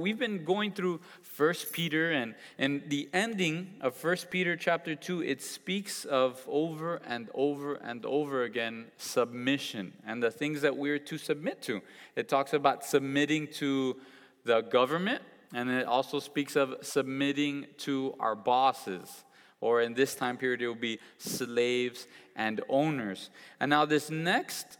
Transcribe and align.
We've 0.00 0.16
been 0.16 0.44
going 0.44 0.74
through 0.74 1.00
First 1.22 1.72
Peter 1.72 2.12
and 2.12 2.36
and 2.56 2.84
the 2.86 3.08
ending 3.12 3.74
of 3.80 3.96
First 3.96 4.30
Peter 4.30 4.54
chapter 4.54 4.94
2 4.94 5.24
it 5.24 5.42
speaks 5.42 6.04
of 6.04 6.40
over 6.46 7.00
and 7.04 7.28
over 7.34 7.74
and 7.74 8.06
over 8.06 8.44
again 8.44 8.92
submission 8.96 9.92
and 10.06 10.22
the 10.22 10.30
things 10.30 10.60
that 10.60 10.76
we're 10.76 11.00
to 11.00 11.18
submit 11.18 11.62
to. 11.62 11.82
It 12.14 12.28
talks 12.28 12.52
about 12.52 12.84
submitting 12.84 13.48
to 13.54 13.96
the 14.44 14.60
government 14.60 15.20
and 15.52 15.68
it 15.68 15.86
also 15.86 16.20
speaks 16.20 16.54
of 16.54 16.76
submitting 16.80 17.66
to 17.78 18.14
our 18.20 18.36
bosses 18.36 19.24
or 19.60 19.82
in 19.82 19.94
this 19.94 20.14
time 20.14 20.36
period 20.36 20.62
it 20.62 20.68
will 20.68 20.76
be 20.76 21.00
slaves 21.16 22.06
and 22.36 22.60
owners. 22.68 23.30
And 23.58 23.70
now 23.70 23.84
this 23.84 24.10
next 24.10 24.78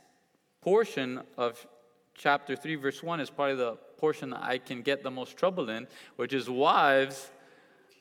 portion 0.61 1.23
of 1.37 1.67
chapter 2.15 2.55
3 2.55 2.77
verse 2.77 3.03
1 3.03 3.19
is 3.19 3.31
probably 3.31 3.57
the 3.57 3.79
portion 3.99 4.31
that 4.31 4.43
I 4.43 4.59
can 4.59 4.83
get 4.83 5.03
the 5.03 5.11
most 5.11 5.37
trouble 5.37 5.69
in, 5.69 5.87
which 6.17 6.33
is 6.33 6.49
wives 6.49 7.31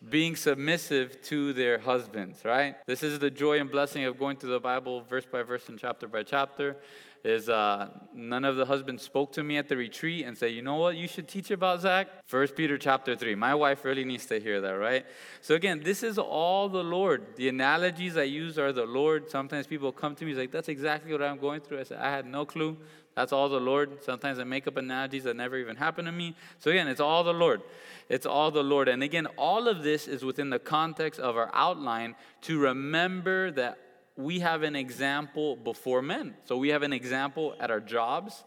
being 0.09 0.35
submissive 0.35 1.21
to 1.23 1.53
their 1.53 1.79
husbands, 1.79 2.45
right? 2.45 2.75
This 2.85 3.01
is 3.01 3.17
the 3.17 3.31
joy 3.31 3.59
and 3.59 3.71
blessing 3.71 4.05
of 4.05 4.19
going 4.19 4.37
through 4.37 4.51
the 4.51 4.59
Bible 4.59 5.01
verse 5.01 5.25
by 5.25 5.41
verse 5.41 5.69
and 5.69 5.79
chapter 5.79 6.07
by 6.07 6.23
chapter. 6.23 6.77
Is 7.23 7.49
uh, 7.49 7.89
none 8.13 8.45
of 8.45 8.55
the 8.55 8.65
husbands 8.65 9.01
spoke 9.03 9.33
to 9.33 9.43
me 9.43 9.57
at 9.57 9.67
the 9.67 9.75
retreat 9.75 10.25
and 10.25 10.37
say, 10.37 10.49
you 10.49 10.61
know 10.61 10.75
what 10.75 10.95
you 10.95 11.07
should 11.07 11.27
teach 11.27 11.49
about 11.51 11.81
Zach? 11.81 12.07
First 12.25 12.55
Peter 12.55 12.77
chapter 12.77 13.15
three. 13.15 13.35
My 13.35 13.55
wife 13.55 13.83
really 13.83 14.05
needs 14.05 14.27
to 14.27 14.39
hear 14.39 14.61
that, 14.61 14.77
right? 14.77 15.03
So 15.41 15.55
again, 15.55 15.81
this 15.83 16.03
is 16.03 16.19
all 16.19 16.69
the 16.69 16.83
Lord. 16.83 17.35
The 17.35 17.49
analogies 17.49 18.15
I 18.17 18.23
use 18.23 18.57
are 18.59 18.71
the 18.71 18.85
Lord. 18.85 19.29
Sometimes 19.29 19.65
people 19.67 19.91
come 19.91 20.15
to 20.15 20.25
me 20.25 20.35
like, 20.35 20.51
that's 20.51 20.69
exactly 20.69 21.11
what 21.11 21.23
I'm 21.23 21.39
going 21.39 21.61
through. 21.61 21.79
I 21.79 21.83
said, 21.83 21.97
I 21.99 22.11
had 22.11 22.27
no 22.27 22.45
clue. 22.45 22.77
That's 23.17 23.33
all 23.33 23.49
the 23.49 23.59
Lord. 23.59 24.03
Sometimes 24.03 24.37
I 24.37 24.43
make 24.43 24.67
up 24.67 24.77
analogies 24.77 25.23
that 25.23 25.35
never 25.35 25.57
even 25.57 25.75
happened 25.75 26.05
to 26.05 26.11
me. 26.11 26.35
So 26.59 26.69
again, 26.69 26.87
it's 26.87 26.99
all 26.99 27.23
the 27.23 27.33
Lord. 27.33 27.63
It's 28.09 28.27
all 28.27 28.51
the 28.51 28.61
Lord. 28.61 28.87
And 28.87 29.01
again, 29.01 29.25
all 29.37 29.67
of 29.67 29.81
this 29.81 30.07
is 30.07 30.23
within 30.23 30.51
the 30.51 30.59
context 30.59 31.19
of 31.19 31.35
our 31.35 31.49
outline 31.51 32.15
to 32.41 32.59
remember 32.59 33.49
that 33.53 33.79
we 34.17 34.41
have 34.41 34.61
an 34.61 34.75
example 34.75 35.55
before 35.55 36.03
men. 36.03 36.35
So 36.45 36.57
we 36.57 36.69
have 36.69 36.83
an 36.83 36.93
example 36.93 37.55
at 37.59 37.71
our 37.71 37.79
jobs. 37.79 38.43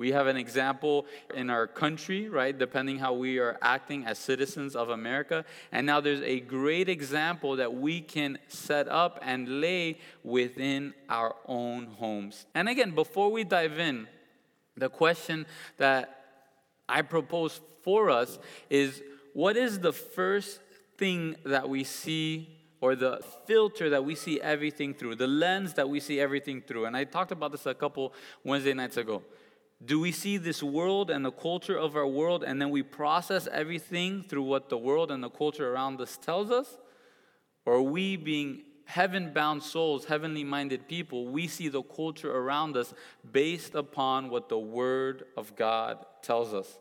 We 0.00 0.12
have 0.12 0.28
an 0.28 0.38
example 0.38 1.04
in 1.34 1.50
our 1.50 1.66
country, 1.66 2.30
right? 2.30 2.58
Depending 2.58 2.96
how 3.00 3.12
we 3.12 3.38
are 3.38 3.58
acting 3.60 4.06
as 4.06 4.18
citizens 4.18 4.74
of 4.74 4.88
America. 4.88 5.44
And 5.72 5.86
now 5.86 6.00
there's 6.00 6.22
a 6.22 6.40
great 6.40 6.88
example 6.88 7.56
that 7.56 7.74
we 7.74 8.00
can 8.00 8.38
set 8.48 8.88
up 8.88 9.18
and 9.20 9.60
lay 9.60 9.98
within 10.24 10.94
our 11.10 11.36
own 11.44 11.84
homes. 11.84 12.46
And 12.54 12.66
again, 12.66 12.92
before 12.92 13.30
we 13.30 13.44
dive 13.44 13.78
in, 13.78 14.08
the 14.74 14.88
question 14.88 15.44
that 15.76 16.22
I 16.88 17.02
propose 17.02 17.60
for 17.82 18.08
us 18.08 18.38
is 18.70 19.02
what 19.34 19.58
is 19.58 19.80
the 19.80 19.92
first 19.92 20.60
thing 20.96 21.36
that 21.44 21.68
we 21.68 21.84
see 21.84 22.48
or 22.80 22.96
the 22.96 23.22
filter 23.46 23.90
that 23.90 24.02
we 24.02 24.14
see 24.14 24.40
everything 24.40 24.94
through, 24.94 25.16
the 25.16 25.26
lens 25.26 25.74
that 25.74 25.90
we 25.90 26.00
see 26.00 26.18
everything 26.18 26.62
through. 26.62 26.86
And 26.86 26.96
I 26.96 27.04
talked 27.04 27.32
about 27.32 27.52
this 27.52 27.66
a 27.66 27.74
couple 27.74 28.14
Wednesday 28.42 28.72
nights 28.72 28.96
ago. 28.96 29.22
Do 29.84 29.98
we 29.98 30.12
see 30.12 30.36
this 30.36 30.62
world 30.62 31.10
and 31.10 31.24
the 31.24 31.30
culture 31.30 31.76
of 31.76 31.96
our 31.96 32.06
world, 32.06 32.44
and 32.44 32.60
then 32.60 32.70
we 32.70 32.82
process 32.82 33.48
everything 33.50 34.22
through 34.22 34.42
what 34.42 34.68
the 34.68 34.76
world 34.76 35.10
and 35.10 35.24
the 35.24 35.30
culture 35.30 35.72
around 35.72 36.00
us 36.00 36.18
tells 36.18 36.50
us? 36.50 36.76
Or 37.64 37.74
are 37.74 37.82
we 37.82 38.16
being 38.16 38.62
heaven 38.84 39.32
bound 39.32 39.62
souls, 39.62 40.04
heavenly 40.04 40.44
minded 40.44 40.86
people, 40.86 41.28
we 41.28 41.46
see 41.46 41.68
the 41.68 41.82
culture 41.82 42.36
around 42.36 42.76
us 42.76 42.92
based 43.32 43.74
upon 43.74 44.28
what 44.28 44.48
the 44.48 44.58
Word 44.58 45.24
of 45.36 45.56
God 45.56 46.04
tells 46.22 46.52
us? 46.52 46.78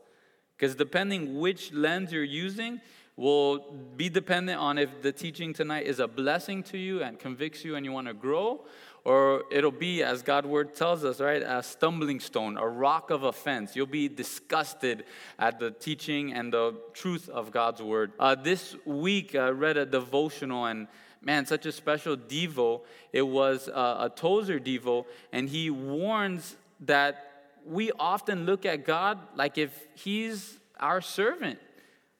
Because 0.58 0.76
depending 0.76 1.40
which 1.40 1.72
lens 1.72 2.12
you're 2.12 2.24
using, 2.24 2.82
will 3.20 3.60
be 3.98 4.08
dependent 4.08 4.58
on 4.58 4.78
if 4.78 5.02
the 5.02 5.12
teaching 5.12 5.54
tonight 5.54 5.86
is 5.86 6.00
a 6.00 6.08
blessing 6.08 6.64
to 6.64 6.78
you 6.78 7.04
and 7.04 7.20
convicts 7.20 7.66
you 7.66 7.76
and 7.76 7.86
you 7.86 7.92
want 7.92 8.08
to 8.08 8.14
grow, 8.14 8.62
or 9.10 9.46
it'll 9.50 9.72
be, 9.72 10.04
as 10.04 10.22
God's 10.22 10.46
word 10.46 10.76
tells 10.76 11.04
us, 11.04 11.20
right, 11.20 11.42
a 11.42 11.64
stumbling 11.64 12.20
stone, 12.20 12.58
a 12.58 12.68
rock 12.68 13.10
of 13.10 13.24
offense. 13.24 13.76
You'll 13.76 13.88
be 13.88 14.08
disgusted 14.08 15.04
at 15.40 15.60
the 15.60 15.72
teaching 15.72 16.32
and 16.32 16.54
the 16.54 16.76
truth 16.94 17.28
of 17.28 17.50
God's 17.50 17.82
word. 17.82 18.12
Uh, 18.20 18.36
this 18.36 18.76
week, 18.86 19.34
I 19.34 19.50
read 19.50 19.78
a 19.78 19.86
devotional 19.88 20.68
and 20.68 20.88
man, 21.24 21.48
such 21.48 21.66
a 21.66 21.72
special 21.72 22.16
devo. 22.16 22.82
It 23.12 23.24
was 23.24 23.68
uh, 23.68 23.98
a 24.00 24.12
Tozer 24.12 24.60
devo, 24.60 25.08
and 25.34 25.50
he 25.50 25.72
warns 25.72 26.56
that 26.82 27.50
we 27.66 27.92
often 27.98 28.46
look 28.46 28.64
at 28.64 28.86
God 28.86 29.18
like 29.36 29.58
if 29.58 29.88
he's 29.96 30.60
our 30.80 31.02
servant. 31.02 31.58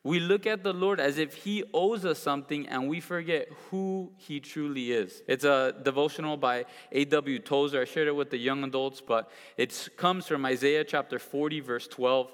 We 0.04 0.22
look 0.22 0.46
at 0.46 0.64
the 0.64 0.74
Lord 0.74 1.00
as 1.00 1.18
if 1.18 1.34
He 1.34 1.64
owes 1.74 2.06
us 2.06 2.20
something 2.20 2.68
and 2.68 2.88
we 2.88 3.02
forget 3.02 3.50
who 3.70 4.12
He 4.18 4.40
truly 4.40 4.92
is. 4.92 5.22
It's 5.28 5.44
a 5.44 5.76
devotional 5.84 6.38
by 6.38 6.66
A.W. 6.92 7.40
Tozer. 7.40 7.82
I 7.82 7.86
shared 7.86 8.08
it 8.08 8.16
with 8.16 8.30
the 8.30 8.38
young 8.38 8.64
adults, 8.64 9.02
but 9.02 9.30
it 9.58 9.90
comes 9.98 10.26
from 10.26 10.46
Isaiah 10.46 10.86
chapter 10.86 11.20
40, 11.20 11.60
verse 11.60 11.88
12. 11.88 12.32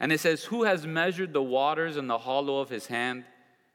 And 0.00 0.10
it 0.10 0.20
says, 0.20 0.44
Who 0.44 0.64
has 0.64 0.86
measured 0.86 1.32
the 1.32 1.42
waters 1.42 1.96
in 1.96 2.06
the 2.06 2.18
hollow 2.18 2.60
of 2.60 2.70
His 2.70 2.86
hand, 2.86 3.24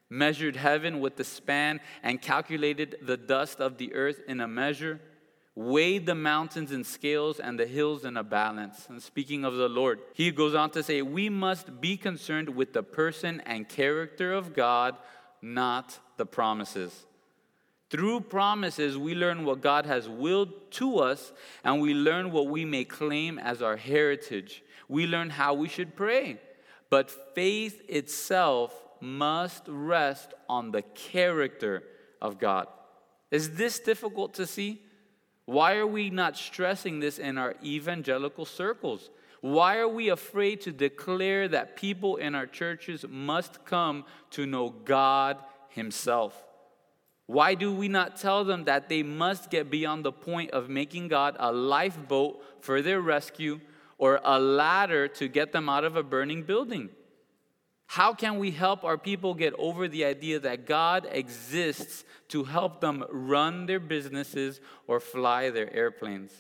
measured 0.10 0.56
heaven 0.56 1.00
with 1.00 1.16
the 1.18 1.24
span, 1.24 1.80
and 2.02 2.22
calculated 2.22 2.98
the 3.04 3.18
dust 3.18 3.60
of 3.60 3.78
the 3.78 3.94
earth 3.94 4.22
in 4.28 4.40
a 4.40 4.48
measure? 4.48 5.00
Weighed 5.58 6.06
the 6.06 6.14
mountains 6.14 6.72
in 6.72 6.84
scales 6.84 7.40
and 7.40 7.60
the 7.60 7.66
hills 7.66 8.06
in 8.06 8.16
a 8.16 8.24
balance. 8.24 8.86
And 8.90 9.02
speaking 9.02 9.44
of 9.44 9.56
the 9.56 9.68
Lord, 9.68 10.00
he 10.14 10.30
goes 10.30 10.54
on 10.54 10.70
to 10.72 10.84
say, 10.84 11.02
We 11.02 11.30
must 11.30 11.82
be 11.82 11.98
concerned 11.98 12.50
with 12.50 12.74
the 12.74 12.84
person 12.84 13.42
and 13.44 13.68
character 13.68 14.34
of 14.34 14.54
God, 14.54 14.96
not 15.42 15.98
the 16.18 16.28
promises. 16.28 17.08
Through 17.90 18.22
promises, 18.22 19.00
we 19.00 19.16
learn 19.16 19.46
what 19.46 19.62
God 19.62 19.88
has 19.88 20.08
willed 20.08 20.72
to 20.74 21.00
us, 21.00 21.32
and 21.64 21.82
we 21.82 21.96
learn 21.96 22.32
what 22.32 22.48
we 22.48 22.64
may 22.64 22.86
claim 22.86 23.40
as 23.40 23.64
our 23.64 23.78
heritage. 23.78 24.62
We 24.88 25.08
learn 25.08 25.32
how 25.32 25.56
we 25.56 25.70
should 25.70 25.96
pray. 25.96 26.40
But 26.92 27.10
faith 27.34 27.82
itself 27.90 28.76
must 29.02 29.64
rest 29.68 30.36
on 30.48 30.70
the 30.70 30.84
character 30.84 31.82
of 32.22 32.38
God. 32.38 32.68
Is 33.32 33.56
this 33.56 33.80
difficult 33.80 34.36
to 34.36 34.46
see? 34.46 34.84
Why 35.48 35.78
are 35.78 35.88
we 35.88 36.10
not 36.10 36.36
stressing 36.36 37.00
this 37.00 37.20
in 37.20 37.38
our 37.38 37.56
evangelical 37.64 38.44
circles? 38.44 39.10
Why 39.40 39.78
are 39.78 39.88
we 39.88 40.10
afraid 40.10 40.60
to 40.62 40.74
declare 40.74 41.48
that 41.48 41.78
people 41.78 42.18
in 42.18 42.36
our 42.36 42.46
churches 42.46 43.06
must 43.10 43.64
come 43.64 44.04
to 44.32 44.46
know 44.46 44.70
God 44.70 45.38
Himself? 45.70 46.36
Why 47.28 47.56
do 47.56 47.74
we 47.74 47.88
not 47.88 48.18
tell 48.18 48.44
them 48.44 48.66
that 48.66 48.90
they 48.90 49.04
must 49.04 49.50
get 49.50 49.70
beyond 49.70 50.04
the 50.04 50.12
point 50.12 50.52
of 50.52 50.68
making 50.68 51.08
God 51.08 51.38
a 51.40 51.50
lifeboat 51.50 52.44
for 52.60 52.82
their 52.82 53.00
rescue 53.00 53.62
or 53.98 54.20
a 54.26 54.38
ladder 54.38 55.08
to 55.08 55.30
get 55.30 55.54
them 55.54 55.70
out 55.70 55.86
of 55.86 55.96
a 55.96 56.04
burning 56.04 56.44
building? 56.44 56.90
How 57.88 58.14
can 58.14 58.38
we 58.38 58.52
help 58.52 58.84
our 58.84 58.98
people 58.98 59.34
get 59.34 59.54
over 59.58 59.88
the 59.88 60.04
idea 60.06 60.40
that 60.40 60.66
God 60.66 61.08
exists 61.10 62.04
to 62.28 62.44
help 62.44 62.82
them 62.82 63.06
run 63.10 63.66
their 63.66 63.80
businesses 63.80 64.60
or 64.88 65.00
fly 65.00 65.50
their 65.50 65.74
airplanes? 65.74 66.32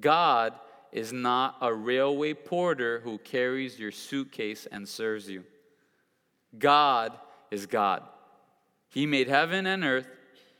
God 0.00 0.54
is 0.90 1.12
not 1.12 1.56
a 1.60 1.72
railway 1.72 2.32
porter 2.32 3.00
who 3.00 3.18
carries 3.18 3.78
your 3.78 3.92
suitcase 3.92 4.66
and 4.72 4.88
serves 4.88 5.28
you. 5.28 5.44
God 6.58 7.12
is 7.50 7.66
God. 7.66 8.02
He 8.88 9.04
made 9.04 9.28
heaven 9.28 9.66
and 9.66 9.84
earth, 9.84 10.08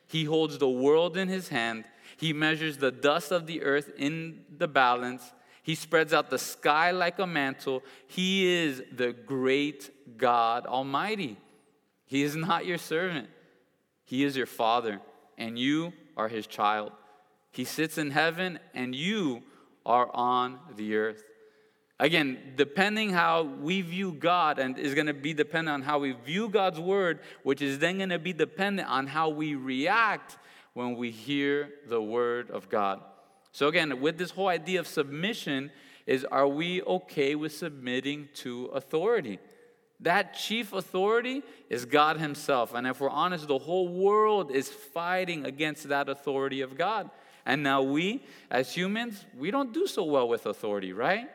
He 0.06 0.24
holds 0.24 0.58
the 0.58 0.68
world 0.68 1.16
in 1.16 1.28
His 1.28 1.48
hand, 1.48 1.84
He 2.18 2.34
measures 2.34 2.76
the 2.76 2.92
dust 2.92 3.32
of 3.32 3.46
the 3.46 3.62
earth 3.62 3.90
in 3.96 4.44
the 4.54 4.68
balance. 4.68 5.32
He 5.68 5.74
spreads 5.74 6.14
out 6.14 6.30
the 6.30 6.38
sky 6.38 6.92
like 6.92 7.18
a 7.18 7.26
mantle. 7.26 7.82
He 8.06 8.46
is 8.46 8.82
the 8.90 9.12
great 9.12 9.90
God 10.16 10.64
Almighty. 10.64 11.36
He 12.06 12.22
is 12.22 12.34
not 12.34 12.64
your 12.64 12.78
servant, 12.78 13.28
He 14.06 14.24
is 14.24 14.34
your 14.34 14.46
Father, 14.46 14.98
and 15.36 15.58
you 15.58 15.92
are 16.16 16.28
His 16.28 16.46
child. 16.46 16.92
He 17.50 17.64
sits 17.64 17.98
in 17.98 18.12
heaven, 18.12 18.58
and 18.72 18.94
you 18.94 19.42
are 19.84 20.08
on 20.14 20.58
the 20.74 20.96
earth. 20.96 21.22
Again, 22.00 22.54
depending 22.56 23.10
how 23.10 23.42
we 23.42 23.82
view 23.82 24.12
God, 24.12 24.58
and 24.58 24.78
is 24.78 24.94
going 24.94 25.08
to 25.08 25.12
be 25.12 25.34
dependent 25.34 25.74
on 25.74 25.82
how 25.82 25.98
we 25.98 26.12
view 26.12 26.48
God's 26.48 26.80
word, 26.80 27.20
which 27.42 27.60
is 27.60 27.78
then 27.78 27.98
going 27.98 28.08
to 28.08 28.18
be 28.18 28.32
dependent 28.32 28.88
on 28.88 29.06
how 29.06 29.28
we 29.28 29.54
react 29.54 30.38
when 30.72 30.96
we 30.96 31.10
hear 31.10 31.68
the 31.90 32.00
word 32.00 32.50
of 32.50 32.70
God. 32.70 33.02
So, 33.52 33.68
again, 33.68 34.00
with 34.00 34.18
this 34.18 34.30
whole 34.30 34.48
idea 34.48 34.80
of 34.80 34.86
submission, 34.86 35.70
is 36.06 36.24
are 36.24 36.48
we 36.48 36.82
okay 36.82 37.34
with 37.34 37.54
submitting 37.54 38.28
to 38.34 38.66
authority? 38.66 39.38
That 40.00 40.34
chief 40.34 40.72
authority 40.72 41.42
is 41.68 41.84
God 41.84 42.18
Himself. 42.18 42.72
And 42.74 42.86
if 42.86 43.00
we're 43.00 43.10
honest, 43.10 43.48
the 43.48 43.58
whole 43.58 43.88
world 43.88 44.50
is 44.50 44.68
fighting 44.68 45.44
against 45.44 45.88
that 45.88 46.08
authority 46.08 46.60
of 46.60 46.78
God. 46.78 47.10
And 47.44 47.62
now 47.62 47.82
we, 47.82 48.22
as 48.50 48.72
humans, 48.72 49.24
we 49.36 49.50
don't 49.50 49.72
do 49.72 49.86
so 49.86 50.04
well 50.04 50.28
with 50.28 50.46
authority, 50.46 50.92
right? 50.92 51.28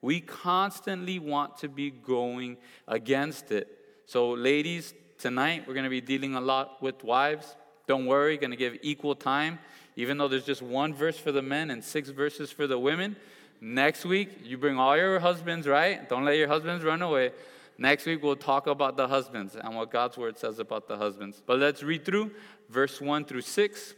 We 0.00 0.20
constantly 0.20 1.18
want 1.18 1.56
to 1.58 1.68
be 1.68 1.90
going 1.90 2.58
against 2.86 3.50
it. 3.50 3.68
So, 4.06 4.30
ladies, 4.30 4.94
tonight 5.18 5.64
we're 5.66 5.74
going 5.74 5.84
to 5.84 5.90
be 5.90 6.02
dealing 6.02 6.34
a 6.34 6.40
lot 6.40 6.82
with 6.82 7.02
wives. 7.02 7.56
Don't 7.86 8.06
worry, 8.06 8.36
going 8.36 8.50
to 8.50 8.56
give 8.56 8.76
equal 8.82 9.14
time, 9.14 9.58
even 9.96 10.18
though 10.18 10.28
there's 10.28 10.44
just 10.44 10.62
one 10.62 10.94
verse 10.94 11.16
for 11.16 11.32
the 11.32 11.42
men 11.42 11.70
and 11.70 11.82
six 11.82 12.08
verses 12.10 12.50
for 12.50 12.66
the 12.66 12.78
women. 12.78 13.16
Next 13.60 14.04
week, 14.04 14.40
you 14.42 14.58
bring 14.58 14.78
all 14.78 14.96
your 14.96 15.20
husbands, 15.20 15.66
right? 15.66 16.08
Don't 16.08 16.24
let 16.24 16.36
your 16.36 16.48
husbands 16.48 16.84
run 16.84 17.02
away. 17.02 17.32
Next 17.78 18.06
week, 18.06 18.22
we'll 18.22 18.36
talk 18.36 18.66
about 18.66 18.96
the 18.96 19.08
husbands 19.08 19.56
and 19.56 19.74
what 19.74 19.90
God's 19.90 20.16
word 20.16 20.38
says 20.38 20.58
about 20.58 20.86
the 20.86 20.96
husbands. 20.96 21.42
But 21.44 21.58
let's 21.58 21.82
read 21.82 22.04
through 22.04 22.32
verse 22.68 23.00
1 23.00 23.24
through 23.24 23.40
6, 23.40 23.94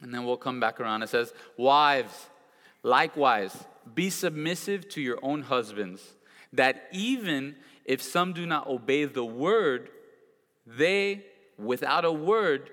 and 0.00 0.14
then 0.14 0.24
we'll 0.24 0.36
come 0.36 0.60
back 0.60 0.80
around. 0.80 1.02
It 1.02 1.08
says, 1.08 1.32
Wives, 1.56 2.28
likewise, 2.82 3.56
be 3.94 4.10
submissive 4.10 4.88
to 4.90 5.00
your 5.00 5.18
own 5.22 5.42
husbands, 5.42 6.02
that 6.52 6.88
even 6.92 7.56
if 7.84 8.02
some 8.02 8.32
do 8.32 8.46
not 8.46 8.66
obey 8.66 9.04
the 9.04 9.24
word, 9.24 9.90
they, 10.66 11.24
without 11.58 12.04
a 12.04 12.12
word, 12.12 12.70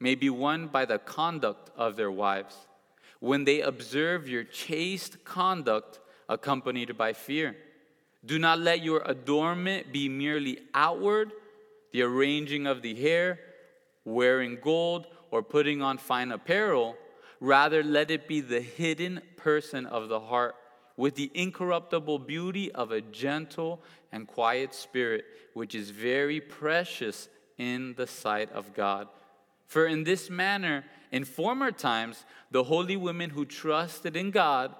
may 0.00 0.14
be 0.14 0.30
won 0.30 0.68
by 0.68 0.84
the 0.84 0.98
conduct 0.98 1.70
of 1.76 1.96
their 1.96 2.10
wives, 2.10 2.56
when 3.20 3.44
they 3.44 3.60
observe 3.60 4.28
your 4.28 4.44
chaste 4.44 5.24
conduct 5.24 6.00
accompanied 6.28 6.96
by 6.98 7.12
fear. 7.12 7.56
Do 8.24 8.38
not 8.38 8.58
let 8.58 8.82
your 8.82 9.02
adornment 9.06 9.92
be 9.92 10.08
merely 10.08 10.58
outward, 10.74 11.32
the 11.92 12.02
arranging 12.02 12.66
of 12.66 12.82
the 12.82 12.94
hair, 12.94 13.38
wearing 14.04 14.58
gold, 14.60 15.06
or 15.30 15.42
putting 15.42 15.82
on 15.82 15.98
fine 15.98 16.32
apparel 16.32 16.96
Rather, 17.40 17.82
let 17.82 18.10
it 18.10 18.26
be 18.26 18.40
the 18.40 18.60
hidden 18.60 19.20
person 19.36 19.86
of 19.86 20.08
the 20.08 20.20
heart 20.20 20.54
with 20.96 21.14
the 21.14 21.30
incorruptible 21.34 22.18
beauty 22.18 22.72
of 22.72 22.90
a 22.90 23.02
gentle 23.02 23.82
and 24.10 24.26
quiet 24.26 24.72
spirit, 24.72 25.24
which 25.52 25.74
is 25.74 25.90
very 25.90 26.40
precious 26.40 27.28
in 27.58 27.94
the 27.96 28.06
sight 28.06 28.50
of 28.52 28.72
God. 28.72 29.08
For 29.66 29.86
in 29.86 30.04
this 30.04 30.30
manner, 30.30 30.84
in 31.10 31.24
former 31.24 31.70
times, 31.70 32.24
the 32.50 32.64
holy 32.64 32.96
women 32.96 33.30
who 33.30 33.44
trusted 33.44 34.16
in 34.16 34.30
God 34.30 34.74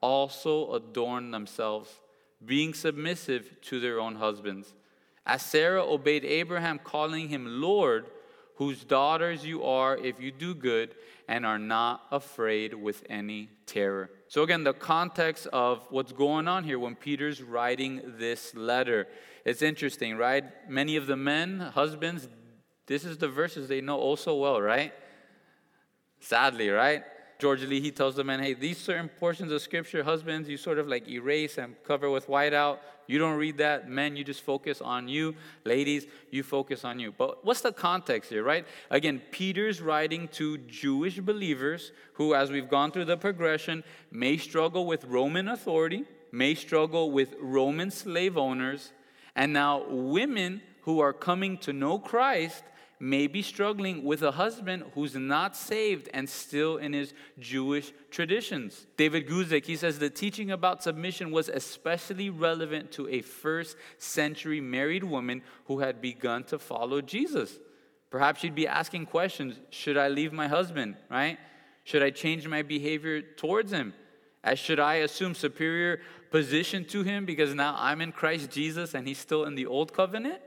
also 0.00 0.72
adorned 0.72 1.32
themselves, 1.34 2.00
being 2.44 2.72
submissive 2.72 3.60
to 3.62 3.80
their 3.80 4.00
own 4.00 4.16
husbands. 4.16 4.74
As 5.26 5.42
Sarah 5.42 5.84
obeyed 5.84 6.24
Abraham, 6.24 6.78
calling 6.82 7.28
him 7.28 7.60
Lord, 7.60 8.06
whose 8.56 8.84
daughters 8.84 9.44
you 9.44 9.64
are 9.64 9.96
if 9.96 10.20
you 10.20 10.30
do 10.30 10.54
good 10.54 10.94
and 11.28 11.46
are 11.46 11.58
not 11.58 12.02
afraid 12.10 12.74
with 12.74 13.04
any 13.08 13.48
terror. 13.64 14.10
So, 14.28 14.42
again, 14.42 14.64
the 14.64 14.74
context 14.74 15.46
of 15.46 15.86
what's 15.90 16.12
going 16.12 16.46
on 16.48 16.64
here 16.64 16.78
when 16.78 16.94
Peter's 16.94 17.42
writing 17.42 18.02
this 18.18 18.54
letter. 18.54 19.08
It's 19.44 19.62
interesting, 19.62 20.16
right? 20.16 20.44
Many 20.68 20.96
of 20.96 21.06
the 21.06 21.16
men, 21.16 21.60
husbands, 21.60 22.28
this 22.90 23.04
is 23.04 23.18
the 23.18 23.28
verses 23.28 23.68
they 23.68 23.80
know 23.80 23.96
also 23.96 24.34
well, 24.34 24.60
right? 24.60 24.92
Sadly, 26.18 26.70
right? 26.70 27.04
George 27.38 27.62
Lee, 27.62 27.80
he 27.80 27.92
tells 27.92 28.16
the 28.16 28.24
men, 28.24 28.40
hey, 28.40 28.52
these 28.52 28.78
certain 28.78 29.08
portions 29.08 29.52
of 29.52 29.62
scripture, 29.62 30.02
husbands, 30.02 30.48
you 30.48 30.56
sort 30.56 30.76
of 30.76 30.88
like 30.88 31.06
erase 31.06 31.56
and 31.56 31.76
cover 31.84 32.10
with 32.10 32.26
whiteout. 32.26 32.78
You 33.06 33.20
don't 33.20 33.36
read 33.36 33.58
that. 33.58 33.88
Men, 33.88 34.16
you 34.16 34.24
just 34.24 34.40
focus 34.40 34.80
on 34.80 35.06
you. 35.06 35.36
Ladies, 35.64 36.08
you 36.32 36.42
focus 36.42 36.84
on 36.84 36.98
you. 36.98 37.14
But 37.16 37.44
what's 37.44 37.60
the 37.60 37.70
context 37.70 38.28
here, 38.28 38.42
right? 38.42 38.66
Again, 38.90 39.22
Peter's 39.30 39.80
writing 39.80 40.26
to 40.32 40.58
Jewish 40.58 41.20
believers 41.20 41.92
who, 42.14 42.34
as 42.34 42.50
we've 42.50 42.68
gone 42.68 42.90
through 42.90 43.04
the 43.04 43.16
progression, 43.16 43.84
may 44.10 44.36
struggle 44.36 44.84
with 44.84 45.04
Roman 45.04 45.46
authority, 45.46 46.06
may 46.32 46.56
struggle 46.56 47.12
with 47.12 47.36
Roman 47.40 47.92
slave 47.92 48.36
owners, 48.36 48.90
and 49.36 49.52
now 49.52 49.84
women 49.88 50.60
who 50.82 50.98
are 50.98 51.12
coming 51.12 51.56
to 51.58 51.72
know 51.72 51.96
Christ 51.96 52.64
may 53.00 53.26
be 53.26 53.40
struggling 53.40 54.04
with 54.04 54.22
a 54.22 54.32
husband 54.32 54.84
who's 54.94 55.14
not 55.14 55.56
saved 55.56 56.08
and 56.12 56.28
still 56.28 56.76
in 56.76 56.92
his 56.92 57.14
Jewish 57.38 57.92
traditions. 58.10 58.86
David 58.98 59.26
Guzik, 59.26 59.64
he 59.64 59.74
says 59.74 59.98
the 59.98 60.10
teaching 60.10 60.50
about 60.50 60.82
submission 60.82 61.30
was 61.30 61.48
especially 61.48 62.28
relevant 62.28 62.92
to 62.92 63.08
a 63.08 63.22
first 63.22 63.78
century 63.96 64.60
married 64.60 65.02
woman 65.02 65.42
who 65.64 65.80
had 65.80 66.02
begun 66.02 66.44
to 66.44 66.58
follow 66.58 67.00
Jesus. 67.00 67.58
Perhaps 68.10 68.40
she'd 68.40 68.54
be 68.54 68.68
asking 68.68 69.06
questions 69.06 69.58
Should 69.70 69.96
I 69.96 70.08
leave 70.08 70.32
my 70.32 70.46
husband, 70.46 70.96
right? 71.10 71.38
Should 71.84 72.02
I 72.02 72.10
change 72.10 72.46
my 72.46 72.60
behavior 72.60 73.22
towards 73.22 73.72
him? 73.72 73.94
As 74.44 74.58
should 74.58 74.78
I 74.78 74.96
assume 74.96 75.34
superior 75.34 76.00
position 76.30 76.84
to 76.86 77.02
him 77.02 77.24
because 77.24 77.54
now 77.54 77.74
I'm 77.78 78.00
in 78.00 78.12
Christ 78.12 78.50
Jesus 78.50 78.94
and 78.94 79.08
he's 79.08 79.18
still 79.18 79.44
in 79.44 79.54
the 79.54 79.66
old 79.66 79.94
covenant? 79.94 80.40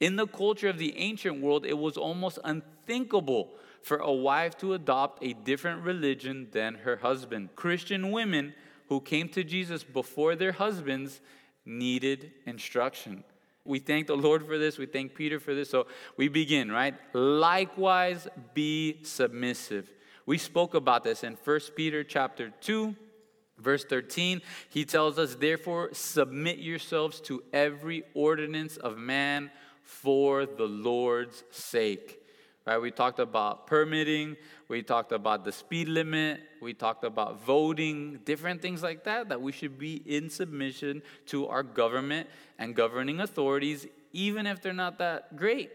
In 0.00 0.16
the 0.16 0.26
culture 0.26 0.68
of 0.68 0.78
the 0.78 0.96
ancient 0.96 1.40
world, 1.40 1.64
it 1.64 1.78
was 1.78 1.96
almost 1.96 2.38
unthinkable 2.44 3.54
for 3.82 3.98
a 3.98 4.12
wife 4.12 4.56
to 4.58 4.74
adopt 4.74 5.22
a 5.22 5.34
different 5.34 5.82
religion 5.82 6.48
than 6.52 6.74
her 6.76 6.96
husband. 6.96 7.50
Christian 7.54 8.10
women 8.10 8.54
who 8.88 9.00
came 9.00 9.28
to 9.30 9.44
Jesus 9.44 9.84
before 9.84 10.36
their 10.36 10.52
husbands 10.52 11.20
needed 11.64 12.32
instruction. 12.46 13.24
We 13.64 13.78
thank 13.78 14.06
the 14.06 14.16
Lord 14.16 14.46
for 14.46 14.58
this. 14.58 14.76
We 14.76 14.86
thank 14.86 15.14
Peter 15.14 15.40
for 15.40 15.54
this. 15.54 15.70
So 15.70 15.86
we 16.16 16.28
begin, 16.28 16.70
right? 16.70 16.94
Likewise, 17.14 18.28
be 18.52 19.00
submissive. 19.02 19.90
We 20.26 20.38
spoke 20.38 20.74
about 20.74 21.04
this 21.04 21.24
in 21.24 21.38
1 21.42 21.60
Peter 21.74 22.04
chapter 22.04 22.52
2, 22.60 22.94
verse 23.58 23.84
13. 23.84 24.42
He 24.68 24.84
tells 24.84 25.18
us, 25.18 25.34
therefore, 25.34 25.90
submit 25.92 26.58
yourselves 26.58 27.20
to 27.22 27.42
every 27.52 28.02
ordinance 28.14 28.76
of 28.76 28.98
man 28.98 29.50
for 29.84 30.46
the 30.46 30.66
Lord's 30.66 31.44
sake. 31.50 32.20
Right? 32.66 32.78
We 32.78 32.90
talked 32.90 33.18
about 33.18 33.66
permitting, 33.66 34.36
we 34.68 34.82
talked 34.82 35.12
about 35.12 35.44
the 35.44 35.52
speed 35.52 35.86
limit, 35.86 36.40
we 36.62 36.72
talked 36.72 37.04
about 37.04 37.44
voting, 37.44 38.20
different 38.24 38.62
things 38.62 38.82
like 38.82 39.04
that, 39.04 39.28
that 39.28 39.42
we 39.42 39.52
should 39.52 39.78
be 39.78 39.96
in 40.06 40.30
submission 40.30 41.02
to 41.26 41.46
our 41.46 41.62
government 41.62 42.28
and 42.58 42.74
governing 42.74 43.20
authorities, 43.20 43.86
even 44.12 44.46
if 44.46 44.62
they're 44.62 44.72
not 44.72 44.98
that 44.98 45.36
great. 45.36 45.70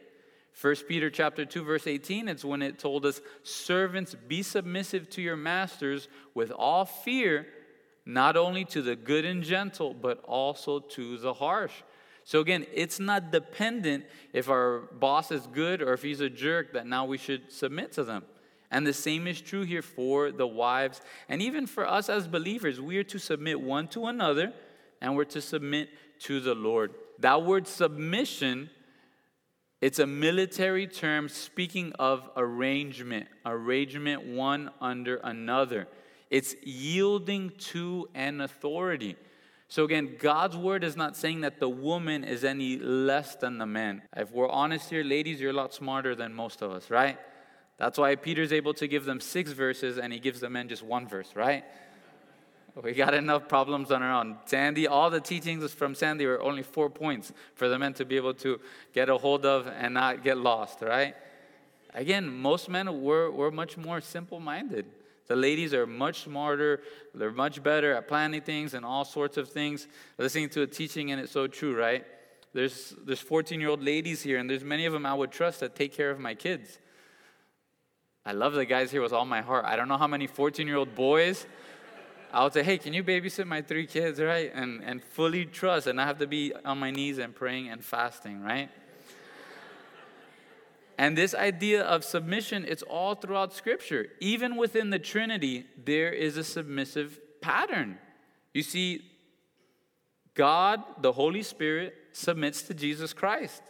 1 0.60 0.76
Peter 0.88 1.10
chapter 1.10 1.46
2 1.46 1.64
verse 1.64 1.88
18 1.88 2.28
it's 2.28 2.44
when 2.44 2.62
it 2.62 2.80
told 2.80 3.06
us 3.06 3.22
servants 3.44 4.16
be 4.28 4.44
submissive 4.44 5.10
to 5.10 5.22
your 5.22 5.38
masters 5.38 6.10
with 6.34 6.52
all 6.52 6.84
fear 6.84 7.48
not 8.06 8.36
only 8.36 8.66
to 8.66 8.82
the 8.82 8.96
good 8.96 9.24
and 9.24 9.44
gentle 9.44 9.94
but 9.94 10.22
also 10.26 10.80
to 10.80 11.18
the 11.18 11.34
harsh 11.34 11.72
so 12.30 12.42
again, 12.42 12.68
it's 12.72 13.00
not 13.00 13.32
dependent 13.32 14.06
if 14.34 14.50
our 14.50 14.82
boss 15.00 15.32
is 15.32 15.48
good 15.48 15.82
or 15.82 15.94
if 15.94 16.04
he's 16.04 16.20
a 16.20 16.30
jerk 16.30 16.74
that 16.74 16.86
now 16.86 17.04
we 17.06 17.18
should 17.18 17.52
submit 17.52 17.92
to 17.94 18.04
them. 18.04 18.24
And 18.70 18.86
the 18.86 18.94
same 18.94 19.26
is 19.26 19.42
true 19.42 19.64
here 19.64 19.82
for 19.82 20.32
the 20.32 20.46
wives. 20.46 21.02
And 21.28 21.42
even 21.42 21.66
for 21.66 21.90
us 21.90 22.08
as 22.08 22.28
believers, 22.28 22.80
we 22.80 22.98
are 22.98 23.04
to 23.06 23.18
submit 23.18 23.60
one 23.60 23.88
to 23.88 24.06
another 24.06 24.54
and 25.02 25.16
we're 25.16 25.24
to 25.24 25.42
submit 25.42 25.90
to 26.20 26.40
the 26.40 26.54
Lord. 26.54 26.94
That 27.18 27.46
word 27.46 27.68
submission, 27.68 28.70
it's 29.82 29.98
a 29.98 30.06
military 30.06 30.86
term 30.86 31.30
speaking 31.30 31.94
of 31.98 32.30
arrangement, 32.38 33.26
arrangement 33.44 34.28
one 34.28 34.70
under 34.80 35.16
another. 35.24 35.88
It's 36.30 36.54
yielding 36.62 37.54
to 37.72 38.08
an 38.14 38.40
authority. 38.40 39.16
So, 39.70 39.84
again, 39.84 40.16
God's 40.18 40.58
word 40.58 40.84
is 40.84 40.98
not 40.98 41.16
saying 41.16 41.42
that 41.42 41.60
the 41.60 41.70
woman 41.70 42.24
is 42.24 42.44
any 42.44 42.78
less 42.78 43.36
than 43.36 43.60
the 43.60 43.68
man. 43.68 44.02
If 44.18 44.32
we're 44.32 44.50
honest 44.50 44.90
here, 44.90 45.04
ladies, 45.04 45.40
you're 45.40 45.52
a 45.52 45.54
lot 45.54 45.76
smarter 45.76 46.16
than 46.16 46.34
most 46.34 46.64
of 46.64 46.72
us, 46.72 46.90
right? 46.90 47.20
That's 47.78 48.00
why 48.00 48.16
Peter's 48.16 48.52
able 48.52 48.74
to 48.74 48.88
give 48.88 49.06
them 49.06 49.20
six 49.20 49.52
verses 49.52 50.00
and 50.00 50.12
he 50.12 50.20
gives 50.20 50.40
the 50.40 50.50
men 50.50 50.70
just 50.70 50.82
one 50.84 51.08
verse, 51.08 51.36
right? 51.36 51.64
We 52.82 52.94
got 52.94 53.14
enough 53.14 53.48
problems 53.48 53.92
on 53.92 54.02
our 54.02 54.12
own. 54.12 54.38
Sandy, 54.46 54.88
all 54.88 55.10
the 55.10 55.22
teachings 55.22 55.72
from 55.74 55.94
Sandy 55.94 56.26
were 56.26 56.42
only 56.42 56.64
four 56.64 56.90
points 56.90 57.32
for 57.54 57.70
the 57.70 57.78
men 57.78 57.94
to 57.96 58.06
be 58.06 58.16
able 58.16 58.34
to 58.36 58.60
get 58.94 59.08
a 59.08 59.18
hold 59.18 59.46
of 59.46 59.68
and 59.68 59.94
not 59.94 60.24
get 60.24 60.38
lost, 60.38 60.82
right? 60.82 61.16
Again, 61.94 62.28
most 62.28 62.70
men 62.70 63.02
were, 63.02 63.30
were 63.30 63.52
much 63.52 63.78
more 63.78 64.02
simple 64.02 64.40
minded. 64.40 64.86
The 65.30 65.38
ladies 65.38 65.74
are 65.74 65.88
much 65.88 66.24
smarter, 66.24 66.82
they're 67.14 67.32
much 67.32 67.64
better 67.64 67.94
at 67.94 68.10
planning 68.10 68.42
things 68.42 68.74
and 68.74 68.84
all 68.84 69.06
sorts 69.06 69.38
of 69.38 69.48
things. 69.48 69.88
Listening 70.18 70.50
to 70.50 70.64
a 70.64 70.68
teaching, 70.68 71.12
and 71.12 71.22
it's 71.22 71.32
so 71.32 71.48
true, 71.48 71.74
right? 71.74 72.04
There's, 72.54 72.94
there's 73.06 73.22
14 73.22 73.62
year 73.62 73.70
old 73.70 73.82
ladies 73.82 74.22
here, 74.22 74.38
and 74.40 74.50
there's 74.50 74.64
many 74.64 74.86
of 74.86 74.92
them 74.92 75.06
I 75.06 75.14
would 75.14 75.32
trust 75.32 75.62
that 75.62 75.76
take 75.76 75.94
care 75.94 76.12
of 76.12 76.20
my 76.20 76.36
kids. 76.36 76.80
I 78.26 78.34
love 78.34 78.54
the 78.54 78.66
guys 78.66 78.92
here 78.92 79.02
with 79.02 79.14
all 79.14 79.24
my 79.24 79.42
heart. 79.42 79.64
I 79.66 79.78
don't 79.78 79.88
know 79.88 79.98
how 79.98 80.08
many 80.08 80.28
14 80.28 80.68
year 80.68 80.76
old 80.76 80.94
boys 80.96 81.46
I 82.32 82.44
would 82.44 82.54
say, 82.54 82.62
hey, 82.62 82.78
can 82.78 82.94
you 82.94 83.04
babysit 83.04 83.48
my 83.48 83.62
three 83.62 83.88
kids, 83.88 84.20
right? 84.20 84.52
And, 84.54 84.84
and 84.84 85.04
fully 85.04 85.46
trust, 85.46 85.88
and 85.88 86.00
I 86.00 86.06
have 86.06 86.20
to 86.20 86.28
be 86.28 86.54
on 86.64 86.78
my 86.78 86.92
knees 86.92 87.18
and 87.18 87.36
praying 87.36 87.70
and 87.70 87.84
fasting, 87.84 88.42
right? 88.42 88.70
And 91.00 91.18
this 91.18 91.34
idea 91.34 91.82
of 91.82 92.04
submission, 92.04 92.66
it's 92.68 92.84
all 92.84 93.16
throughout 93.16 93.54
Scripture. 93.54 94.08
Even 94.20 94.58
within 94.58 94.90
the 94.90 95.00
Trinity, 95.00 95.66
there 95.82 96.12
is 96.12 96.36
a 96.36 96.44
submissive 96.44 97.18
pattern. 97.40 97.98
You 98.54 98.64
see, 98.64 99.06
God, 100.34 100.84
the 101.02 101.14
Holy 101.14 101.42
Spirit, 101.42 101.96
submits 102.12 102.64
to 102.64 102.74
Jesus 102.74 103.14
Christ. 103.14 103.64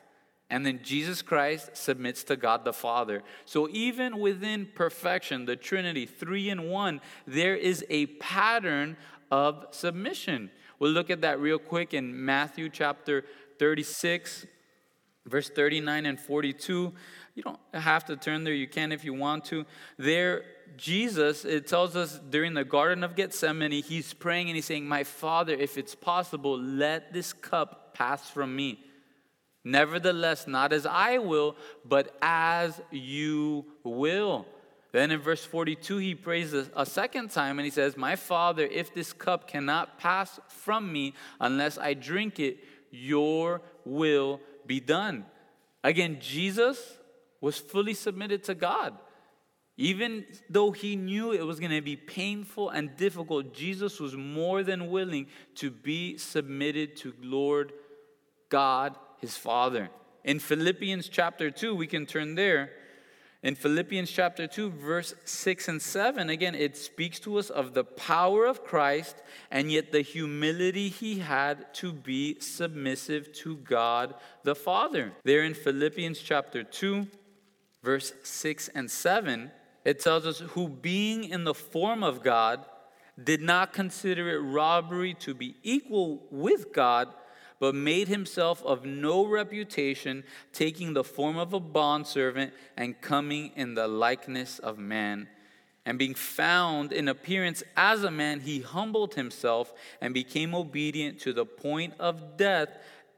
And 0.49 0.65
then 0.65 0.79
Jesus 0.81 1.21
Christ 1.21 1.77
submits 1.77 2.23
to 2.23 2.35
God 2.35 2.65
the 2.65 2.73
Father. 2.73 3.21
So 3.45 3.69
even 3.69 4.17
within 4.17 4.67
perfection, 4.73 5.45
the 5.45 5.55
Trinity, 5.55 6.07
three 6.07 6.49
in 6.49 6.67
one, 6.67 6.99
there 7.27 7.55
is 7.55 7.85
a 7.91 8.07
pattern 8.07 8.97
of 9.29 9.67
submission. 9.69 10.49
We'll 10.79 10.93
look 10.93 11.11
at 11.11 11.21
that 11.21 11.39
real 11.39 11.59
quick 11.59 11.93
in 11.93 12.25
Matthew 12.25 12.69
chapter 12.69 13.23
36, 13.59 14.47
verse 15.29 15.49
39 15.49 16.05
and 16.05 16.19
42. 16.19 16.93
You 17.35 17.43
don't 17.43 17.59
have 17.73 18.05
to 18.05 18.17
turn 18.17 18.43
there, 18.43 18.53
you 18.53 18.67
can 18.67 18.91
if 18.91 19.05
you 19.05 19.13
want 19.13 19.45
to. 19.45 19.65
There, 19.97 20.43
Jesus, 20.75 21.45
it 21.45 21.67
tells 21.67 21.95
us 21.95 22.19
during 22.29 22.53
the 22.53 22.65
Garden 22.65 23.03
of 23.03 23.15
Gethsemane, 23.15 23.71
he's 23.83 24.13
praying 24.13 24.47
and 24.47 24.55
he's 24.55 24.65
saying, 24.65 24.85
My 24.85 25.03
Father, 25.03 25.53
if 25.53 25.77
it's 25.77 25.95
possible, 25.95 26.59
let 26.59 27.13
this 27.13 27.31
cup 27.31 27.93
pass 27.93 28.29
from 28.29 28.55
me. 28.55 28.83
Nevertheless, 29.63 30.47
not 30.47 30.73
as 30.73 30.85
I 30.85 31.17
will, 31.17 31.55
but 31.85 32.15
as 32.21 32.81
you 32.91 33.65
will. 33.83 34.45
Then 34.91 35.11
in 35.11 35.19
verse 35.19 35.45
42, 35.45 35.97
he 35.97 36.15
prays 36.15 36.53
a, 36.53 36.85
second 36.85 37.29
time 37.29 37.59
and 37.59 37.65
he 37.65 37.69
says, 37.69 37.95
My 37.95 38.15
Father, 38.15 38.65
if 38.65 38.93
this 38.93 39.13
cup 39.13 39.47
cannot 39.47 39.99
pass 39.99 40.39
from 40.47 40.91
me 40.91 41.13
unless 41.39 41.77
I 41.77 41.93
drink 41.93 42.39
it, 42.39 42.57
your 42.91 43.61
will 43.85 44.39
be 44.69 44.79
done. 44.79 45.25
Again, 45.83 46.19
Jesus 46.21 46.97
was 47.41 47.57
fully 47.57 47.95
submitted 47.95 48.43
to 48.45 48.55
God. 48.55 48.93
Even 49.75 50.25
though 50.49 50.71
he 50.71 50.95
knew 50.95 51.31
it 51.31 51.45
was 51.45 51.59
going 51.59 51.71
to 51.71 51.81
be 51.81 51.95
painful 51.95 52.69
and 52.69 52.95
difficult, 52.95 53.53
Jesus 53.53 53.99
was 53.99 54.15
more 54.15 54.61
than 54.61 54.89
willing 54.89 55.27
to 55.55 55.71
be 55.71 56.17
submitted 56.17 56.95
to 56.97 57.13
Lord 57.21 57.73
God, 58.49 58.95
his 59.19 59.35
Father. 59.35 59.89
In 60.23 60.37
Philippians 60.37 61.09
chapter 61.09 61.49
2, 61.49 61.73
we 61.73 61.87
can 61.87 62.05
turn 62.05 62.35
there. 62.35 62.71
In 63.41 63.55
Philippians 63.55 64.11
chapter 64.11 64.47
2, 64.47 64.69
verse 64.71 65.15
6 65.23 65.69
and 65.69 65.81
7, 65.81 66.29
again, 66.29 66.55
it 66.55 66.75
speaks 66.75 67.21
to 67.21 67.37
us 67.37 67.49
of 67.49 67.73
the 67.73 67.85
power 67.85 68.45
of 68.45 68.65
Christ 68.65 69.15
and 69.49 69.71
yet 69.71 69.93
the 69.93 70.01
humility 70.01 70.89
he 70.89 71.19
had 71.19 71.73
to 71.75 71.93
be 71.93 72.37
submissive 72.41 73.31
to 73.35 73.55
God 73.55 74.15
the 74.43 74.55
Father. 74.55 75.13
There 75.23 75.43
in 75.43 75.53
Philippians 75.53 76.19
chapter 76.19 76.63
2, 76.63 77.07
verse 77.81 78.11
6 78.23 78.67
and 78.75 78.91
7, 78.91 79.51
it 79.85 80.01
tells 80.01 80.25
us, 80.25 80.39
Who 80.39 80.67
being 80.67 81.23
in 81.23 81.45
the 81.45 81.53
form 81.53 82.03
of 82.03 82.21
God, 82.21 82.65
did 83.23 83.41
not 83.41 83.71
consider 83.71 84.29
it 84.29 84.39
robbery 84.39 85.13
to 85.13 85.33
be 85.33 85.55
equal 85.63 86.27
with 86.29 86.73
God 86.73 87.13
but 87.59 87.75
made 87.75 88.07
himself 88.07 88.63
of 88.63 88.85
no 88.85 89.25
reputation, 89.25 90.23
taking 90.53 90.93
the 90.93 91.03
form 91.03 91.37
of 91.37 91.53
a 91.53 91.59
bondservant 91.59 92.53
and 92.77 92.99
coming 93.01 93.51
in 93.55 93.75
the 93.75 93.87
likeness 93.87 94.59
of 94.59 94.77
man. 94.77 95.27
And 95.85 95.99
being 95.99 96.15
found 96.15 96.91
in 96.91 97.07
appearance 97.07 97.63
as 97.75 98.03
a 98.03 98.11
man, 98.11 98.41
he 98.41 98.61
humbled 98.61 99.15
himself 99.15 99.73
and 100.01 100.13
became 100.13 100.55
obedient 100.55 101.19
to 101.21 101.33
the 101.33 101.45
point 101.45 101.93
of 101.99 102.37
death, 102.37 102.69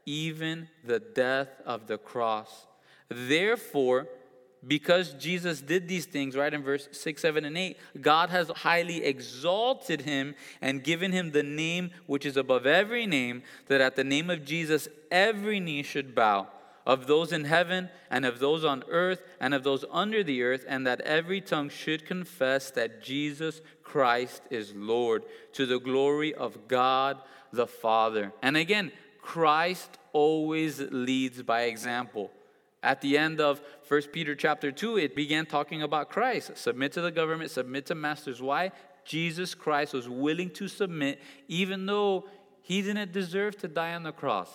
even 0.06 0.68
the 0.84 1.00
death 1.00 1.48
of 1.64 1.86
the 1.86 1.98
cross. 1.98 2.66
Therefore, 3.08 4.08
because 4.66 5.12
Jesus 5.14 5.60
did 5.60 5.88
these 5.88 6.06
things, 6.06 6.36
right 6.36 6.52
in 6.52 6.62
verse 6.62 6.88
6, 6.92 7.20
7, 7.20 7.44
and 7.44 7.58
8, 7.58 7.76
God 8.00 8.30
has 8.30 8.48
highly 8.48 9.04
exalted 9.04 10.02
him 10.02 10.34
and 10.60 10.84
given 10.84 11.10
him 11.10 11.32
the 11.32 11.42
name 11.42 11.90
which 12.06 12.24
is 12.24 12.36
above 12.36 12.66
every 12.66 13.06
name, 13.06 13.42
that 13.66 13.80
at 13.80 13.96
the 13.96 14.04
name 14.04 14.30
of 14.30 14.44
Jesus 14.44 14.86
every 15.10 15.58
knee 15.58 15.82
should 15.82 16.14
bow, 16.14 16.46
of 16.86 17.06
those 17.06 17.32
in 17.32 17.44
heaven 17.44 17.88
and 18.10 18.24
of 18.24 18.38
those 18.38 18.64
on 18.64 18.84
earth 18.88 19.22
and 19.40 19.52
of 19.52 19.64
those 19.64 19.84
under 19.90 20.22
the 20.22 20.42
earth, 20.42 20.64
and 20.68 20.86
that 20.86 21.00
every 21.00 21.40
tongue 21.40 21.68
should 21.68 22.06
confess 22.06 22.70
that 22.70 23.02
Jesus 23.02 23.60
Christ 23.82 24.42
is 24.50 24.74
Lord, 24.74 25.24
to 25.54 25.66
the 25.66 25.80
glory 25.80 26.34
of 26.34 26.68
God 26.68 27.18
the 27.52 27.66
Father. 27.66 28.32
And 28.42 28.56
again, 28.56 28.92
Christ 29.20 29.98
always 30.12 30.80
leads 30.80 31.42
by 31.42 31.62
example. 31.62 32.30
At 32.82 33.00
the 33.00 33.16
end 33.16 33.40
of 33.40 33.60
1 33.88 34.02
Peter 34.12 34.34
chapter 34.34 34.72
2, 34.72 34.98
it 34.98 35.14
began 35.14 35.46
talking 35.46 35.82
about 35.82 36.10
Christ. 36.10 36.56
Submit 36.56 36.92
to 36.92 37.00
the 37.00 37.12
government, 37.12 37.50
submit 37.50 37.86
to 37.86 37.94
masters. 37.94 38.42
Why? 38.42 38.72
Jesus 39.04 39.54
Christ 39.54 39.92
was 39.92 40.08
willing 40.08 40.50
to 40.50 40.68
submit 40.68 41.20
even 41.48 41.86
though 41.86 42.28
he 42.60 42.82
didn't 42.82 43.12
deserve 43.12 43.56
to 43.58 43.68
die 43.68 43.94
on 43.94 44.02
the 44.02 44.12
cross. 44.12 44.48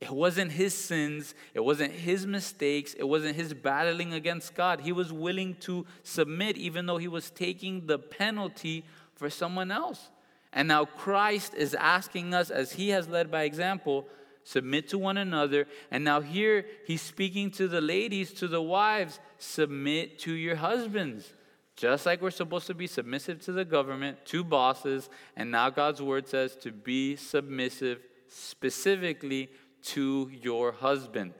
It 0.00 0.10
wasn't 0.10 0.52
his 0.52 0.74
sins, 0.76 1.34
it 1.54 1.64
wasn't 1.64 1.92
his 1.92 2.26
mistakes, 2.26 2.94
it 2.94 3.04
wasn't 3.04 3.36
his 3.36 3.54
battling 3.54 4.12
against 4.12 4.54
God. 4.54 4.80
He 4.80 4.92
was 4.92 5.12
willing 5.12 5.54
to 5.60 5.86
submit 6.02 6.56
even 6.58 6.86
though 6.86 6.98
he 6.98 7.08
was 7.08 7.30
taking 7.30 7.86
the 7.86 7.98
penalty 7.98 8.84
for 9.14 9.30
someone 9.30 9.70
else. 9.70 10.10
And 10.52 10.68
now 10.68 10.84
Christ 10.84 11.54
is 11.54 11.74
asking 11.74 12.34
us, 12.34 12.50
as 12.50 12.72
he 12.72 12.90
has 12.90 13.08
led 13.08 13.30
by 13.30 13.44
example, 13.44 14.06
submit 14.44 14.88
to 14.90 14.98
one 14.98 15.16
another. 15.16 15.66
And 15.90 16.04
now 16.04 16.20
here 16.20 16.66
he's 16.86 17.02
speaking 17.02 17.50
to 17.52 17.66
the 17.66 17.80
ladies, 17.80 18.32
to 18.34 18.48
the 18.48 18.62
wives, 18.62 19.18
submit 19.38 20.18
to 20.20 20.32
your 20.32 20.56
husbands. 20.56 21.32
Just 21.76 22.06
like 22.06 22.22
we're 22.22 22.30
supposed 22.30 22.68
to 22.68 22.74
be 22.74 22.86
submissive 22.86 23.40
to 23.42 23.52
the 23.52 23.64
government, 23.64 24.24
to 24.26 24.44
bosses, 24.44 25.10
and 25.34 25.50
now 25.50 25.70
God's 25.70 26.00
word 26.00 26.28
says 26.28 26.54
to 26.56 26.70
be 26.70 27.16
submissive 27.16 27.98
specifically 28.28 29.50
to 29.82 30.30
your 30.32 30.72
husband. 30.72 31.34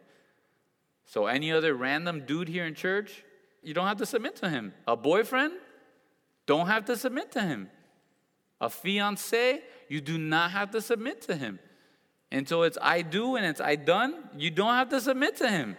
So, 1.07 1.27
any 1.27 1.53
other 1.53 1.75
random 1.75 2.25
dude 2.27 2.49
here 2.49 2.65
in 2.65 2.75
church, 2.75 3.25
you 3.63 3.75
don't 3.75 3.87
have 3.87 3.99
to 3.99 4.07
submit 4.07 4.37
to 4.37 4.49
him. 4.49 4.73
A 4.89 4.97
boyfriend, 4.97 5.53
don't 6.47 6.67
have 6.67 6.85
to 6.87 6.97
submit 6.97 7.31
to 7.33 7.43
him. 7.43 7.71
A 8.61 8.69
fiance, 8.69 9.63
you 9.89 10.01
do 10.01 10.19
not 10.19 10.51
have 10.51 10.71
to 10.73 10.81
submit 10.81 11.23
to 11.23 11.37
him. 11.37 11.59
Until 12.35 12.65
it's 12.65 12.77
I 12.83 13.03
do 13.03 13.37
and 13.37 13.47
it's 13.47 13.61
I 13.61 13.77
done, 13.77 14.29
you 14.37 14.51
don't 14.51 14.75
have 14.75 14.89
to 14.89 15.01
submit 15.01 15.37
to 15.37 15.49
him. 15.49 15.77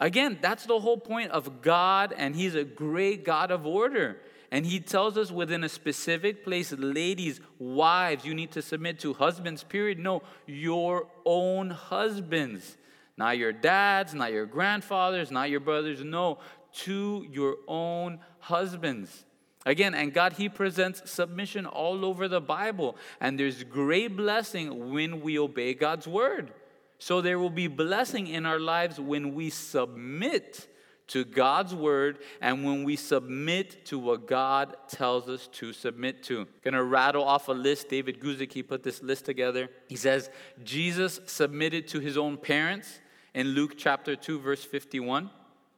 Again, 0.00 0.38
that's 0.40 0.64
the 0.64 0.80
whole 0.80 0.96
point 0.96 1.30
of 1.30 1.60
God, 1.60 2.14
and 2.16 2.34
He's 2.34 2.54
a 2.54 2.64
great 2.64 3.24
God 3.24 3.50
of 3.50 3.66
order. 3.66 4.16
And 4.50 4.64
He 4.64 4.80
tells 4.80 5.18
us 5.18 5.30
within 5.30 5.62
a 5.62 5.68
specific 5.68 6.42
place, 6.42 6.72
ladies, 6.72 7.40
wives, 7.58 8.24
you 8.24 8.34
need 8.34 8.52
to 8.52 8.62
submit 8.62 8.98
to 9.00 9.12
husbands, 9.12 9.62
period. 9.62 9.98
No, 9.98 10.22
your 10.46 11.06
own 11.26 11.70
husbands. 11.70 12.76
Not 13.16 13.36
your 13.36 13.52
dads, 13.52 14.14
not 14.14 14.32
your 14.32 14.46
grandfathers, 14.46 15.30
not 15.30 15.50
your 15.50 15.60
brothers. 15.60 16.02
No, 16.02 16.38
to 16.80 17.26
your 17.30 17.56
own 17.68 18.20
husbands. 18.38 19.24
Again, 19.66 19.94
and 19.94 20.12
God, 20.12 20.34
He 20.34 20.48
presents 20.48 21.10
submission 21.10 21.66
all 21.66 22.04
over 22.04 22.28
the 22.28 22.40
Bible. 22.40 22.96
And 23.20 23.38
there's 23.38 23.64
great 23.64 24.16
blessing 24.16 24.92
when 24.92 25.20
we 25.20 25.38
obey 25.38 25.74
God's 25.74 26.06
word. 26.06 26.52
So 26.98 27.20
there 27.20 27.38
will 27.38 27.50
be 27.50 27.66
blessing 27.66 28.26
in 28.26 28.46
our 28.46 28.60
lives 28.60 29.00
when 29.00 29.34
we 29.34 29.50
submit 29.50 30.68
to 31.06 31.24
God's 31.24 31.74
word 31.74 32.18
and 32.40 32.64
when 32.64 32.84
we 32.84 32.96
submit 32.96 33.84
to 33.86 33.98
what 33.98 34.26
God 34.26 34.74
tells 34.88 35.28
us 35.28 35.48
to 35.48 35.72
submit 35.72 36.22
to. 36.24 36.46
Gonna 36.62 36.82
rattle 36.82 37.24
off 37.24 37.48
a 37.48 37.52
list. 37.52 37.88
David 37.88 38.20
Guzik, 38.20 38.52
he 38.52 38.62
put 38.62 38.82
this 38.82 39.02
list 39.02 39.24
together. 39.24 39.68
He 39.88 39.96
says, 39.96 40.30
Jesus 40.62 41.20
submitted 41.26 41.88
to 41.88 42.00
his 42.00 42.16
own 42.16 42.38
parents 42.38 43.00
in 43.34 43.48
Luke 43.48 43.74
chapter 43.76 44.16
2, 44.16 44.40
verse 44.40 44.64
51. 44.64 45.30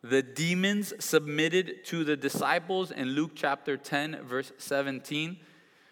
The 0.09 0.23
demons 0.23 0.93
submitted 1.01 1.85
to 1.87 2.05
the 2.05 2.17
disciples 2.17 2.93
in 2.93 3.09
Luke 3.09 3.33
chapter 3.35 3.77
10, 3.77 4.21
verse 4.23 4.53
17. 4.59 5.37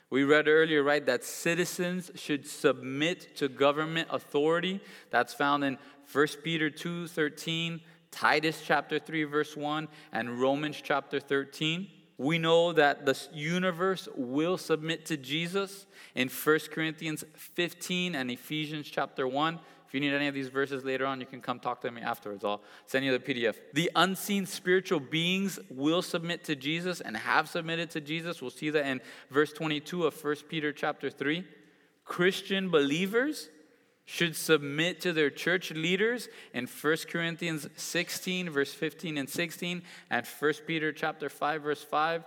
We 0.08 0.22
read 0.22 0.46
earlier, 0.46 0.84
right, 0.84 1.04
that 1.06 1.24
citizens 1.24 2.12
should 2.14 2.46
submit 2.46 3.34
to 3.38 3.48
government 3.48 4.06
authority. 4.12 4.80
That's 5.10 5.34
found 5.34 5.64
in 5.64 5.78
1 6.12 6.26
Peter 6.44 6.70
2 6.70 7.08
13, 7.08 7.80
Titus 8.12 8.62
chapter 8.64 9.00
3, 9.00 9.24
verse 9.24 9.56
1, 9.56 9.88
and 10.12 10.40
Romans 10.40 10.80
chapter 10.80 11.18
13. 11.18 11.88
We 12.16 12.38
know 12.38 12.72
that 12.72 13.06
the 13.06 13.18
universe 13.32 14.08
will 14.14 14.58
submit 14.58 15.06
to 15.06 15.16
Jesus 15.16 15.86
in 16.14 16.28
1 16.28 16.58
Corinthians 16.70 17.24
15 17.34 18.14
and 18.14 18.30
Ephesians 18.30 18.88
chapter 18.88 19.26
1. 19.26 19.58
If 19.94 20.02
you 20.02 20.10
need 20.10 20.16
any 20.16 20.26
of 20.26 20.34
these 20.34 20.48
verses 20.48 20.84
later 20.84 21.06
on, 21.06 21.20
you 21.20 21.26
can 21.26 21.40
come 21.40 21.60
talk 21.60 21.80
to 21.82 21.90
me 21.92 22.02
afterwards. 22.02 22.44
I'll 22.44 22.62
send 22.84 23.04
you 23.04 23.16
the 23.16 23.20
PDF. 23.20 23.54
The 23.74 23.92
unseen 23.94 24.44
spiritual 24.44 24.98
beings 24.98 25.60
will 25.70 26.02
submit 26.02 26.42
to 26.46 26.56
Jesus 26.56 27.00
and 27.00 27.16
have 27.16 27.48
submitted 27.48 27.90
to 27.90 28.00
Jesus. 28.00 28.42
We'll 28.42 28.50
see 28.50 28.70
that 28.70 28.86
in 28.86 29.00
verse 29.30 29.52
22 29.52 30.04
of 30.06 30.24
1 30.24 30.34
Peter 30.48 30.72
chapter 30.72 31.10
3. 31.10 31.44
Christian 32.04 32.70
believers 32.70 33.50
should 34.04 34.34
submit 34.34 35.00
to 35.02 35.12
their 35.12 35.30
church 35.30 35.70
leaders 35.70 36.28
in 36.52 36.66
1 36.66 36.96
Corinthians 37.08 37.68
16 37.76 38.50
verse 38.50 38.74
15 38.74 39.16
and 39.16 39.30
16 39.30 39.80
and 40.10 40.26
1 40.26 40.52
Peter 40.66 40.92
chapter 40.92 41.28
5 41.28 41.62
verse 41.62 41.84
5 41.84 42.24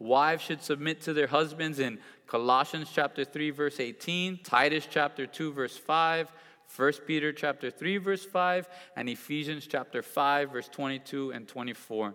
Wives 0.00 0.42
should 0.42 0.62
submit 0.62 1.02
to 1.02 1.12
their 1.12 1.26
husbands 1.26 1.78
in 1.78 1.98
Colossians 2.26 2.88
chapter 2.90 3.22
3 3.22 3.50
verse 3.50 3.78
18, 3.78 4.40
Titus 4.42 4.88
chapter 4.90 5.26
2 5.26 5.52
verse 5.52 5.76
5, 5.76 6.32
1 6.76 6.92
Peter 7.06 7.32
chapter 7.32 7.70
3 7.70 7.96
verse 7.98 8.24
5, 8.24 8.68
and 8.96 9.08
Ephesians 9.08 9.66
chapter 9.66 10.02
5 10.02 10.52
verse 10.52 10.68
22 10.68 11.32
and 11.32 11.48
24. 11.48 12.14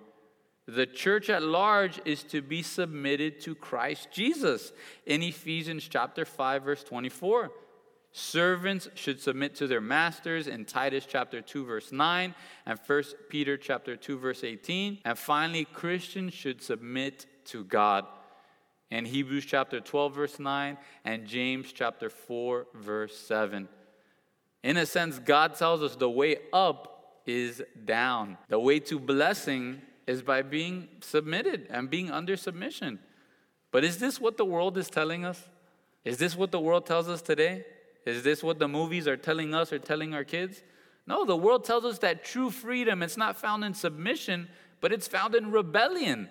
The 0.68 0.86
church 0.86 1.30
at 1.30 1.44
large 1.44 2.02
is 2.06 2.24
to 2.24 2.42
be 2.42 2.64
submitted 2.64 3.40
to 3.42 3.54
Christ 3.54 4.10
Jesus 4.12 4.72
in 5.06 5.22
Ephesians 5.22 5.88
chapter 5.88 6.26
5 6.26 6.64
verse 6.64 6.84
24. 6.84 7.52
Servants 8.12 8.88
should 8.96 9.20
submit 9.20 9.56
to 9.56 9.68
their 9.68 9.82
masters 9.82 10.48
in 10.48 10.64
Titus 10.64 11.06
chapter 11.06 11.42
2 11.42 11.66
verse 11.66 11.92
9 11.92 12.34
and 12.66 12.80
1 12.88 13.04
Peter 13.30 13.58
chapter 13.58 13.96
2 13.98 14.18
verse 14.18 14.44
18. 14.44 15.00
And 15.04 15.18
finally, 15.18 15.66
Christians 15.66 16.34
should 16.34 16.62
submit 16.62 17.26
to 17.46 17.66
God 17.66 18.06
in 18.90 19.06
Hebrews 19.06 19.46
chapter 19.46 19.82
12 19.82 20.16
verse 20.16 20.40
9 20.40 20.78
and 21.04 21.28
James 21.28 21.74
chapter 21.74 22.10
4 22.10 22.68
verse 22.74 23.18
7. 23.18 23.68
In 24.66 24.78
a 24.78 24.86
sense, 24.88 25.20
God 25.20 25.54
tells 25.54 25.84
us 25.84 25.96
the 25.96 26.10
way 26.10 26.38
up 26.52 27.22
is 27.28 27.62
down. 27.86 28.36
The 28.48 28.60
way 28.60 28.80
to 28.80 29.00
blessing 29.00 29.80
is 30.08 30.24
by 30.24 30.42
being 30.42 30.88
submitted 31.02 31.68
and 31.70 31.88
being 31.88 32.10
under 32.10 32.36
submission. 32.36 32.98
But 33.70 33.84
is 33.84 34.00
this 34.00 34.20
what 34.20 34.38
the 34.38 34.46
world 34.46 34.76
is 34.80 34.90
telling 34.90 35.24
us? 35.24 35.40
Is 36.04 36.18
this 36.18 36.36
what 36.36 36.50
the 36.50 36.60
world 36.60 36.88
tells 36.88 37.08
us 37.08 37.22
today? 37.22 37.64
Is 38.08 38.24
this 38.24 38.42
what 38.42 38.58
the 38.58 38.68
movies 38.68 39.08
are 39.08 39.16
telling 39.16 39.54
us 39.54 39.72
or 39.72 39.78
telling 39.78 40.16
our 40.16 40.24
kids? 40.24 40.64
No, 41.06 41.26
the 41.26 41.38
world 41.38 41.64
tells 41.64 41.86
us 41.86 42.00
that 42.00 42.26
true 42.26 42.50
freedom 42.50 43.04
it's 43.04 43.18
not 43.18 43.38
found 43.38 43.64
in 43.64 43.76
submission, 43.76 44.48
but 44.82 44.92
it's 44.92 45.08
found 45.08 45.36
in 45.36 45.52
rebellion. 45.52 46.28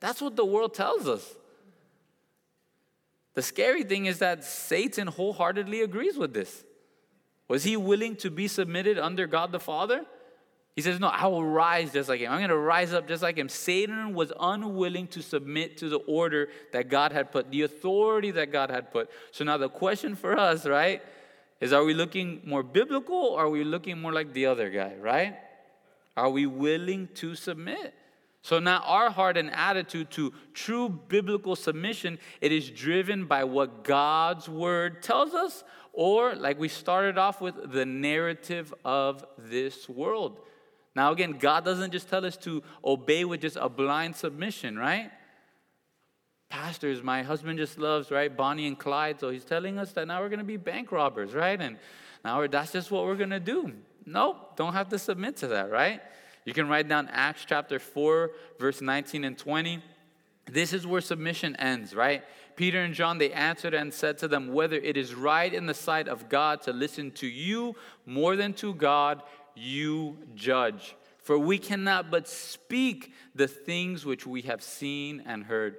That's 0.00 0.20
what 0.20 0.36
the 0.36 0.44
world 0.44 0.74
tells 0.74 1.08
us. 1.08 1.36
The 3.32 3.40
scary 3.40 3.82
thing 3.82 4.04
is 4.04 4.18
that 4.18 4.44
Satan 4.44 5.06
wholeheartedly 5.06 5.80
agrees 5.80 6.18
with 6.18 6.34
this. 6.34 6.64
Was 7.48 7.64
he 7.64 7.76
willing 7.76 8.16
to 8.16 8.30
be 8.30 8.46
submitted 8.46 8.98
under 8.98 9.26
God 9.26 9.52
the 9.52 9.60
Father? 9.60 10.04
He 10.76 10.82
says, 10.82 11.00
No, 11.00 11.08
I 11.08 11.26
will 11.26 11.44
rise 11.44 11.92
just 11.92 12.08
like 12.08 12.20
him. 12.20 12.30
I'm 12.30 12.38
going 12.38 12.50
to 12.50 12.56
rise 12.56 12.92
up 12.92 13.08
just 13.08 13.22
like 13.22 13.36
him. 13.36 13.48
Satan 13.48 14.14
was 14.14 14.32
unwilling 14.38 15.08
to 15.08 15.22
submit 15.22 15.78
to 15.78 15.88
the 15.88 15.96
order 15.96 16.50
that 16.72 16.88
God 16.88 17.10
had 17.10 17.32
put, 17.32 17.50
the 17.50 17.62
authority 17.62 18.30
that 18.30 18.52
God 18.52 18.70
had 18.70 18.92
put. 18.92 19.10
So 19.32 19.44
now 19.44 19.56
the 19.56 19.68
question 19.68 20.14
for 20.14 20.38
us, 20.38 20.66
right, 20.66 21.02
is 21.60 21.72
are 21.72 21.82
we 21.82 21.94
looking 21.94 22.42
more 22.44 22.62
biblical 22.62 23.16
or 23.16 23.46
are 23.46 23.50
we 23.50 23.64
looking 23.64 23.98
more 24.00 24.12
like 24.12 24.32
the 24.32 24.46
other 24.46 24.70
guy, 24.70 24.94
right? 25.00 25.36
Are 26.16 26.30
we 26.30 26.46
willing 26.46 27.08
to 27.14 27.34
submit? 27.34 27.94
So 28.42 28.58
now 28.58 28.82
our 28.84 29.10
heart 29.10 29.36
and 29.36 29.50
attitude 29.50 30.10
to 30.12 30.32
true 30.54 30.88
biblical 30.88 31.56
submission, 31.56 32.18
it 32.40 32.52
is 32.52 32.70
driven 32.70 33.26
by 33.26 33.44
what 33.44 33.84
God's 33.84 34.48
word 34.48 35.02
tells 35.02 35.34
us 35.34 35.64
or 35.92 36.34
like 36.36 36.58
we 36.58 36.68
started 36.68 37.18
off 37.18 37.40
with 37.40 37.72
the 37.72 37.84
narrative 37.84 38.72
of 38.84 39.24
this 39.36 39.88
world. 39.88 40.40
Now, 40.94 41.12
again, 41.12 41.32
God 41.32 41.64
doesn't 41.64 41.92
just 41.92 42.08
tell 42.08 42.24
us 42.24 42.36
to 42.38 42.62
obey 42.84 43.24
with 43.24 43.40
just 43.40 43.56
a 43.56 43.68
blind 43.68 44.16
submission, 44.16 44.78
right? 44.78 45.10
Pastors, 46.48 47.02
my 47.02 47.22
husband 47.22 47.58
just 47.58 47.78
loves, 47.78 48.10
right, 48.10 48.34
Bonnie 48.34 48.66
and 48.66 48.78
Clyde, 48.78 49.20
so 49.20 49.30
he's 49.30 49.44
telling 49.44 49.78
us 49.78 49.92
that 49.92 50.06
now 50.06 50.20
we're 50.20 50.28
going 50.28 50.38
to 50.38 50.44
be 50.44 50.56
bank 50.56 50.90
robbers, 50.90 51.34
right? 51.34 51.60
And 51.60 51.76
now 52.24 52.46
that's 52.46 52.72
just 52.72 52.90
what 52.90 53.04
we're 53.04 53.16
going 53.16 53.30
to 53.30 53.40
do. 53.40 53.72
Nope, 54.06 54.56
don't 54.56 54.72
have 54.72 54.88
to 54.88 54.98
submit 54.98 55.36
to 55.38 55.48
that, 55.48 55.70
right? 55.70 56.00
You 56.48 56.54
can 56.54 56.66
write 56.66 56.88
down 56.88 57.10
Acts 57.12 57.44
chapter 57.46 57.78
4, 57.78 58.30
verse 58.58 58.80
19 58.80 59.22
and 59.24 59.36
20. 59.36 59.82
This 60.46 60.72
is 60.72 60.86
where 60.86 61.02
submission 61.02 61.54
ends, 61.56 61.94
right? 61.94 62.24
Peter 62.56 62.80
and 62.80 62.94
John, 62.94 63.18
they 63.18 63.30
answered 63.32 63.74
and 63.74 63.92
said 63.92 64.16
to 64.16 64.28
them, 64.28 64.54
Whether 64.54 64.76
it 64.76 64.96
is 64.96 65.14
right 65.14 65.52
in 65.52 65.66
the 65.66 65.74
sight 65.74 66.08
of 66.08 66.30
God 66.30 66.62
to 66.62 66.72
listen 66.72 67.10
to 67.16 67.26
you 67.26 67.76
more 68.06 68.34
than 68.34 68.54
to 68.54 68.72
God, 68.72 69.20
you 69.54 70.16
judge. 70.34 70.96
For 71.18 71.38
we 71.38 71.58
cannot 71.58 72.10
but 72.10 72.26
speak 72.26 73.12
the 73.34 73.46
things 73.46 74.06
which 74.06 74.26
we 74.26 74.40
have 74.40 74.62
seen 74.62 75.22
and 75.26 75.44
heard. 75.44 75.76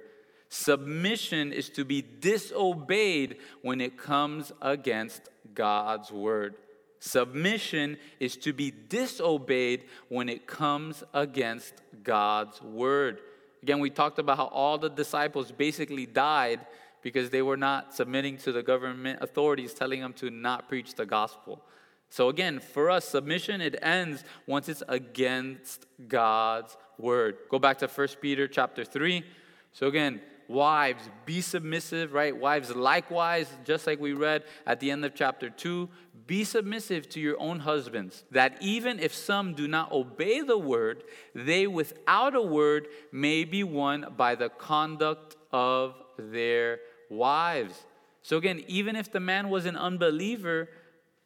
Submission 0.50 1.52
is 1.52 1.68
to 1.70 1.84
be 1.84 2.00
disobeyed 2.00 3.38
when 3.62 3.80
it 3.80 3.98
comes 3.98 4.52
against 4.62 5.30
God's 5.52 6.12
word. 6.12 6.54
Submission 7.00 7.96
is 8.20 8.36
to 8.36 8.52
be 8.52 8.70
disobeyed 8.70 9.84
when 10.08 10.28
it 10.28 10.46
comes 10.46 11.02
against 11.14 11.74
God's 12.04 12.60
word. 12.62 13.20
Again, 13.62 13.80
we 13.80 13.90
talked 13.90 14.18
about 14.18 14.36
how 14.36 14.46
all 14.46 14.78
the 14.78 14.90
disciples 14.90 15.50
basically 15.50 16.06
died 16.06 16.60
because 17.02 17.30
they 17.30 17.42
were 17.42 17.56
not 17.56 17.94
submitting 17.94 18.36
to 18.38 18.52
the 18.52 18.62
government 18.62 19.18
authorities 19.22 19.72
telling 19.72 20.00
them 20.00 20.12
to 20.14 20.30
not 20.30 20.68
preach 20.68 20.94
the 20.94 21.06
gospel. 21.06 21.62
So 22.10 22.28
again, 22.28 22.60
for 22.60 22.90
us, 22.90 23.06
submission 23.06 23.60
it 23.60 23.76
ends 23.82 24.24
once 24.46 24.68
it's 24.68 24.82
against 24.88 25.86
God's 26.08 26.76
word. 26.98 27.38
Go 27.48 27.58
back 27.58 27.78
to 27.78 27.88
1 27.88 28.08
Peter 28.20 28.46
chapter 28.46 28.84
3. 28.84 29.24
So 29.72 29.86
again, 29.86 30.20
wives, 30.48 31.08
be 31.24 31.40
submissive, 31.40 32.12
right? 32.12 32.36
Wives, 32.36 32.74
likewise, 32.74 33.46
just 33.64 33.86
like 33.86 34.00
we 34.00 34.12
read 34.12 34.42
at 34.66 34.80
the 34.80 34.90
end 34.90 35.04
of 35.04 35.14
chapter 35.14 35.48
2, 35.48 35.88
be 36.30 36.44
submissive 36.44 37.08
to 37.08 37.18
your 37.18 37.38
own 37.40 37.58
husbands, 37.58 38.24
that 38.30 38.56
even 38.60 39.00
if 39.00 39.12
some 39.12 39.52
do 39.52 39.66
not 39.66 39.90
obey 39.90 40.40
the 40.40 40.56
word, 40.74 41.02
they 41.34 41.66
without 41.66 42.36
a 42.36 42.46
word 42.58 42.86
may 43.10 43.42
be 43.44 43.62
won 43.64 43.98
by 44.16 44.32
the 44.36 44.48
conduct 44.48 45.36
of 45.52 45.94
their 46.16 46.78
wives. 47.24 47.74
So 48.22 48.36
again, 48.36 48.62
even 48.68 48.94
if 48.94 49.10
the 49.10 49.18
man 49.18 49.50
was 49.50 49.66
an 49.66 49.76
unbeliever, 49.76 50.68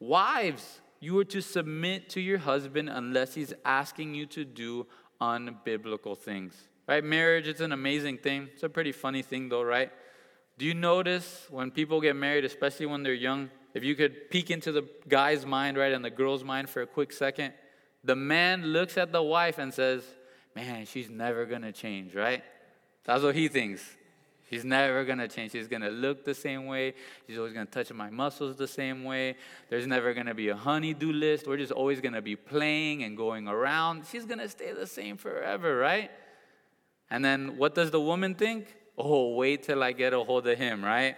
Wives, 0.01 0.81
you 1.01 1.19
are 1.19 1.25
to 1.25 1.40
submit 1.40 2.09
to 2.11 2.21
your 2.21 2.38
husband 2.38 2.90
unless 2.90 3.35
he's 3.35 3.55
asking 3.64 4.14
you 4.14 4.27
to 4.27 4.45
do 4.45 4.87
unbiblical 5.21 6.17
things. 6.17 6.55
Right? 6.87 7.03
Marriage 7.03 7.47
is 7.47 7.61
an 7.61 7.73
amazing 7.73 8.19
thing. 8.19 8.49
It's 8.53 8.62
a 8.62 8.69
pretty 8.69 8.93
funny 8.93 9.23
thing, 9.23 9.49
though, 9.49 9.62
right? 9.62 9.90
Do 10.59 10.67
you 10.67 10.75
notice 10.75 11.47
when 11.51 11.71
people 11.71 12.01
get 12.01 12.17
married, 12.17 12.45
especially 12.45 12.87
when 12.87 13.03
they're 13.03 13.14
young, 13.14 13.51
if 13.75 13.85
you 13.85 13.95
could 13.97 14.31
peek 14.31 14.51
into 14.51 14.73
the 14.73 14.89
guy's 15.09 15.45
mind, 15.45 15.77
right, 15.77 15.93
and 15.93 16.05
the 16.05 16.11
girl's 16.11 16.45
mind 16.45 16.71
for 16.71 16.83
a 16.83 16.87
quick 16.87 17.13
second, 17.13 17.53
the 18.05 18.17
man 18.17 18.67
looks 18.67 18.97
at 18.97 19.13
the 19.13 19.23
wife 19.23 19.59
and 19.59 19.75
says, 19.75 20.05
Man, 20.55 20.87
she's 20.87 21.11
never 21.11 21.47
gonna 21.47 21.73
change, 21.73 22.15
right? 22.15 22.45
That's 23.05 23.25
what 23.25 23.35
he 23.35 23.49
thinks. 23.49 23.83
She's 24.49 24.65
never 24.65 25.05
gonna 25.05 25.27
change. 25.27 25.53
She's 25.53 25.67
gonna 25.67 25.91
look 25.91 26.25
the 26.25 26.35
same 26.35 26.67
way. 26.67 26.95
She's 27.27 27.39
always 27.39 27.53
gonna 27.53 27.67
touch 27.67 27.93
my 27.93 28.11
muscles 28.11 28.57
the 28.57 28.69
same 28.69 29.03
way. 29.03 29.37
There's 29.69 29.87
never 29.87 30.15
gonna 30.15 30.35
be 30.35 30.51
a 30.51 30.57
honeydew 30.57 31.13
list. 31.13 31.49
We're 31.49 31.57
just 31.57 31.73
always 31.73 32.01
gonna 32.01 32.23
be 32.23 32.37
playing 32.37 33.03
and 33.03 33.17
going 33.17 33.49
around. 33.49 34.05
She's 34.11 34.25
gonna 34.25 34.49
stay 34.49 34.73
the 34.73 34.87
same 34.87 35.17
forever, 35.17 35.77
right? 35.77 36.11
And 37.11 37.25
then 37.25 37.57
what 37.57 37.75
does 37.75 37.91
the 37.91 38.01
woman 38.01 38.37
think? 38.37 38.73
Oh, 38.97 39.35
wait 39.35 39.65
till 39.65 39.83
I 39.83 39.91
get 39.91 40.13
a 40.13 40.21
hold 40.21 40.47
of 40.47 40.57
him, 40.57 40.85
right? 40.85 41.17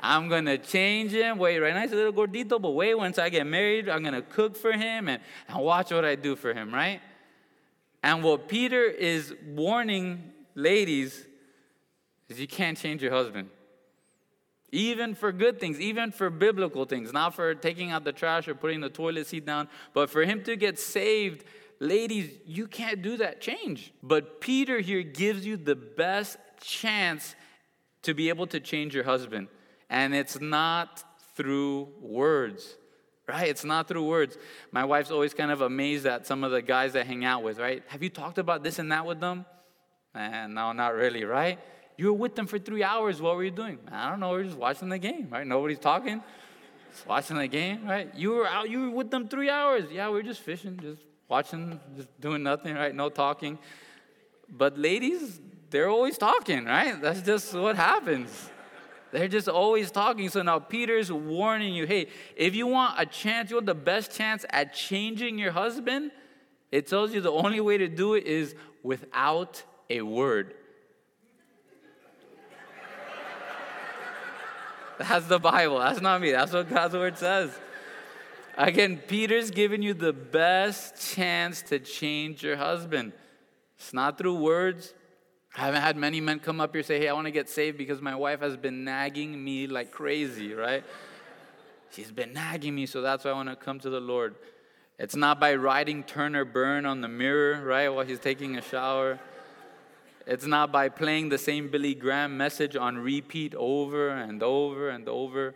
I'm 0.00 0.28
gonna 0.28 0.58
change 0.58 1.12
him. 1.12 1.38
Wait, 1.38 1.58
right? 1.58 1.90
A 1.90 1.94
little 1.94 2.12
gordito, 2.12 2.60
but 2.60 2.70
wait, 2.70 2.94
once 2.94 3.18
I 3.18 3.28
get 3.28 3.46
married, 3.46 3.88
I'm 3.88 4.02
gonna 4.02 4.22
cook 4.22 4.56
for 4.56 4.72
him 4.72 5.08
and, 5.08 5.22
and 5.48 5.58
watch 5.58 5.90
what 5.90 6.04
I 6.04 6.14
do 6.14 6.36
for 6.36 6.52
him, 6.52 6.72
right? 6.72 7.00
And 8.02 8.22
what 8.22 8.48
Peter 8.48 8.84
is 8.84 9.34
warning 9.46 10.32
ladies 10.54 11.26
is 12.28 12.38
you 12.38 12.46
can't 12.46 12.76
change 12.76 13.02
your 13.02 13.12
husband. 13.12 13.48
Even 14.72 15.14
for 15.14 15.30
good 15.30 15.60
things, 15.60 15.80
even 15.80 16.10
for 16.10 16.30
biblical 16.30 16.84
things, 16.84 17.12
not 17.12 17.34
for 17.34 17.54
taking 17.54 17.92
out 17.92 18.04
the 18.04 18.12
trash 18.12 18.48
or 18.48 18.54
putting 18.54 18.80
the 18.80 18.90
toilet 18.90 19.26
seat 19.26 19.46
down, 19.46 19.68
but 19.92 20.10
for 20.10 20.24
him 20.24 20.42
to 20.42 20.56
get 20.56 20.78
saved, 20.78 21.44
ladies, 21.78 22.30
you 22.44 22.66
can't 22.66 23.00
do 23.00 23.16
that 23.18 23.40
change. 23.40 23.92
But 24.02 24.40
Peter 24.40 24.80
here 24.80 25.02
gives 25.02 25.46
you 25.46 25.56
the 25.56 25.76
best 25.76 26.38
chance 26.60 27.34
to 28.02 28.14
be 28.14 28.28
able 28.28 28.46
to 28.48 28.60
change 28.60 28.94
your 28.94 29.04
husband. 29.04 29.48
And 29.90 30.14
it's 30.14 30.40
not 30.40 31.04
through 31.36 31.88
words, 32.00 32.76
right? 33.28 33.48
It's 33.48 33.64
not 33.64 33.88
through 33.88 34.06
words. 34.06 34.36
My 34.72 34.84
wife's 34.84 35.10
always 35.10 35.34
kind 35.34 35.50
of 35.50 35.60
amazed 35.60 36.06
at 36.06 36.26
some 36.26 36.44
of 36.44 36.50
the 36.50 36.62
guys 36.62 36.92
that 36.94 37.06
hang 37.06 37.24
out 37.24 37.42
with, 37.42 37.58
right? 37.58 37.82
Have 37.88 38.02
you 38.02 38.10
talked 38.10 38.38
about 38.38 38.62
this 38.62 38.78
and 38.78 38.90
that 38.92 39.04
with 39.06 39.20
them? 39.20 39.44
And 40.14 40.54
no, 40.54 40.72
not 40.72 40.94
really, 40.94 41.24
right? 41.24 41.58
You 41.96 42.06
were 42.06 42.18
with 42.18 42.34
them 42.34 42.46
for 42.46 42.58
three 42.58 42.82
hours. 42.82 43.20
What 43.20 43.36
were 43.36 43.44
you 43.44 43.50
doing? 43.50 43.78
I 43.90 44.10
don't 44.10 44.20
know. 44.20 44.32
We 44.32 44.40
are 44.40 44.44
just 44.44 44.56
watching 44.56 44.88
the 44.88 44.98
game, 44.98 45.28
right? 45.30 45.46
Nobody's 45.46 45.78
talking. 45.78 46.22
Just 46.90 47.06
watching 47.06 47.36
the 47.36 47.48
game, 47.48 47.86
right? 47.86 48.12
You 48.14 48.32
were 48.32 48.46
out. 48.46 48.70
You 48.70 48.82
were 48.82 48.90
with 48.90 49.10
them 49.10 49.28
three 49.28 49.50
hours. 49.50 49.84
Yeah, 49.92 50.10
we 50.10 50.20
are 50.20 50.22
just 50.22 50.40
fishing, 50.40 50.78
just 50.80 51.02
watching, 51.28 51.80
just 51.96 52.08
doing 52.20 52.42
nothing, 52.42 52.74
right? 52.74 52.94
No 52.94 53.08
talking. 53.08 53.58
But 54.48 54.78
ladies, 54.78 55.40
they're 55.70 55.88
always 55.88 56.18
talking, 56.18 56.64
right? 56.64 57.00
That's 57.00 57.22
just 57.22 57.54
what 57.54 57.76
happens. 57.76 58.50
They're 59.14 59.28
just 59.28 59.48
always 59.48 59.92
talking. 59.92 60.28
So 60.28 60.42
now 60.42 60.58
Peter's 60.58 61.12
warning 61.12 61.72
you 61.72 61.86
hey, 61.86 62.08
if 62.34 62.56
you 62.56 62.66
want 62.66 62.96
a 62.98 63.06
chance, 63.06 63.48
you 63.48 63.54
want 63.56 63.66
the 63.66 63.72
best 63.72 64.10
chance 64.10 64.44
at 64.50 64.74
changing 64.74 65.38
your 65.38 65.52
husband, 65.52 66.10
it 66.72 66.88
tells 66.88 67.14
you 67.14 67.20
the 67.20 67.30
only 67.30 67.60
way 67.60 67.78
to 67.78 67.86
do 67.86 68.14
it 68.14 68.26
is 68.26 68.56
without 68.82 69.62
a 69.88 70.02
word. 70.02 70.54
That's 74.98 75.26
the 75.26 75.38
Bible. 75.38 75.78
That's 75.78 76.00
not 76.00 76.20
me. 76.20 76.32
That's 76.32 76.52
what 76.52 76.68
God's 76.68 76.94
word 76.94 77.16
says. 77.16 77.56
Again, 78.58 78.96
Peter's 78.96 79.52
giving 79.52 79.80
you 79.80 79.94
the 79.94 80.12
best 80.12 81.14
chance 81.14 81.62
to 81.62 81.78
change 81.78 82.42
your 82.42 82.56
husband. 82.56 83.12
It's 83.78 83.92
not 83.92 84.18
through 84.18 84.40
words, 84.40 84.92
I 85.56 85.66
haven't 85.66 85.82
had 85.82 85.96
many 85.96 86.20
men 86.20 86.40
come 86.40 86.60
up 86.60 86.74
here 86.74 86.82
say, 86.82 86.98
Hey, 86.98 87.08
I 87.08 87.12
want 87.12 87.26
to 87.26 87.30
get 87.30 87.48
saved 87.48 87.78
because 87.78 88.02
my 88.02 88.16
wife 88.16 88.40
has 88.40 88.56
been 88.56 88.84
nagging 88.84 89.42
me 89.42 89.66
like 89.66 89.92
crazy, 89.92 90.52
right? 90.52 90.82
She's 91.90 92.10
been 92.10 92.32
nagging 92.32 92.74
me, 92.74 92.86
so 92.86 93.02
that's 93.02 93.24
why 93.24 93.30
I 93.30 93.34
want 93.34 93.48
to 93.50 93.56
come 93.56 93.78
to 93.80 93.90
the 93.90 94.00
Lord. 94.00 94.34
It's 94.98 95.14
not 95.14 95.38
by 95.38 95.54
writing 95.54 96.02
turn 96.02 96.34
or 96.34 96.44
burn 96.44 96.86
on 96.86 97.00
the 97.00 97.08
mirror, 97.08 97.64
right, 97.64 97.88
while 97.88 98.04
he's 98.04 98.18
taking 98.18 98.56
a 98.56 98.62
shower. 98.62 99.20
It's 100.26 100.46
not 100.46 100.72
by 100.72 100.88
playing 100.88 101.28
the 101.28 101.38
same 101.38 101.68
Billy 101.68 101.94
Graham 101.94 102.36
message 102.36 102.74
on 102.74 102.98
repeat 102.98 103.54
over 103.54 104.08
and 104.08 104.42
over 104.42 104.88
and 104.88 105.08
over. 105.08 105.54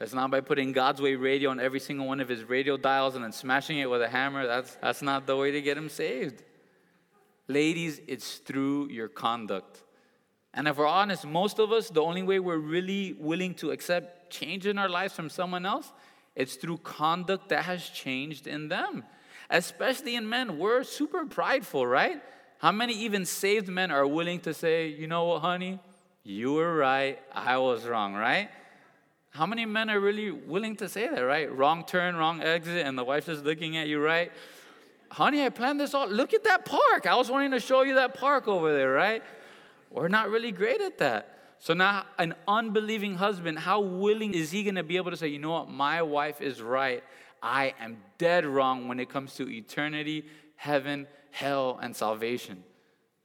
It's 0.00 0.14
not 0.14 0.30
by 0.30 0.40
putting 0.40 0.72
God's 0.72 1.02
Way 1.02 1.16
radio 1.16 1.50
on 1.50 1.60
every 1.60 1.80
single 1.80 2.06
one 2.06 2.20
of 2.20 2.28
his 2.28 2.44
radio 2.44 2.76
dials 2.76 3.14
and 3.14 3.24
then 3.24 3.32
smashing 3.32 3.78
it 3.78 3.90
with 3.90 4.00
a 4.00 4.08
hammer. 4.08 4.46
That's, 4.46 4.76
that's 4.76 5.02
not 5.02 5.26
the 5.26 5.36
way 5.36 5.50
to 5.50 5.60
get 5.60 5.76
him 5.76 5.88
saved. 5.88 6.44
Ladies, 7.48 8.00
it's 8.06 8.36
through 8.36 8.90
your 8.90 9.08
conduct. 9.08 9.82
And 10.52 10.68
if 10.68 10.76
we're 10.76 10.86
honest, 10.86 11.26
most 11.26 11.58
of 11.58 11.72
us, 11.72 11.88
the 11.88 12.02
only 12.02 12.22
way 12.22 12.38
we're 12.38 12.58
really 12.58 13.14
willing 13.18 13.54
to 13.54 13.70
accept 13.70 14.30
change 14.30 14.66
in 14.66 14.76
our 14.76 14.88
lives 14.88 15.14
from 15.14 15.30
someone 15.30 15.64
else, 15.64 15.90
it's 16.36 16.56
through 16.56 16.78
conduct 16.78 17.48
that 17.48 17.64
has 17.64 17.88
changed 17.88 18.46
in 18.46 18.68
them. 18.68 19.04
Especially 19.48 20.14
in 20.14 20.28
men, 20.28 20.58
we're 20.58 20.84
super 20.84 21.24
prideful, 21.24 21.86
right? 21.86 22.20
How 22.58 22.70
many 22.70 22.92
even 22.92 23.24
saved 23.24 23.68
men 23.68 23.90
are 23.90 24.06
willing 24.06 24.40
to 24.40 24.52
say, 24.52 24.88
you 24.88 25.06
know 25.06 25.24
what, 25.24 25.40
honey, 25.40 25.78
you 26.24 26.52
were 26.52 26.76
right, 26.76 27.18
I 27.32 27.56
was 27.56 27.86
wrong, 27.86 28.14
right? 28.14 28.50
How 29.30 29.46
many 29.46 29.64
men 29.64 29.88
are 29.88 30.00
really 30.00 30.30
willing 30.30 30.76
to 30.76 30.88
say 30.88 31.08
that, 31.08 31.20
right? 31.20 31.50
Wrong 31.50 31.84
turn, 31.84 32.16
wrong 32.16 32.42
exit, 32.42 32.86
and 32.86 32.98
the 32.98 33.04
wife's 33.04 33.26
just 33.26 33.44
looking 33.44 33.76
at 33.76 33.88
you, 33.88 34.00
right? 34.00 34.32
Honey, 35.10 35.44
I 35.44 35.48
planned 35.48 35.80
this 35.80 35.94
all. 35.94 36.08
Look 36.08 36.34
at 36.34 36.44
that 36.44 36.64
park. 36.64 37.06
I 37.06 37.14
was 37.14 37.30
wanting 37.30 37.52
to 37.52 37.60
show 37.60 37.82
you 37.82 37.94
that 37.94 38.14
park 38.14 38.46
over 38.46 38.72
there, 38.72 38.92
right? 38.92 39.22
We're 39.90 40.08
not 40.08 40.28
really 40.30 40.52
great 40.52 40.80
at 40.80 40.98
that. 40.98 41.38
So 41.58 41.74
now, 41.74 42.04
an 42.18 42.34
unbelieving 42.46 43.14
husband, 43.16 43.58
how 43.58 43.80
willing 43.80 44.34
is 44.34 44.50
he 44.50 44.62
going 44.62 44.76
to 44.76 44.82
be 44.82 44.96
able 44.96 45.10
to 45.10 45.16
say, 45.16 45.28
you 45.28 45.38
know 45.38 45.50
what, 45.50 45.68
my 45.68 46.02
wife 46.02 46.40
is 46.40 46.62
right. 46.62 47.02
I 47.42 47.74
am 47.80 47.98
dead 48.16 48.46
wrong 48.46 48.86
when 48.86 49.00
it 49.00 49.08
comes 49.08 49.34
to 49.36 49.50
eternity, 49.50 50.26
heaven, 50.56 51.06
hell, 51.30 51.78
and 51.82 51.94
salvation. 51.96 52.62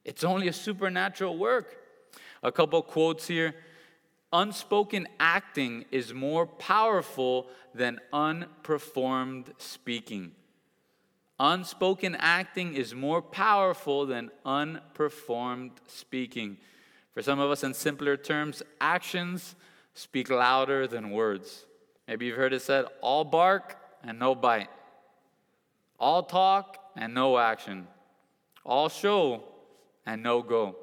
It's 0.06 0.24
only 0.24 0.48
a 0.48 0.54
supernatural 0.54 1.38
work. 1.38 1.78
A 2.41 2.52
couple 2.52 2.82
quotes 2.82 3.28
here. 3.28 3.56
Unspoken 4.32 5.08
acting 5.19 5.86
is 5.91 6.13
more 6.13 6.48
powerful 6.48 7.48
than 7.76 8.00
unperformed 8.12 9.48
speaking. 9.60 10.32
Unspoken 11.43 12.15
acting 12.15 12.73
is 12.73 12.95
more 12.95 13.21
powerful 13.21 14.06
than 14.06 14.32
unperformed 14.45 15.71
speaking. 15.88 16.56
For 17.13 17.21
some 17.21 17.38
of 17.41 17.51
us, 17.51 17.65
in 17.65 17.73
simpler 17.73 18.15
terms, 18.15 18.63
actions 18.79 19.56
speak 19.93 20.29
louder 20.29 20.88
than 20.88 21.10
words. 21.10 21.65
Maybe 22.08 22.27
you've 22.27 22.38
heard 22.38 22.53
it 22.53 22.62
said 22.62 22.86
all 23.01 23.25
bark 23.25 23.75
and 24.06 24.17
no 24.17 24.36
bite, 24.36 24.69
all 25.99 26.23
talk 26.23 26.77
and 26.95 27.13
no 27.13 27.38
action, 27.38 27.88
all 28.63 28.88
show 28.88 29.43
and 30.06 30.23
no 30.23 30.41
go. 30.41 30.77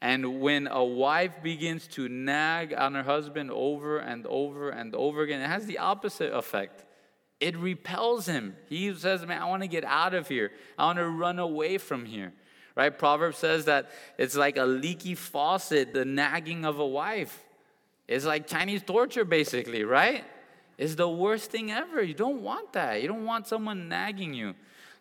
And 0.00 0.40
when 0.40 0.66
a 0.66 0.82
wife 0.82 1.44
begins 1.44 1.86
to 1.92 2.08
nag 2.08 2.74
on 2.74 2.96
her 2.96 3.04
husband 3.04 3.52
over 3.52 3.98
and 3.98 4.26
over 4.26 4.70
and 4.70 4.96
over 4.96 5.22
again, 5.22 5.40
it 5.40 5.46
has 5.46 5.66
the 5.66 5.78
opposite 5.78 6.34
effect. 6.34 6.83
It 7.44 7.58
repels 7.58 8.24
him. 8.24 8.56
He 8.70 8.94
says, 8.94 9.26
Man, 9.26 9.42
I 9.42 9.44
want 9.44 9.60
to 9.60 9.68
get 9.68 9.84
out 9.84 10.14
of 10.14 10.28
here. 10.28 10.50
I 10.78 10.86
want 10.86 10.98
to 10.98 11.06
run 11.06 11.38
away 11.38 11.76
from 11.76 12.06
here. 12.06 12.32
Right? 12.74 12.88
Proverbs 12.88 13.36
says 13.36 13.66
that 13.66 13.90
it's 14.16 14.34
like 14.34 14.56
a 14.56 14.64
leaky 14.64 15.14
faucet, 15.14 15.92
the 15.92 16.06
nagging 16.06 16.64
of 16.64 16.78
a 16.78 16.86
wife. 16.86 17.44
It's 18.08 18.24
like 18.24 18.46
Chinese 18.46 18.82
torture, 18.82 19.26
basically, 19.26 19.84
right? 19.84 20.24
It's 20.78 20.94
the 20.94 21.06
worst 21.06 21.50
thing 21.50 21.70
ever. 21.70 22.02
You 22.02 22.14
don't 22.14 22.40
want 22.40 22.72
that. 22.72 23.02
You 23.02 23.08
don't 23.08 23.26
want 23.26 23.46
someone 23.46 23.90
nagging 23.90 24.32
you. 24.32 24.54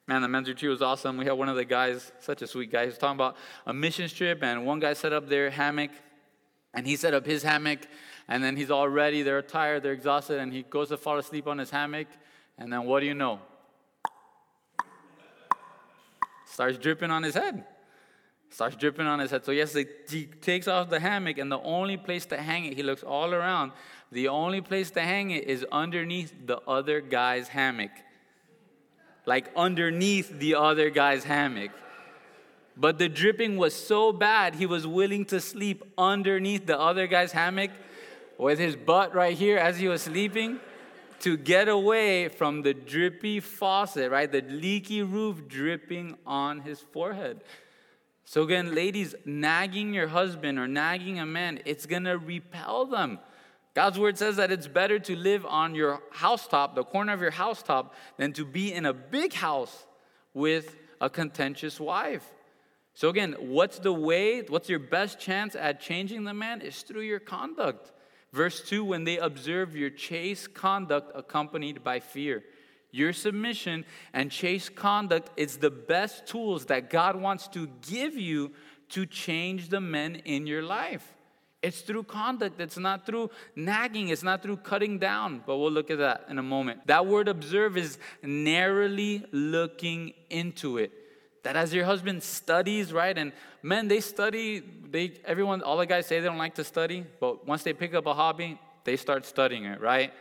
Man, 0.06 0.22
the 0.22 0.28
men's 0.28 0.50
retreat 0.50 0.70
was 0.70 0.82
awesome. 0.82 1.16
We 1.16 1.24
had 1.24 1.36
one 1.36 1.48
of 1.48 1.56
the 1.56 1.64
guys, 1.64 2.12
such 2.20 2.42
a 2.42 2.48
sweet 2.48 2.74
guy, 2.74 2.82
he 2.82 2.88
was 2.88 2.98
talking 2.98 3.16
about 3.16 3.38
a 3.66 3.74
mission 3.74 4.10
trip, 4.10 4.44
and 4.44 4.66
one 4.66 4.82
guy 4.82 4.92
set 4.92 5.14
up 5.14 5.30
their 5.30 5.50
hammock, 5.50 5.92
and 6.74 6.86
he 6.86 6.98
set 6.98 7.14
up 7.14 7.26
his 7.26 7.42
hammock, 7.42 7.80
and 8.28 8.44
then 8.44 8.58
he's 8.58 8.70
all 8.70 8.90
ready, 8.90 9.24
they're 9.24 9.42
tired, 9.42 9.82
they're 9.82 9.94
exhausted, 9.94 10.40
and 10.40 10.52
he 10.52 10.64
goes 10.64 10.90
to 10.90 10.98
fall 10.98 11.18
asleep 11.18 11.48
on 11.48 11.58
his 11.58 11.70
hammock, 11.70 12.08
and 12.58 12.72
then 12.72 12.86
what 12.86 13.00
do 13.02 13.06
you 13.06 13.14
know? 13.14 13.40
Starts 16.46 16.78
dripping 16.78 17.10
on 17.10 17.24
his 17.24 17.34
head. 17.34 17.66
Starts 18.50 18.76
dripping 18.76 19.08
on 19.08 19.20
his 19.20 19.32
head. 19.32 19.44
So, 19.44 19.52
yes, 19.52 19.74
he 19.74 20.26
takes 20.26 20.68
off 20.68 20.90
the 20.90 21.00
hammock, 21.00 21.40
and 21.40 21.52
the 21.52 21.60
only 21.60 21.98
place 21.98 22.26
to 22.28 22.38
hang 22.38 22.66
it, 22.66 22.76
he 22.76 22.84
looks 22.84 23.02
all 23.02 23.34
around. 23.34 23.72
The 24.12 24.28
only 24.28 24.62
place 24.62 24.92
to 24.92 25.02
hang 25.02 25.32
it 25.32 25.46
is 25.46 25.66
underneath 25.72 26.34
the 26.46 26.60
other 26.68 27.02
guy's 27.02 27.48
hammock 27.48 27.92
like 29.26 29.50
underneath 29.56 30.40
the 30.40 30.56
other 30.56 30.90
guy's 30.90 31.24
hammock. 31.24 31.72
But 32.76 32.98
the 32.98 33.08
dripping 33.08 33.58
was 33.58 33.74
so 33.74 34.12
bad, 34.12 34.56
he 34.56 34.66
was 34.66 34.88
willing 34.88 35.26
to 35.26 35.40
sleep 35.40 35.84
underneath 35.98 36.66
the 36.66 36.80
other 36.80 37.08
guy's 37.08 37.32
hammock 37.32 37.72
with 38.38 38.58
his 38.58 38.76
butt 38.76 39.14
right 39.14 39.38
here 39.38 39.58
as 39.58 39.78
he 39.78 39.88
was 39.88 40.02
sleeping 40.02 40.60
to 41.24 41.38
get 41.38 41.70
away 41.70 42.28
from 42.28 42.64
the 42.64 42.74
drippy 42.74 43.40
faucet, 43.40 44.12
right? 44.12 44.30
The 44.30 44.42
leaky 44.42 45.04
roof 45.04 45.48
dripping 45.48 46.18
on 46.26 46.60
his 46.60 46.82
forehead. 46.82 47.42
So, 48.26 48.44
again, 48.44 48.76
ladies, 48.76 49.16
nagging 49.24 49.94
your 49.94 50.08
husband 50.08 50.60
or 50.60 50.68
nagging 50.68 51.20
a 51.20 51.26
man, 51.26 51.62
it's 51.64 51.86
gonna 51.86 52.18
repel 52.18 52.86
them. 52.86 53.20
God's 53.74 53.98
word 53.98 54.18
says 54.18 54.36
that 54.36 54.52
it's 54.52 54.68
better 54.68 55.00
to 55.00 55.16
live 55.16 55.46
on 55.46 55.76
your 55.76 56.04
housetop, 56.12 56.76
the 56.76 56.84
corner 56.84 57.14
of 57.14 57.22
your 57.22 57.32
housetop, 57.32 57.96
than 58.18 58.34
to 58.34 58.44
be 58.44 58.74
in 58.74 58.86
a 58.86 58.94
big 58.94 59.32
house 59.32 59.88
with 60.34 60.76
a 61.00 61.10
contentious 61.10 61.80
wife. 61.80 62.34
So, 62.94 63.08
again, 63.08 63.38
what's 63.40 63.80
the 63.80 63.94
way, 63.94 64.42
what's 64.42 64.68
your 64.68 64.80
best 64.80 65.22
chance 65.22 65.56
at 65.56 65.80
changing 65.80 66.26
the 66.26 66.34
man? 66.34 66.60
Is 66.60 66.82
through 66.82 67.04
your 67.04 67.22
conduct. 67.22 67.94
Verse 68.34 68.62
2 68.68 68.84
when 68.84 69.04
they 69.04 69.18
observe 69.20 69.76
your 69.76 69.92
chaste 69.92 70.54
conduct 70.56 71.12
accompanied 71.16 71.84
by 71.84 72.00
fear. 72.00 72.44
Your 72.92 73.14
submission 73.14 73.86
and 74.12 74.30
chaste 74.32 74.76
conduct 74.76 75.30
is 75.38 75.58
the 75.58 75.72
best 75.72 76.28
tools 76.28 76.66
that 76.66 76.90
God 76.90 77.16
wants 77.16 77.48
to 77.50 77.68
give 77.82 78.16
you 78.16 78.52
to 78.90 79.06
change 79.06 79.70
the 79.70 79.82
men 79.82 80.16
in 80.26 80.46
your 80.46 80.62
life. 80.62 81.14
It's 81.62 81.82
through 81.82 82.04
conduct. 82.04 82.60
It's 82.60 82.78
not 82.78 83.06
through 83.06 83.30
nagging. 83.56 84.10
It's 84.10 84.22
not 84.22 84.44
through 84.44 84.58
cutting 84.58 85.00
down. 85.00 85.44
But 85.46 85.58
we'll 85.58 85.72
look 85.72 85.90
at 85.90 86.00
that 86.00 86.26
in 86.30 86.38
a 86.38 86.44
moment. 86.44 86.86
That 86.88 87.06
word 87.06 87.28
observe 87.28 87.78
is 87.78 87.98
narrowly 88.22 89.26
looking 89.32 90.14
into 90.30 90.78
it. 90.78 90.92
That 91.44 91.56
as 91.56 91.74
your 91.74 91.86
husband 91.86 92.24
studies, 92.24 92.94
right? 92.94 93.18
And 93.18 93.34
men, 93.62 93.88
they 93.88 94.00
study, 94.00 94.64
they 94.90 95.14
everyone, 95.26 95.62
all 95.62 95.78
the 95.78 95.86
guys 95.86 96.08
say 96.08 96.20
they 96.20 96.28
don't 96.28 96.38
like 96.38 96.56
to 96.56 96.64
study, 96.64 97.06
but 97.20 97.46
once 97.46 97.64
they 97.64 97.74
pick 97.74 97.94
up 97.94 98.06
a 98.06 98.14
hobby, 98.14 98.60
they 98.86 98.96
start 98.96 99.26
studying 99.26 99.66
it, 99.66 99.82
right? 99.82 100.14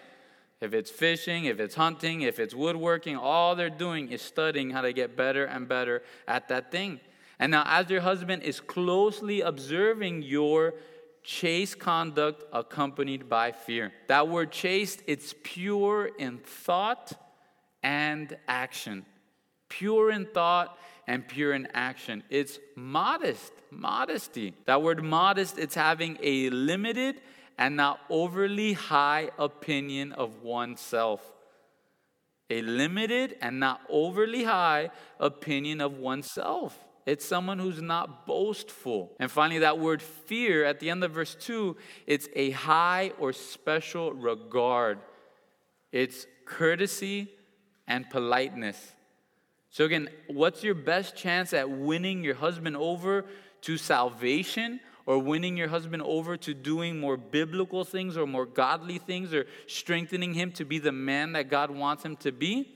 If 0.61 0.75
it's 0.75 0.91
fishing, 0.91 1.47
if 1.47 1.59
it's 1.59 1.75
hunting, 1.75 2.23
if 2.23 2.39
it's 2.39 2.55
woodworking, 2.55 3.17
all 3.17 3.57
they're 3.57 3.71
doing 3.71 4.11
is 4.11 4.23
studying 4.23 4.71
how 4.71 4.83
to 4.83 4.93
get 4.93 5.17
better 5.17 5.45
and 5.45 5.69
better 5.69 6.03
at 6.29 6.49
that 6.49 6.71
thing. 6.71 7.01
And 7.39 7.51
now, 7.51 7.65
as 7.67 7.91
your 7.91 8.01
husband 8.01 8.43
is 8.43 8.61
closely 8.61 9.41
observing 9.41 10.23
your 10.23 10.75
chaste 11.23 11.79
conduct 11.79 12.45
accompanied 12.53 13.29
by 13.29 13.53
fear. 13.53 13.93
That 14.09 14.29
word 14.29 14.51
chaste, 14.51 15.03
it's 15.07 15.35
pure 15.43 16.11
in 16.19 16.39
thought 16.39 17.13
and 17.83 18.37
action. 18.47 19.05
Pure 19.69 20.11
in 20.11 20.27
thought 20.27 20.79
and 21.07 21.27
pure 21.27 21.53
in 21.53 21.69
action. 21.75 22.23
It's 22.31 22.59
modest, 22.77 23.53
modesty. 23.71 24.55
That 24.67 24.83
word 24.83 25.03
modest, 25.03 25.59
it's 25.59 25.75
having 25.75 26.19
a 26.23 26.51
limited 26.51 27.21
and 27.59 27.77
not 27.77 28.01
overly 28.09 28.73
high 28.73 29.31
opinion 29.39 30.13
of 30.13 30.43
oneself. 30.43 31.21
A 32.51 32.61
limited 32.63 33.37
and 33.41 33.61
not 33.61 33.81
overly 33.89 34.45
high 34.45 34.91
opinion 35.19 35.81
of 35.81 35.99
oneself. 35.99 36.79
It's 37.05 37.25
someone 37.25 37.59
who's 37.59 37.83
not 37.83 38.27
boastful. 38.27 39.17
And 39.19 39.31
finally, 39.31 39.61
that 39.61 39.79
word 39.79 40.01
fear 40.01 40.65
at 40.65 40.79
the 40.79 40.91
end 40.91 41.03
of 41.03 41.13
verse 41.13 41.35
2, 41.35 41.77
it's 42.07 42.29
a 42.35 42.51
high 42.51 43.13
or 43.19 43.33
special 43.33 44.13
regard. 44.13 44.99
It's 45.91 46.27
courtesy 46.45 47.29
and 47.89 48.09
politeness. 48.09 48.93
So, 49.73 49.87
again, 49.87 50.11
what's 50.27 50.63
your 50.63 50.75
best 50.75 51.17
chance 51.17 51.55
at 51.55 51.69
winning 51.69 52.23
your 52.23 52.35
husband 52.35 52.77
over 52.77 53.25
to 53.63 53.79
salvation 53.79 54.81
or 55.07 55.19
winning 55.19 55.57
your 55.57 55.69
husband 55.69 56.03
over 56.03 56.37
to 56.37 56.53
doing 56.53 57.01
more 57.01 57.17
biblical 57.17 57.83
things 57.83 58.19
or 58.19 58.27
more 58.27 58.45
godly 58.45 58.99
things 58.99 59.33
or 59.33 59.47
strengthening 59.67 60.35
him 60.35 60.53
to 60.53 60.67
be 60.67 60.79
the 60.79 60.93
man 60.93 61.33
that 61.33 61.49
God 61.49 61.71
wants 61.71 62.05
him 62.05 62.17
to 62.17 62.31
be. 62.31 62.69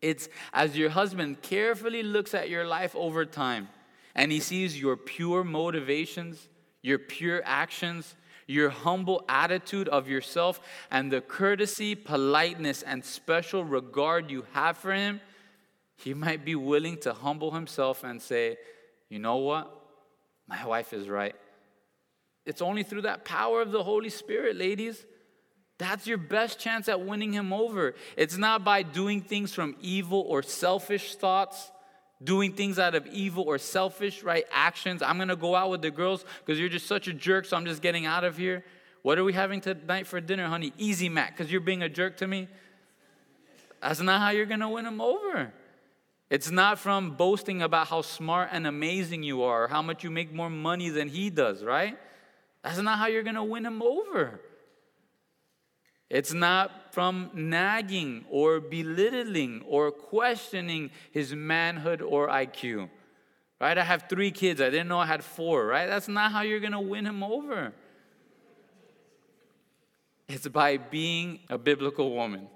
It's 0.00 0.30
as 0.54 0.78
your 0.78 0.88
husband 0.88 1.42
carefully 1.42 2.02
looks 2.02 2.32
at 2.32 2.48
your 2.48 2.66
life 2.66 2.96
over 2.96 3.26
time 3.26 3.68
and 4.14 4.32
he 4.32 4.40
sees 4.40 4.80
your 4.80 4.96
pure 4.96 5.44
motivations, 5.44 6.48
your 6.80 6.98
pure 6.98 7.42
actions, 7.44 8.14
your 8.46 8.70
humble 8.70 9.22
attitude 9.28 9.88
of 9.90 10.08
yourself, 10.08 10.58
and 10.90 11.12
the 11.12 11.20
courtesy, 11.20 11.94
politeness, 11.94 12.82
and 12.82 13.04
special 13.04 13.62
regard 13.62 14.30
you 14.30 14.46
have 14.52 14.78
for 14.78 14.94
him, 14.94 15.20
he 16.02 16.14
might 16.14 16.44
be 16.44 16.54
willing 16.54 16.98
to 16.98 17.12
humble 17.12 17.50
himself 17.50 18.04
and 18.04 18.20
say, 18.20 18.58
You 19.08 19.18
know 19.18 19.36
what? 19.36 19.74
My 20.46 20.64
wife 20.66 20.92
is 20.92 21.08
right. 21.08 21.34
It's 22.46 22.62
only 22.62 22.82
through 22.82 23.02
that 23.02 23.24
power 23.24 23.62
of 23.62 23.70
the 23.70 23.82
Holy 23.82 24.08
Spirit, 24.08 24.56
ladies. 24.56 25.04
That's 25.78 26.06
your 26.06 26.18
best 26.18 26.58
chance 26.58 26.88
at 26.88 27.00
winning 27.00 27.32
him 27.32 27.52
over. 27.52 27.94
It's 28.16 28.36
not 28.36 28.64
by 28.64 28.82
doing 28.82 29.20
things 29.20 29.54
from 29.54 29.76
evil 29.80 30.24
or 30.28 30.42
selfish 30.42 31.14
thoughts 31.14 31.70
doing 32.22 32.52
things 32.52 32.78
out 32.78 32.94
of 32.94 33.06
evil 33.06 33.44
or 33.46 33.58
selfish, 33.58 34.22
right, 34.22 34.44
actions. 34.50 35.02
I'm 35.02 35.18
gonna 35.18 35.36
go 35.36 35.54
out 35.54 35.70
with 35.70 35.82
the 35.82 35.90
girls 35.90 36.24
because 36.44 36.58
you're 36.58 36.68
just 36.68 36.86
such 36.86 37.08
a 37.08 37.12
jerk, 37.12 37.46
so 37.46 37.56
I'm 37.56 37.64
just 37.64 37.82
getting 37.82 38.06
out 38.06 38.24
of 38.24 38.36
here. 38.36 38.64
What 39.02 39.18
are 39.18 39.24
we 39.24 39.32
having 39.32 39.60
tonight 39.60 40.06
for 40.06 40.20
dinner, 40.20 40.46
honey? 40.46 40.72
Easy 40.76 41.08
Mac, 41.08 41.36
because 41.36 41.50
you're 41.50 41.62
being 41.62 41.82
a 41.82 41.88
jerk 41.88 42.18
to 42.18 42.26
me. 42.26 42.48
That's 43.80 44.00
not 44.00 44.20
how 44.20 44.30
you're 44.30 44.46
gonna 44.46 44.68
win 44.68 44.86
him 44.86 45.00
over. 45.00 45.52
It's 46.30 46.50
not 46.50 46.78
from 46.78 47.16
boasting 47.16 47.60
about 47.60 47.88
how 47.88 48.02
smart 48.02 48.50
and 48.52 48.66
amazing 48.66 49.24
you 49.24 49.42
are, 49.42 49.66
how 49.66 49.82
much 49.82 50.04
you 50.04 50.10
make 50.10 50.32
more 50.32 50.48
money 50.48 50.88
than 50.88 51.08
he 51.08 51.28
does, 51.28 51.64
right? 51.64 51.98
That's 52.62 52.78
not 52.78 52.98
how 52.98 53.08
you're 53.08 53.24
gonna 53.24 53.44
win 53.44 53.66
him 53.66 53.82
over. 53.82 54.40
It's 56.08 56.32
not 56.32 56.92
from 56.92 57.30
nagging 57.34 58.24
or 58.28 58.58
belittling 58.58 59.62
or 59.66 59.92
questioning 59.92 60.90
his 61.12 61.34
manhood 61.34 62.02
or 62.02 62.28
IQ. 62.28 62.90
Right? 63.60 63.78
I 63.78 63.84
have 63.84 64.06
three 64.08 64.32
kids. 64.32 64.60
I 64.60 64.70
didn't 64.70 64.88
know 64.88 64.98
I 64.98 65.06
had 65.06 65.22
four, 65.22 65.66
right? 65.66 65.86
That's 65.86 66.08
not 66.08 66.32
how 66.32 66.40
you're 66.40 66.60
going 66.60 66.72
to 66.72 66.80
win 66.80 67.06
him 67.06 67.22
over. 67.22 67.72
It's 70.28 70.48
by 70.48 70.78
being 70.78 71.40
a 71.48 71.58
biblical 71.58 72.12
woman. 72.14 72.48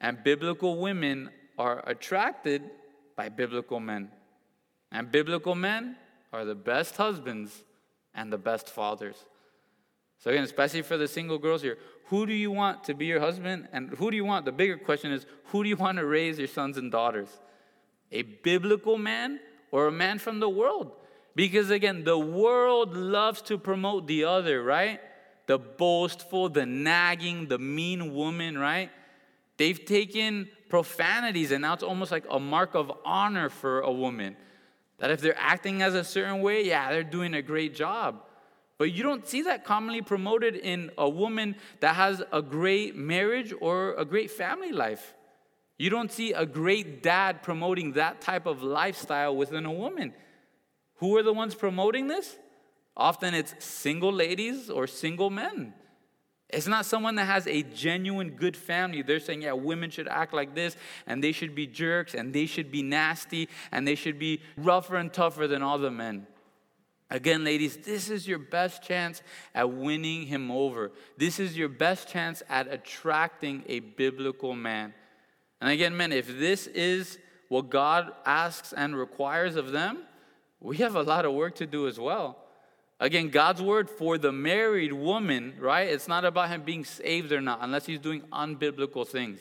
And 0.00 0.22
biblical 0.22 0.80
women 0.80 1.30
are 1.56 1.82
attracted 1.86 2.62
by 3.20 3.28
biblical 3.28 3.80
men. 3.80 4.08
And 4.90 5.12
biblical 5.12 5.54
men 5.54 5.96
are 6.32 6.46
the 6.46 6.54
best 6.54 6.96
husbands 6.96 7.64
and 8.14 8.32
the 8.32 8.38
best 8.38 8.70
fathers. 8.70 9.26
So, 10.20 10.30
again, 10.30 10.44
especially 10.44 10.80
for 10.80 10.96
the 10.96 11.06
single 11.06 11.36
girls 11.36 11.60
here, 11.60 11.76
who 12.06 12.24
do 12.24 12.32
you 12.32 12.50
want 12.50 12.82
to 12.84 12.94
be 12.94 13.04
your 13.04 13.20
husband? 13.20 13.68
And 13.74 13.90
who 13.90 14.10
do 14.10 14.16
you 14.16 14.24
want? 14.24 14.46
The 14.46 14.52
bigger 14.52 14.78
question 14.78 15.12
is 15.12 15.26
who 15.48 15.62
do 15.62 15.68
you 15.68 15.76
want 15.76 15.98
to 15.98 16.06
raise 16.06 16.38
your 16.38 16.48
sons 16.48 16.78
and 16.78 16.90
daughters? 16.90 17.28
A 18.10 18.22
biblical 18.22 18.96
man 18.96 19.38
or 19.70 19.88
a 19.88 19.92
man 19.92 20.18
from 20.18 20.40
the 20.40 20.48
world? 20.48 20.90
Because 21.36 21.68
again, 21.68 22.04
the 22.04 22.18
world 22.18 22.96
loves 22.96 23.42
to 23.42 23.58
promote 23.58 24.06
the 24.06 24.24
other, 24.24 24.62
right? 24.62 24.98
The 25.46 25.58
boastful, 25.58 26.48
the 26.48 26.64
nagging, 26.64 27.48
the 27.48 27.58
mean 27.58 28.14
woman, 28.14 28.56
right? 28.56 28.90
They've 29.58 29.84
taken 29.84 30.48
profanities 30.70 31.50
and 31.50 31.62
now 31.62 31.74
it's 31.74 31.82
almost 31.82 32.10
like 32.10 32.24
a 32.30 32.40
mark 32.40 32.74
of 32.74 32.90
honor 33.04 33.50
for 33.50 33.80
a 33.80 33.92
woman. 33.92 34.36
That 34.98 35.10
if 35.10 35.20
they're 35.20 35.38
acting 35.38 35.82
as 35.82 35.94
a 35.94 36.04
certain 36.04 36.40
way, 36.40 36.64
yeah, 36.64 36.90
they're 36.92 37.02
doing 37.02 37.34
a 37.34 37.42
great 37.42 37.74
job. 37.74 38.22
But 38.78 38.92
you 38.92 39.02
don't 39.02 39.26
see 39.26 39.42
that 39.42 39.64
commonly 39.64 40.00
promoted 40.00 40.56
in 40.56 40.90
a 40.96 41.08
woman 41.08 41.56
that 41.80 41.96
has 41.96 42.22
a 42.32 42.40
great 42.40 42.96
marriage 42.96 43.52
or 43.60 43.94
a 43.94 44.06
great 44.06 44.30
family 44.30 44.72
life. 44.72 45.14
You 45.76 45.90
don't 45.90 46.12
see 46.12 46.32
a 46.32 46.46
great 46.46 47.02
dad 47.02 47.42
promoting 47.42 47.92
that 47.92 48.20
type 48.20 48.46
of 48.46 48.62
lifestyle 48.62 49.36
within 49.36 49.66
a 49.66 49.72
woman. 49.72 50.14
Who 50.96 51.16
are 51.16 51.22
the 51.22 51.32
ones 51.32 51.54
promoting 51.54 52.06
this? 52.06 52.36
Often 52.96 53.34
it's 53.34 53.54
single 53.64 54.12
ladies 54.12 54.68
or 54.68 54.86
single 54.86 55.30
men. 55.30 55.74
It's 56.52 56.66
not 56.66 56.84
someone 56.84 57.14
that 57.16 57.26
has 57.26 57.46
a 57.46 57.62
genuine 57.62 58.30
good 58.30 58.56
family. 58.56 59.02
They're 59.02 59.20
saying, 59.20 59.42
yeah, 59.42 59.52
women 59.52 59.90
should 59.90 60.08
act 60.08 60.34
like 60.34 60.54
this, 60.54 60.76
and 61.06 61.22
they 61.22 61.32
should 61.32 61.54
be 61.54 61.66
jerks, 61.66 62.14
and 62.14 62.32
they 62.32 62.46
should 62.46 62.72
be 62.72 62.82
nasty, 62.82 63.48
and 63.70 63.86
they 63.86 63.94
should 63.94 64.18
be 64.18 64.40
rougher 64.56 64.96
and 64.96 65.12
tougher 65.12 65.46
than 65.46 65.62
all 65.62 65.78
the 65.78 65.90
men. 65.90 66.26
Again, 67.10 67.42
ladies, 67.42 67.76
this 67.76 68.08
is 68.08 68.28
your 68.28 68.38
best 68.38 68.82
chance 68.82 69.22
at 69.54 69.70
winning 69.72 70.26
him 70.26 70.50
over. 70.50 70.92
This 71.16 71.40
is 71.40 71.56
your 71.56 71.68
best 71.68 72.08
chance 72.08 72.42
at 72.48 72.72
attracting 72.72 73.64
a 73.66 73.80
biblical 73.80 74.54
man. 74.54 74.94
And 75.60 75.70
again, 75.70 75.96
men, 75.96 76.12
if 76.12 76.38
this 76.38 76.68
is 76.68 77.18
what 77.48 77.68
God 77.68 78.12
asks 78.24 78.72
and 78.72 78.96
requires 78.96 79.56
of 79.56 79.72
them, 79.72 79.98
we 80.60 80.76
have 80.78 80.94
a 80.94 81.02
lot 81.02 81.24
of 81.24 81.32
work 81.32 81.56
to 81.56 81.66
do 81.66 81.88
as 81.88 81.98
well. 81.98 82.44
Again, 83.00 83.30
God's 83.30 83.62
word 83.62 83.88
for 83.88 84.18
the 84.18 84.30
married 84.30 84.92
woman, 84.92 85.54
right? 85.58 85.88
It's 85.88 86.06
not 86.06 86.26
about 86.26 86.50
him 86.50 86.62
being 86.62 86.84
saved 86.84 87.32
or 87.32 87.40
not, 87.40 87.60
unless 87.62 87.86
he's 87.86 87.98
doing 87.98 88.20
unbiblical 88.30 89.06
things. 89.06 89.40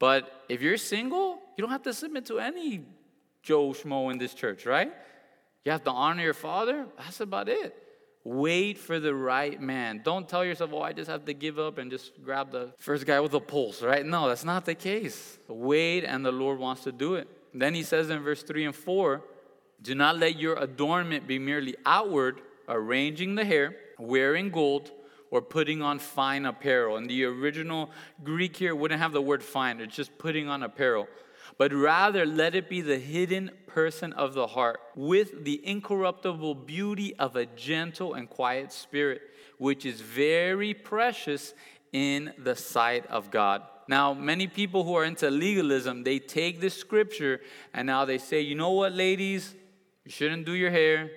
But 0.00 0.44
if 0.48 0.60
you're 0.60 0.76
single, 0.76 1.38
you 1.56 1.62
don't 1.62 1.70
have 1.70 1.84
to 1.84 1.94
submit 1.94 2.26
to 2.26 2.40
any 2.40 2.84
Joe 3.42 3.68
Schmo 3.68 4.10
in 4.10 4.18
this 4.18 4.34
church, 4.34 4.66
right? 4.66 4.92
You 5.64 5.72
have 5.72 5.84
to 5.84 5.90
honor 5.90 6.22
your 6.22 6.34
father. 6.34 6.86
That's 6.98 7.20
about 7.20 7.48
it. 7.48 7.74
Wait 8.24 8.76
for 8.76 8.98
the 8.98 9.14
right 9.14 9.60
man. 9.60 10.00
Don't 10.02 10.28
tell 10.28 10.44
yourself, 10.44 10.70
oh, 10.72 10.82
I 10.82 10.92
just 10.92 11.08
have 11.08 11.24
to 11.26 11.32
give 11.32 11.60
up 11.60 11.78
and 11.78 11.88
just 11.92 12.10
grab 12.24 12.50
the 12.50 12.72
first 12.78 13.06
guy 13.06 13.20
with 13.20 13.32
a 13.34 13.40
pulse, 13.40 13.80
right? 13.82 14.04
No, 14.04 14.26
that's 14.26 14.44
not 14.44 14.64
the 14.64 14.74
case. 14.74 15.38
Wait, 15.46 16.02
and 16.02 16.26
the 16.26 16.32
Lord 16.32 16.58
wants 16.58 16.82
to 16.82 16.92
do 16.92 17.14
it. 17.14 17.28
Then 17.54 17.72
he 17.72 17.84
says 17.84 18.10
in 18.10 18.18
verse 18.24 18.42
3 18.42 18.64
and 18.64 18.74
4 18.74 19.22
Do 19.80 19.94
not 19.94 20.18
let 20.18 20.36
your 20.36 20.56
adornment 20.56 21.28
be 21.28 21.38
merely 21.38 21.76
outward, 21.86 22.40
arranging 22.68 23.34
the 23.34 23.44
hair, 23.44 23.76
wearing 23.98 24.50
gold, 24.50 24.90
or 25.30 25.42
putting 25.42 25.82
on 25.82 25.98
fine 25.98 26.46
apparel. 26.46 26.96
And 26.96 27.08
the 27.10 27.24
original 27.24 27.90
Greek 28.22 28.56
here 28.56 28.74
wouldn't 28.74 29.00
have 29.00 29.12
the 29.12 29.22
word 29.22 29.42
fine, 29.42 29.80
it's 29.80 29.96
just 29.96 30.16
putting 30.18 30.48
on 30.48 30.62
apparel 30.62 31.08
but 31.58 31.72
rather 31.72 32.26
let 32.26 32.54
it 32.54 32.68
be 32.68 32.80
the 32.80 32.98
hidden 32.98 33.50
person 33.66 34.12
of 34.12 34.34
the 34.34 34.46
heart 34.46 34.80
with 34.94 35.44
the 35.44 35.64
incorruptible 35.66 36.54
beauty 36.54 37.14
of 37.16 37.36
a 37.36 37.46
gentle 37.46 38.14
and 38.14 38.28
quiet 38.28 38.72
spirit, 38.72 39.22
which 39.58 39.86
is 39.86 40.00
very 40.00 40.74
precious 40.74 41.54
in 41.92 42.32
the 42.38 42.54
sight 42.54 43.06
of 43.06 43.30
God. 43.30 43.62
Now, 43.88 44.12
many 44.12 44.48
people 44.48 44.84
who 44.84 44.94
are 44.94 45.04
into 45.04 45.30
legalism, 45.30 46.02
they 46.02 46.18
take 46.18 46.60
this 46.60 46.76
scripture 46.76 47.40
and 47.72 47.86
now 47.86 48.04
they 48.04 48.18
say, 48.18 48.40
you 48.40 48.54
know 48.54 48.72
what, 48.72 48.92
ladies? 48.92 49.54
You 50.04 50.10
shouldn't 50.10 50.44
do 50.44 50.52
your 50.52 50.70
hair, 50.70 51.10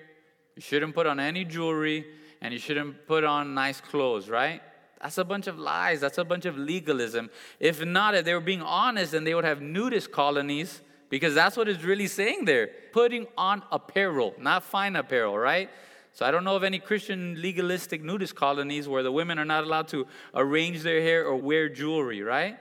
you 0.60 0.63
shouldn't 0.63 0.93
put 0.93 1.08
on 1.08 1.22
any 1.22 1.45
jewelry, 1.45 2.06
and 2.41 2.54
you 2.54 2.60
shouldn't 2.60 3.08
put 3.08 3.24
on 3.24 3.54
nice 3.54 3.80
clothes, 3.80 4.28
right? 4.28 4.62
That's 5.02 5.17
a 5.17 5.24
bunch 5.24 5.48
of 5.48 5.58
lies. 5.58 6.02
That's 6.02 6.17
a 6.17 6.26
bunch 6.26 6.43
of 6.43 6.58
legalism. 6.58 7.30
If 7.62 7.86
not, 7.86 8.13
if 8.13 8.26
they 8.26 8.34
were 8.34 8.41
being 8.41 8.62
honest, 8.62 9.13
then 9.13 9.24
they 9.24 9.34
would 9.34 9.45
have 9.45 9.62
nudist 9.62 10.12
colonies 10.12 10.82
because 11.10 11.34
that's 11.34 11.56
what 11.56 11.69
it's 11.69 11.82
really 11.86 12.08
saying 12.08 12.43
there. 12.43 12.72
Putting 12.91 13.26
on 13.38 13.63
apparel, 13.72 14.36
not 14.38 14.65
fine 14.65 14.98
apparel, 14.98 15.38
right? 15.38 15.69
So 16.12 16.26
I 16.26 16.32
don't 16.32 16.43
know 16.43 16.58
of 16.58 16.65
any 16.65 16.80
Christian 16.80 17.41
legalistic 17.41 18.04
nudist 18.04 18.36
colonies 18.36 18.86
where 18.86 19.02
the 19.02 19.13
women 19.13 19.39
are 19.39 19.45
not 19.45 19.63
allowed 19.63 19.88
to 19.89 20.08
arrange 20.36 20.84
their 20.84 21.00
hair 21.00 21.26
or 21.26 21.38
wear 21.38 21.69
jewelry, 21.69 22.22
right? 22.22 22.58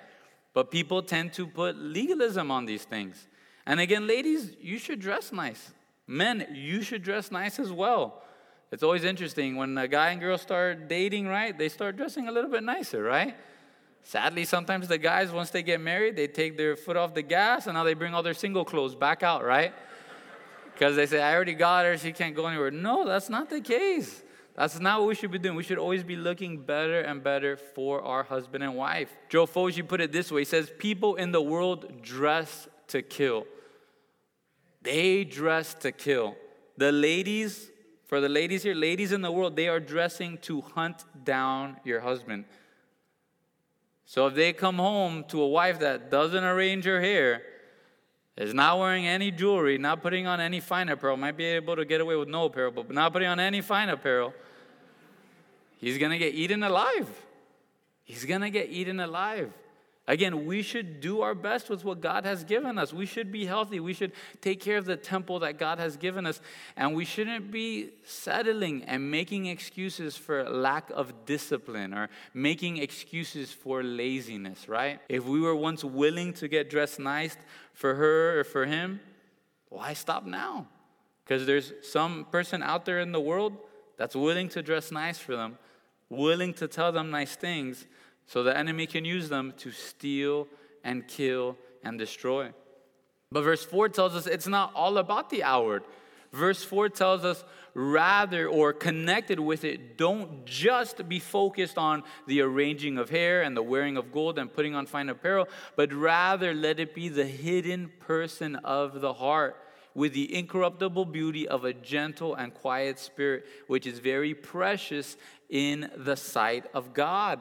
But 0.55 0.71
people 0.71 1.03
tend 1.03 1.33
to 1.33 1.49
put 1.49 1.77
legalism 1.77 2.53
on 2.53 2.65
these 2.65 2.85
things. 2.85 3.27
And 3.67 3.81
again, 3.81 4.07
ladies, 4.07 4.53
you 4.61 4.79
should 4.79 5.01
dress 5.01 5.33
nice. 5.33 5.73
Men, 6.09 6.47
you 6.55 6.81
should 6.81 7.03
dress 7.03 7.31
nice 7.31 7.59
as 7.59 7.71
well. 7.71 8.23
It's 8.73 8.83
always 8.83 9.05
interesting 9.05 9.57
when 9.57 9.77
a 9.77 9.87
guy 9.87 10.11
and 10.11 10.21
girl 10.21 10.39
start 10.39 10.89
dating, 10.89 11.29
right? 11.29 11.57
They 11.57 11.69
start 11.69 11.97
dressing 11.97 12.29
a 12.29 12.33
little 12.33 12.51
bit 12.51 12.63
nicer, 12.63 13.03
right? 13.03 13.37
Sadly, 14.03 14.47
sometimes 14.47 14.89
the 14.89 14.97
guys, 14.97 15.31
once 15.31 15.51
they 15.51 15.63
get 15.63 15.81
married, 15.83 16.17
they 16.17 16.27
take 16.27 16.57
their 16.57 16.77
foot 16.77 16.97
off 16.97 17.13
the 17.13 17.23
gas 17.23 17.67
and 17.67 17.75
now 17.75 17.85
they 17.85 17.93
bring 17.93 18.15
all 18.15 18.23
their 18.23 18.35
single 18.35 18.65
clothes 18.65 18.95
back 18.95 19.23
out, 19.23 19.45
right? 19.45 19.73
Because 20.73 20.95
they 20.95 21.07
say, 21.07 21.21
I 21.21 21.35
already 21.35 21.55
got 21.55 21.85
her, 21.87 21.99
she 21.99 22.13
can't 22.13 22.37
go 22.37 22.47
anywhere. 22.47 22.71
No, 22.71 23.05
that's 23.05 23.29
not 23.29 23.51
the 23.51 23.61
case. 23.61 24.23
That's 24.55 24.79
not 24.79 25.01
what 25.01 25.09
we 25.09 25.15
should 25.17 25.33
be 25.33 25.39
doing. 25.39 25.57
We 25.57 25.65
should 25.65 25.79
always 25.79 26.05
be 26.05 26.15
looking 26.15 26.59
better 26.59 27.01
and 27.01 27.21
better 27.23 27.57
for 27.57 28.01
our 28.03 28.23
husband 28.23 28.63
and 28.63 28.77
wife. 28.77 29.11
Joe 29.29 29.45
Foji 29.45 29.87
put 29.87 30.01
it 30.01 30.13
this 30.13 30.31
way 30.31 30.43
He 30.43 30.45
says, 30.45 30.71
People 30.79 31.17
in 31.17 31.33
the 31.33 31.43
world 31.43 32.01
dress 32.01 32.69
to 32.89 33.03
kill. 33.03 33.45
They 34.83 35.25
dress 35.25 35.75
to 35.75 35.93
kill. 35.93 36.37
The 36.77 36.93
ladies 36.93 37.71
for 38.09 38.23
the 38.23 38.29
ladies 38.29 38.63
here, 38.63 38.75
ladies 38.75 39.13
in 39.13 39.21
the 39.21 39.31
world, 39.31 39.55
they 39.55 39.69
are 39.69 39.81
dressing 39.81 40.39
to 40.39 40.63
hunt 40.63 41.05
down 41.25 41.77
your 41.85 42.01
husband. 42.01 42.47
So 44.07 44.27
if 44.27 44.35
they 44.35 44.55
come 44.55 44.77
home 44.77 45.25
to 45.29 45.43
a 45.43 45.47
wife 45.49 45.81
that 45.81 46.11
doesn't 46.11 46.43
arrange 46.43 46.87
her 46.87 47.03
hair, 47.03 47.43
is 48.39 48.55
not 48.55 48.79
wearing 48.79 49.07
any 49.07 49.31
jewelry, 49.31 49.77
not 49.77 50.01
putting 50.01 50.27
on 50.27 50.41
any 50.41 50.59
fine 50.59 50.89
apparel, 50.89 51.19
might 51.19 51.37
be 51.37 51.45
able 51.45 51.77
to 51.77 51.85
get 51.85 52.01
away 52.01 52.17
with 52.17 52.29
no 52.29 52.47
apparel, 52.47 52.73
but 52.73 52.91
not 52.91 53.13
putting 53.13 53.29
on 53.29 53.39
any 53.39 53.61
fine 53.61 53.91
apparel, 53.91 54.33
he's 55.77 55.99
to 55.99 56.19
get 56.19 56.33
eaten 56.33 56.63
alive. 56.63 57.09
He's 58.05 58.25
to 58.25 58.51
get 58.51 58.71
eaten 58.71 59.01
alive. 59.01 59.53
Again, 60.09 60.47
we 60.47 60.63
should 60.63 61.01
do 61.01 61.21
our 61.21 61.35
best 61.35 61.69
with 61.69 61.85
what 61.85 62.01
God 62.01 62.25
has 62.25 62.43
given 62.43 62.79
us. 62.79 62.95
We 62.95 63.05
should 63.05 63.31
be 63.31 63.45
healthy. 63.45 63.79
We 63.79 63.93
should 63.93 64.13
take 64.41 64.59
care 64.59 64.79
of 64.79 64.87
the 64.87 64.97
temple 64.97 65.41
that 65.41 65.59
God 65.59 65.79
has 65.79 65.99
given 65.99 66.25
us. 66.25 66.41
And 66.79 66.95
we 66.95 67.05
shouldn't 67.05 67.51
be 67.51 67.91
settling 68.05 68.85
and 68.85 69.11
making 69.11 69.45
excuses 69.47 70.17
for 70.17 70.49
lack 70.49 70.91
of 70.95 71.27
discipline 71.27 71.93
or 71.93 72.09
making 72.33 72.79
excuses 72.79 73.53
for 73.53 73.83
laziness, 73.83 74.67
right? 74.67 74.99
If 75.11 75.27
we 75.27 75.41
were 75.41 75.55
once 75.55 75.85
willing 75.85 76.33
to 76.35 76.49
get 76.49 76.71
dressed 76.71 76.99
nice 76.99 77.37
for 77.75 77.95
her 77.95 78.41
or 78.41 78.45
for 78.45 78.65
him, 78.65 79.01
why 79.69 79.93
stop 79.93 80.25
now? 80.25 80.69
Because 81.23 81.45
there's 81.45 81.75
some 81.83 82.25
person 82.33 82.63
out 82.63 82.87
there 82.87 83.01
in 83.01 83.13
the 83.13 83.21
world 83.21 83.59
that's 83.99 84.17
willing 84.17 84.49
to 84.51 84.63
dress 84.63 84.91
nice 84.91 85.19
for 85.19 85.37
them, 85.37 85.59
willing 86.09 86.55
to 86.55 86.67
tell 86.67 86.93
them 86.93 87.11
nice 87.11 87.37
things 87.37 87.85
so 88.29 88.43
the 88.43 88.57
enemy 88.57 88.87
can 88.87 89.05
use 89.05 89.29
them 89.29 89.55
to 89.57 89.73
steal 89.73 90.47
and 90.85 91.09
kill 91.09 91.57
and 91.83 91.99
destroy. 91.99 92.51
But 93.33 93.43
verse 93.43 93.65
4 93.65 93.89
tells 93.89 94.15
us 94.15 94.27
it's 94.27 94.47
not 94.47 94.71
all 94.75 94.99
about 94.99 95.31
the 95.31 95.43
outward. 95.43 95.83
Verse 96.31 96.63
4 96.63 96.91
tells 96.91 97.25
us, 97.25 97.43
rather, 97.73 98.47
or 98.47 98.75
connected 98.75 99.41
with 99.41 99.65
it, 99.65 99.97
don't 99.97 100.45
just 100.45 101.09
be 101.09 101.19
focused 101.19 101.79
on 101.79 102.03
the 102.27 102.43
arranging 102.43 102.99
of 102.99 103.09
hair 103.09 103.43
and 103.43 103.57
the 103.57 103.63
wearing 103.63 103.97
of 103.97 104.13
gold 104.13 104.39
and 104.39 104.53
putting 104.53 104.75
on 104.75 104.85
fine 104.85 105.09
apparel, 105.09 105.49
but 105.75 105.91
rather 105.93 106.53
let 106.53 106.79
it 106.79 106.95
be 106.95 107.09
the 107.09 107.25
hidden 107.25 107.91
person 107.99 108.57
of 108.57 109.01
the 109.01 109.15
heart 109.15 109.57
with 109.95 110.13
the 110.13 110.35
incorruptible 110.35 111.07
beauty 111.07 111.49
of 111.49 111.65
a 111.65 111.73
gentle 111.73 112.35
and 112.35 112.53
quiet 112.53 112.99
spirit, 112.99 113.47
which 113.69 113.87
is 113.87 113.99
very 113.99 114.35
precious 114.35 115.17
in 115.49 115.91
the 115.97 116.17
sight 116.17 116.67
of 116.75 116.93
God. 116.93 117.41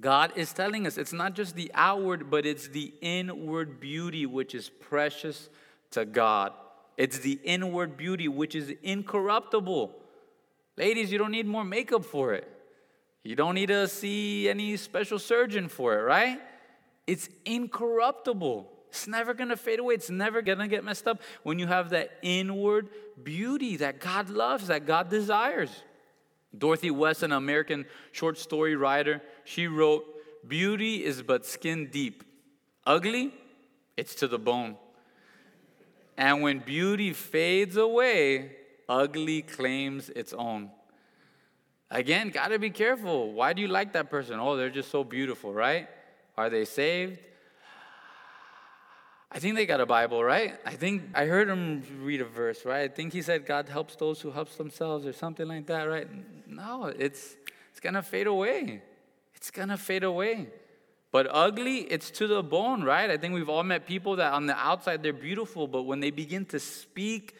God 0.00 0.32
is 0.36 0.52
telling 0.52 0.86
us 0.86 0.96
it's 0.96 1.12
not 1.12 1.34
just 1.34 1.54
the 1.54 1.70
outward, 1.74 2.30
but 2.30 2.46
it's 2.46 2.68
the 2.68 2.94
inward 3.00 3.80
beauty 3.80 4.24
which 4.26 4.54
is 4.54 4.68
precious 4.68 5.48
to 5.90 6.04
God. 6.04 6.52
It's 6.96 7.18
the 7.18 7.38
inward 7.44 7.96
beauty 7.96 8.28
which 8.28 8.54
is 8.54 8.72
incorruptible. 8.82 9.94
Ladies, 10.76 11.12
you 11.12 11.18
don't 11.18 11.32
need 11.32 11.46
more 11.46 11.64
makeup 11.64 12.04
for 12.04 12.34
it. 12.34 12.48
You 13.22 13.36
don't 13.36 13.54
need 13.54 13.66
to 13.66 13.86
see 13.88 14.48
any 14.48 14.76
special 14.76 15.18
surgeon 15.18 15.68
for 15.68 15.98
it, 15.98 16.02
right? 16.02 16.40
It's 17.06 17.28
incorruptible. 17.44 18.70
It's 18.88 19.06
never 19.06 19.34
to 19.34 19.56
fade 19.56 19.78
away. 19.78 19.94
It's 19.94 20.10
never 20.10 20.42
to 20.42 20.68
get 20.68 20.84
messed 20.84 21.06
up 21.06 21.20
when 21.42 21.58
you 21.58 21.66
have 21.66 21.90
that 21.90 22.12
inward 22.22 22.88
beauty 23.22 23.76
that 23.76 24.00
God 24.00 24.30
loves, 24.30 24.68
that 24.68 24.86
God 24.86 25.10
desires. 25.10 25.70
Dorothy 26.56 26.90
West, 26.90 27.22
an 27.22 27.32
American 27.32 27.86
short 28.12 28.36
story 28.36 28.74
writer, 28.74 29.22
she 29.50 29.66
wrote, 29.66 30.04
Beauty 30.46 31.04
is 31.04 31.22
but 31.22 31.44
skin 31.44 31.88
deep. 31.90 32.22
Ugly, 32.86 33.34
it's 33.96 34.14
to 34.16 34.28
the 34.28 34.38
bone. 34.38 34.76
And 36.16 36.40
when 36.40 36.60
beauty 36.60 37.12
fades 37.12 37.76
away, 37.76 38.52
ugly 38.88 39.42
claims 39.42 40.08
its 40.10 40.32
own. 40.32 40.70
Again, 41.90 42.30
gotta 42.30 42.60
be 42.60 42.70
careful. 42.70 43.32
Why 43.32 43.52
do 43.52 43.60
you 43.60 43.66
like 43.66 43.92
that 43.94 44.08
person? 44.08 44.38
Oh, 44.38 44.56
they're 44.56 44.70
just 44.70 44.90
so 44.90 45.02
beautiful, 45.02 45.52
right? 45.52 45.88
Are 46.38 46.48
they 46.48 46.64
saved? 46.64 47.18
I 49.32 49.40
think 49.40 49.56
they 49.56 49.66
got 49.66 49.80
a 49.80 49.86
Bible, 49.86 50.22
right? 50.22 50.58
I 50.64 50.74
think 50.76 51.02
I 51.12 51.26
heard 51.26 51.48
him 51.48 51.82
read 52.02 52.20
a 52.20 52.24
verse, 52.24 52.64
right? 52.64 52.82
I 52.82 52.88
think 52.88 53.12
he 53.12 53.22
said 53.22 53.46
God 53.46 53.68
helps 53.68 53.96
those 53.96 54.20
who 54.20 54.30
helps 54.30 54.56
themselves 54.56 55.06
or 55.06 55.12
something 55.12 55.48
like 55.48 55.66
that, 55.66 55.84
right? 55.84 56.08
No, 56.46 56.84
it's 56.86 57.36
it's 57.72 57.80
gonna 57.80 58.02
fade 58.02 58.28
away. 58.28 58.82
It's 59.40 59.50
gonna 59.50 59.78
fade 59.78 60.04
away. 60.04 60.48
But 61.12 61.26
ugly, 61.30 61.78
it's 61.78 62.10
to 62.12 62.26
the 62.26 62.42
bone, 62.42 62.84
right? 62.84 63.10
I 63.10 63.16
think 63.16 63.32
we've 63.32 63.48
all 63.48 63.62
met 63.62 63.86
people 63.86 64.16
that 64.16 64.34
on 64.34 64.44
the 64.44 64.54
outside 64.54 65.02
they're 65.02 65.14
beautiful, 65.14 65.66
but 65.66 65.84
when 65.84 66.00
they 66.00 66.10
begin 66.10 66.44
to 66.46 66.60
speak, 66.60 67.34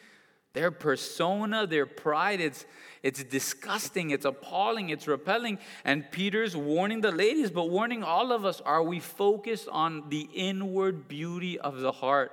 their 0.53 0.71
persona, 0.71 1.67
their 1.67 1.85
pride, 1.85 2.41
it's 2.41 2.65
it's 3.03 3.23
disgusting, 3.23 4.09
it's 4.09 4.25
appalling, 4.25 4.89
it's 4.89 5.07
repelling. 5.07 5.59
And 5.85 6.09
Peter's 6.11 6.57
warning 6.57 7.01
the 7.01 7.11
ladies, 7.11 7.51
but 7.51 7.69
warning 7.69 8.03
all 8.03 8.31
of 8.31 8.45
us 8.45 8.61
are 8.61 8.81
we 8.81 8.99
focused 8.99 9.69
on 9.69 10.09
the 10.09 10.27
inward 10.33 11.07
beauty 11.07 11.59
of 11.59 11.81
the 11.81 11.91
heart? 11.91 12.31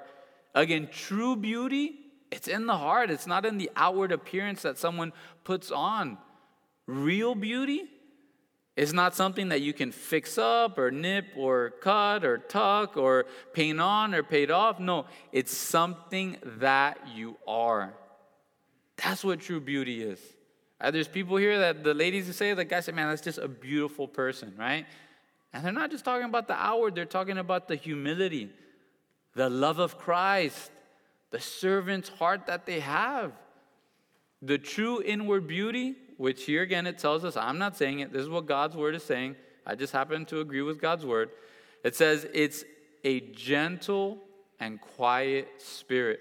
Again, 0.54 0.88
true 0.90 1.36
beauty, 1.36 2.00
it's 2.30 2.48
in 2.48 2.66
the 2.66 2.76
heart, 2.76 3.10
it's 3.10 3.26
not 3.26 3.44
in 3.44 3.58
the 3.58 3.70
outward 3.76 4.12
appearance 4.12 4.62
that 4.62 4.78
someone 4.78 5.12
puts 5.44 5.70
on. 5.70 6.16
Real 6.86 7.34
beauty 7.34 7.84
is 8.78 8.94
not 8.94 9.12
something 9.12 9.48
that 9.48 9.60
you 9.60 9.72
can 9.72 9.90
fix 9.90 10.38
up 10.38 10.78
or 10.78 10.92
nip 10.92 11.26
or 11.36 11.70
cut 11.80 12.24
or 12.24 12.38
tuck 12.38 12.96
or 12.96 13.26
paint 13.52 13.80
on 13.80 14.14
or 14.14 14.22
paint 14.22 14.52
off. 14.52 14.78
No, 14.78 15.06
it's 15.32 15.54
something 15.54 16.36
that 16.44 16.96
you 17.12 17.36
are. 17.44 17.92
That's 18.96 19.24
what 19.24 19.40
true 19.40 19.60
beauty 19.60 20.00
is. 20.00 20.20
Uh, 20.80 20.92
there's 20.92 21.08
people 21.08 21.36
here 21.36 21.58
that 21.58 21.82
the 21.82 21.92
ladies 21.92 22.28
who 22.28 22.32
say, 22.32 22.54
the 22.54 22.64
guy 22.64 22.78
said, 22.78 22.94
man, 22.94 23.08
that's 23.08 23.20
just 23.20 23.38
a 23.38 23.48
beautiful 23.48 24.06
person, 24.06 24.54
right? 24.56 24.86
And 25.52 25.64
they're 25.64 25.72
not 25.72 25.90
just 25.90 26.04
talking 26.04 26.26
about 26.26 26.46
the 26.46 26.54
outward, 26.54 26.94
they're 26.94 27.04
talking 27.04 27.38
about 27.38 27.66
the 27.66 27.74
humility, 27.74 28.48
the 29.34 29.50
love 29.50 29.80
of 29.80 29.98
Christ, 29.98 30.70
the 31.32 31.40
servant's 31.40 32.10
heart 32.10 32.46
that 32.46 32.64
they 32.64 32.78
have. 32.78 33.32
The 34.40 34.56
true 34.56 35.02
inward 35.02 35.48
beauty, 35.48 35.96
which 36.18 36.44
here 36.44 36.62
again 36.62 36.86
it 36.86 36.98
tells 36.98 37.24
us, 37.24 37.36
I'm 37.36 37.58
not 37.58 37.76
saying 37.76 38.00
it, 38.00 38.12
this 38.12 38.22
is 38.22 38.28
what 38.28 38.44
God's 38.44 38.76
word 38.76 38.94
is 38.94 39.02
saying. 39.02 39.36
I 39.66 39.74
just 39.74 39.92
happen 39.92 40.26
to 40.26 40.40
agree 40.40 40.62
with 40.62 40.80
God's 40.80 41.06
word. 41.06 41.30
It 41.84 41.96
says 41.96 42.26
it's 42.34 42.64
a 43.04 43.20
gentle 43.20 44.18
and 44.60 44.80
quiet 44.80 45.48
spirit. 45.58 46.20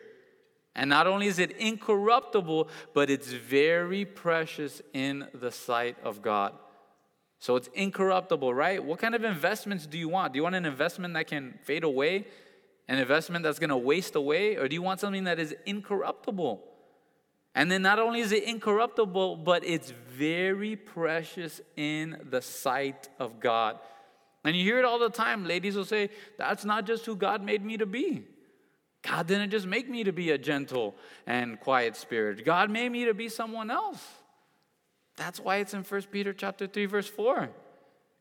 And 0.75 0.89
not 0.89 1.07
only 1.07 1.25
is 1.25 1.39
it 1.39 1.51
incorruptible, 1.57 2.69
but 2.93 3.09
it's 3.09 3.31
very 3.31 4.05
precious 4.05 4.81
in 4.93 5.27
the 5.33 5.51
sight 5.51 5.97
of 6.03 6.21
God. 6.21 6.53
So 7.39 7.55
it's 7.55 7.69
incorruptible, 7.73 8.53
right? 8.53 8.83
What 8.83 8.99
kind 8.99 9.15
of 9.15 9.23
investments 9.23 9.87
do 9.87 9.97
you 9.97 10.09
want? 10.09 10.33
Do 10.33 10.37
you 10.37 10.43
want 10.43 10.55
an 10.55 10.65
investment 10.65 11.15
that 11.15 11.27
can 11.27 11.57
fade 11.63 11.83
away? 11.83 12.27
An 12.87 12.99
investment 12.99 13.43
that's 13.43 13.59
going 13.59 13.71
to 13.71 13.77
waste 13.77 14.15
away? 14.15 14.55
Or 14.55 14.67
do 14.67 14.75
you 14.75 14.81
want 14.83 14.99
something 14.99 15.23
that 15.23 15.39
is 15.39 15.55
incorruptible? 15.65 16.63
And 17.57 17.71
then 17.71 17.81
not 17.81 17.97
only 17.97 18.19
is 18.19 18.31
it 18.31 18.43
incorruptible, 18.43 19.37
but 19.37 19.65
it's 19.65 19.89
very 19.89 20.75
precious 20.75 21.59
in 21.75 22.21
the 22.29 22.39
sight 22.39 23.09
of 23.17 23.39
God. 23.39 23.79
And 24.43 24.55
you 24.55 24.63
hear 24.63 24.77
it 24.77 24.85
all 24.85 24.99
the 24.99 25.09
time. 25.09 25.43
Ladies 25.43 25.75
will 25.75 25.83
say, 25.83 26.11
That's 26.37 26.65
not 26.65 26.85
just 26.85 27.03
who 27.07 27.15
God 27.15 27.41
made 27.41 27.65
me 27.65 27.75
to 27.77 27.87
be. 27.87 28.25
God 29.01 29.25
didn't 29.25 29.49
just 29.49 29.65
make 29.65 29.89
me 29.89 30.03
to 30.03 30.11
be 30.11 30.29
a 30.29 30.37
gentle 30.37 30.93
and 31.25 31.59
quiet 31.59 31.95
spirit. 31.95 32.45
God 32.45 32.69
made 32.69 32.91
me 32.91 33.05
to 33.05 33.15
be 33.15 33.27
someone 33.27 33.71
else. 33.71 34.05
That's 35.15 35.39
why 35.39 35.55
it's 35.55 35.73
in 35.73 35.81
1 35.81 36.01
Peter 36.11 36.33
chapter 36.33 36.67
3 36.67 36.85
verse 36.85 37.07
4. 37.09 37.49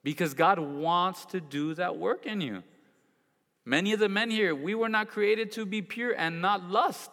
Because 0.02 0.32
God 0.32 0.58
wants 0.58 1.26
to 1.26 1.42
do 1.42 1.74
that 1.74 1.98
work 1.98 2.24
in 2.24 2.40
you. 2.40 2.62
Many 3.66 3.92
of 3.92 4.00
the 4.00 4.08
men 4.08 4.30
here, 4.30 4.54
we 4.54 4.74
were 4.74 4.88
not 4.88 5.08
created 5.08 5.52
to 5.52 5.66
be 5.66 5.82
pure 5.82 6.12
and 6.12 6.40
not 6.40 6.70
lust. 6.70 7.10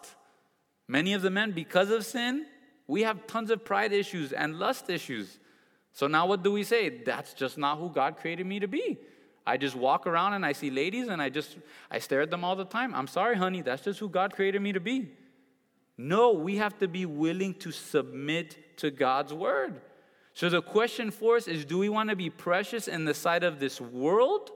Many 0.86 1.14
of 1.14 1.22
the 1.22 1.30
men 1.30 1.52
because 1.52 1.90
of 1.90 2.04
sin, 2.04 2.46
we 2.86 3.02
have 3.02 3.26
tons 3.26 3.50
of 3.50 3.64
pride 3.64 3.92
issues 3.92 4.32
and 4.32 4.58
lust 4.58 4.90
issues. 4.90 5.38
So 5.92 6.06
now 6.06 6.26
what 6.26 6.42
do 6.42 6.52
we 6.52 6.64
say? 6.64 6.88
That's 6.88 7.32
just 7.34 7.56
not 7.56 7.78
who 7.78 7.88
God 7.90 8.16
created 8.16 8.46
me 8.46 8.60
to 8.60 8.68
be. 8.68 8.98
I 9.46 9.56
just 9.56 9.76
walk 9.76 10.06
around 10.06 10.32
and 10.32 10.44
I 10.44 10.52
see 10.52 10.70
ladies 10.70 11.08
and 11.08 11.20
I 11.20 11.28
just 11.28 11.56
I 11.90 11.98
stare 11.98 12.22
at 12.22 12.30
them 12.30 12.44
all 12.44 12.56
the 12.56 12.64
time. 12.64 12.94
I'm 12.94 13.06
sorry, 13.06 13.36
honey, 13.36 13.62
that's 13.62 13.82
just 13.82 14.00
who 14.00 14.08
God 14.08 14.34
created 14.34 14.62
me 14.62 14.72
to 14.72 14.80
be. 14.80 15.10
No, 15.96 16.32
we 16.32 16.56
have 16.56 16.78
to 16.78 16.88
be 16.88 17.06
willing 17.06 17.54
to 17.54 17.70
submit 17.70 18.78
to 18.78 18.90
God's 18.90 19.32
word. 19.32 19.80
So 20.32 20.48
the 20.48 20.62
question 20.62 21.10
for 21.10 21.36
us 21.36 21.46
is 21.46 21.64
do 21.64 21.78
we 21.78 21.88
want 21.88 22.10
to 22.10 22.16
be 22.16 22.30
precious 22.30 22.88
in 22.88 23.04
the 23.04 23.14
sight 23.14 23.44
of 23.44 23.60
this 23.60 23.80
world 23.80 24.50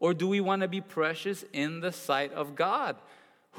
or 0.00 0.14
do 0.14 0.26
we 0.26 0.40
want 0.40 0.62
to 0.62 0.68
be 0.68 0.80
precious 0.80 1.44
in 1.52 1.80
the 1.80 1.92
sight 1.92 2.32
of 2.32 2.56
God? 2.56 2.96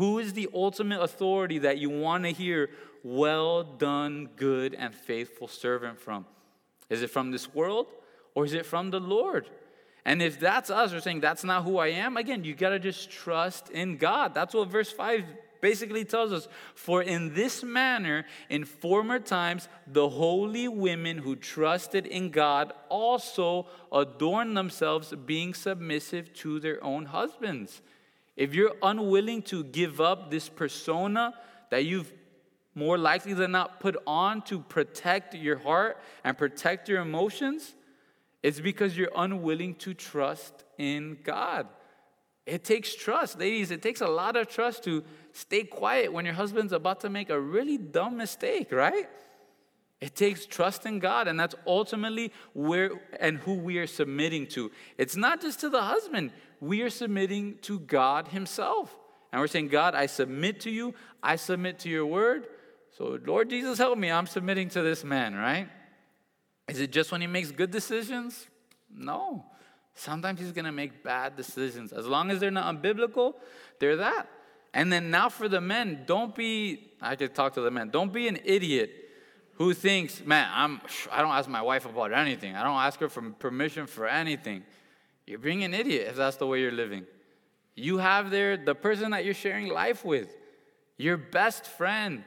Who 0.02 0.18
is 0.18 0.34
the 0.34 0.49
ultimate 0.52 0.99
authority 0.99 1.60
that 1.60 1.78
you 1.78 1.91
want 1.91 2.24
to 2.24 2.32
hear, 2.32 2.72
well 3.04 3.64
done, 3.64 4.30
good 4.36 4.74
and 4.74 4.95
faithful 4.95 5.47
servant 5.47 5.99
from? 5.99 6.26
Is 6.89 7.04
it 7.04 7.12
from 7.12 7.30
this 7.30 7.54
world 7.54 7.86
or 8.34 8.43
is 8.43 8.54
it 8.54 8.66
from 8.66 8.89
the 8.89 8.99
Lord? 8.99 9.47
And 10.04 10.20
if 10.20 10.39
that's 10.39 10.72
us, 10.72 10.91
we're 10.91 11.02
saying 11.02 11.20
that's 11.20 11.43
not 11.43 11.66
who 11.66 11.78
I 11.78 11.89
am, 11.89 12.18
again, 12.18 12.43
you 12.43 12.56
got 12.56 12.72
to 12.72 12.80
just 12.80 13.12
trust 13.12 13.70
in 13.70 13.97
God. 13.97 14.34
That's 14.34 14.56
what 14.56 14.70
verse 14.70 14.91
5 14.91 15.24
basically 15.62 16.04
tells 16.04 16.34
us. 16.34 16.47
For 16.74 17.04
in 17.04 17.36
this 17.36 17.64
manner, 17.64 18.26
in 18.49 18.66
former 18.66 19.20
times, 19.20 19.68
the 19.86 20.10
holy 20.10 20.68
women 20.68 21.20
who 21.20 21.36
trusted 21.36 22.08
in 22.08 22.32
God 22.32 22.74
also 22.89 23.68
adorned 23.91 24.58
themselves, 24.58 25.14
being 25.28 25.54
submissive 25.54 26.34
to 26.38 26.60
their 26.60 26.84
own 26.84 27.06
husbands. 27.06 27.84
If 28.36 28.53
you're 28.53 28.75
unwilling 28.82 29.41
to 29.43 29.63
give 29.63 30.01
up 30.01 30.32
this 30.32 30.49
persona 30.49 31.34
that 31.69 31.86
you've 31.86 32.11
more 32.73 32.97
likely 32.97 33.34
than 33.34 33.51
not 33.51 33.79
put 33.79 33.97
on 34.07 34.41
to 34.43 34.59
protect 34.59 35.36
your 35.36 35.57
heart 35.57 35.97
and 36.23 36.38
protect 36.38 36.88
your 36.88 37.01
emotions, 37.01 37.75
it's 38.41 38.59
because 38.59 38.97
you're 38.97 39.11
unwilling 39.15 39.75
to 39.75 39.93
trust 39.93 40.63
in 40.77 41.17
God. 41.23 41.67
It 42.45 42.63
takes 42.63 42.95
trust, 42.95 43.38
ladies. 43.38 43.71
It 43.71 43.82
takes 43.82 44.01
a 44.01 44.07
lot 44.07 44.36
of 44.36 44.47
trust 44.47 44.84
to 44.86 45.03
stay 45.32 45.63
quiet 45.63 46.11
when 46.11 46.25
your 46.25 46.34
husband's 46.34 46.73
about 46.73 47.01
to 47.01 47.09
make 47.09 47.29
a 47.29 47.39
really 47.39 47.77
dumb 47.77 48.17
mistake, 48.17 48.71
right? 48.71 49.07
It 49.99 50.15
takes 50.15 50.47
trust 50.47 50.88
in 50.88 50.97
God, 50.97 51.27
and 51.27 51.39
that's 51.39 51.53
ultimately 51.67 52.34
where 52.53 52.91
and 53.19 53.38
who 53.38 53.53
we 53.53 53.77
are 53.77 53.86
submitting 53.86 54.47
to. 54.47 54.71
It's 54.97 55.15
not 55.15 55.41
just 55.41 55.59
to 55.59 55.69
the 55.69 55.84
husband, 55.84 56.32
we 56.62 56.84
are 56.84 56.89
submitting 56.89 57.57
to 57.64 57.80
God 57.80 58.30
Himself. 58.30 58.95
And 59.32 59.41
we're 59.41 59.47
saying, 59.47 59.70
God, 59.70 59.95
I 59.95 60.05
submit 60.05 60.62
to 60.62 60.70
you, 60.70 60.93
I 61.22 61.36
submit 61.36 61.80
to 61.80 61.89
your 61.89 62.05
word. 62.05 62.47
So, 62.97 63.20
Lord 63.26 63.49
Jesus, 63.49 63.78
help 63.78 63.97
me, 63.97 64.12
I'm 64.12 64.28
submitting 64.28 64.70
to 64.70 64.82
this 64.82 65.03
man, 65.03 65.36
right? 65.36 65.68
Is 66.68 66.80
it 66.80 66.91
just 66.91 67.12
when 67.12 67.22
he 67.22 67.28
makes 67.28 67.51
good 67.51 67.72
decisions? 67.72 68.47
No. 68.93 69.45
Sometimes 69.95 70.39
he's 70.39 70.51
going 70.51 70.66
to 70.66 70.72
make 70.72 71.03
bad 71.03 71.36
decisions. 71.36 71.91
As 71.93 72.05
long 72.05 72.32
as 72.32 72.39
they're 72.39 72.51
not 72.51 72.74
unbiblical, 72.74 73.36
they're 73.80 73.97
that. 73.97 74.28
And 74.74 74.91
then 74.91 75.12
now 75.12 75.30
for 75.30 75.49
the 75.49 75.62
men, 75.62 76.03
don't 76.05 76.36
be, 76.36 76.91
I 77.01 77.16
could 77.16 77.34
talk 77.34 77.53
to 77.53 77.62
the 77.62 77.72
men, 77.72 77.89
don't 77.89 78.14
be 78.14 78.28
an 78.28 78.39
idiot 78.43 78.91
who 79.55 79.74
thinks, 79.74 80.24
man, 80.26 80.49
I'm, 80.53 80.82
I 81.12 81.22
don't 81.22 81.32
ask 81.32 81.49
my 81.49 81.62
wife 81.62 81.86
about 81.86 82.14
anything. 82.14 82.55
I 82.55 82.64
don't 82.64 82.80
ask 82.80 82.99
her 82.99 83.09
for 83.09 83.22
permission 83.32 83.86
for 83.86 84.07
anything. 84.07 84.64
You're 85.32 85.39
being 85.39 85.63
an 85.63 85.73
idiot 85.73 86.07
if 86.09 86.15
that's 86.15 86.38
the 86.38 86.45
way 86.45 86.61
you're 86.61 86.71
living. 86.71 87.05
You 87.75 87.97
have 87.97 88.29
there 88.32 88.57
the 88.57 88.75
person 88.75 89.11
that 89.11 89.25
you're 89.25 89.34
sharing 89.34 89.69
life 89.69 90.05
with, 90.05 90.29
your 90.97 91.17
best 91.17 91.65
friend, 91.65 92.23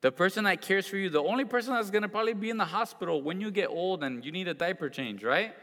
the 0.00 0.12
person 0.12 0.44
that 0.44 0.62
cares 0.62 0.86
for 0.86 0.96
you, 0.96 1.10
the 1.10 1.22
only 1.22 1.44
person 1.44 1.74
that's 1.74 1.90
gonna 1.90 2.08
probably 2.08 2.34
be 2.34 2.48
in 2.48 2.56
the 2.56 2.64
hospital 2.64 3.20
when 3.20 3.40
you 3.40 3.50
get 3.50 3.68
old 3.68 4.02
and 4.02 4.24
you 4.24 4.32
need 4.32 4.48
a 4.48 4.54
diaper 4.54 4.88
change, 4.88 5.22
right? 5.22 5.54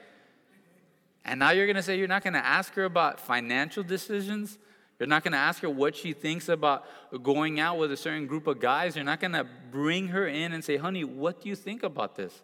And 1.25 1.39
now 1.39 1.51
you're 1.51 1.67
gonna 1.67 1.81
say 1.81 1.97
you're 1.97 2.07
not 2.07 2.23
gonna 2.23 2.37
ask 2.39 2.73
her 2.75 2.83
about 2.83 3.19
financial 3.19 3.81
decisions 3.83 4.57
you're 4.99 5.07
not 5.07 5.23
to 5.23 5.37
ask 5.37 5.61
her 5.61 5.69
what 5.69 5.95
she 5.95 6.13
thinks 6.13 6.49
about 6.49 6.85
going 7.21 7.59
out 7.59 7.77
with 7.77 7.91
a 7.91 7.97
certain 7.97 8.25
group 8.25 8.47
of 8.47 8.59
guys. 8.59 8.95
You're 8.95 9.05
not 9.05 9.19
to 9.33 9.45
bring 9.71 10.07
her 10.07 10.27
in 10.27 10.53
and 10.53 10.63
say, 10.63 10.77
honey, 10.77 11.03
what 11.03 11.41
do 11.41 11.49
you 11.49 11.55
think 11.55 11.83
about 11.83 12.15
this? 12.15 12.41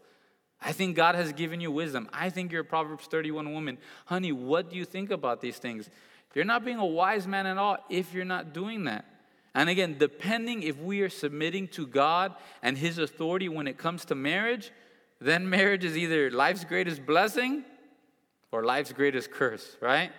I 0.64 0.72
think 0.72 0.96
God 0.96 1.16
has 1.16 1.34
given 1.34 1.60
you 1.60 1.72
wisdom. 1.72 2.10
I 2.14 2.30
think 2.30 2.52
you're 2.52 2.62
a 2.62 2.66
Proverbs 2.66 3.06
31 3.08 3.52
woman. 3.54 3.78
Honey, 4.06 4.32
what 4.32 4.70
do 4.70 4.78
you 4.78 4.86
think 4.86 5.12
about 5.12 5.42
these 5.42 5.58
things? 5.58 5.90
You're 6.34 6.46
not 6.46 6.64
being 6.64 6.78
a 6.78 6.86
wise 6.86 7.28
man 7.28 7.46
at 7.46 7.58
all 7.58 7.78
if 7.90 8.14
you're 8.14 8.26
not 8.26 8.54
doing 8.54 8.86
that. 8.86 9.06
And 9.54 9.70
again, 9.70 9.98
depending 10.00 10.64
if 10.64 10.78
we 10.80 11.02
are 11.02 11.10
submitting 11.10 11.68
to 11.70 11.86
God 11.86 12.34
and 12.64 12.78
His 12.78 12.98
authority 12.98 13.50
when 13.50 13.68
it 13.68 13.78
comes 13.78 14.06
to 14.06 14.16
marriage, 14.16 14.72
then 15.20 15.50
marriage 15.50 15.84
is 15.84 15.98
either 15.98 16.32
life's 16.32 16.64
greatest 16.64 17.06
blessing 17.06 17.64
or 18.52 18.64
life's 18.64 18.94
greatest 18.94 19.32
curse, 19.32 19.76
right? 19.82 20.12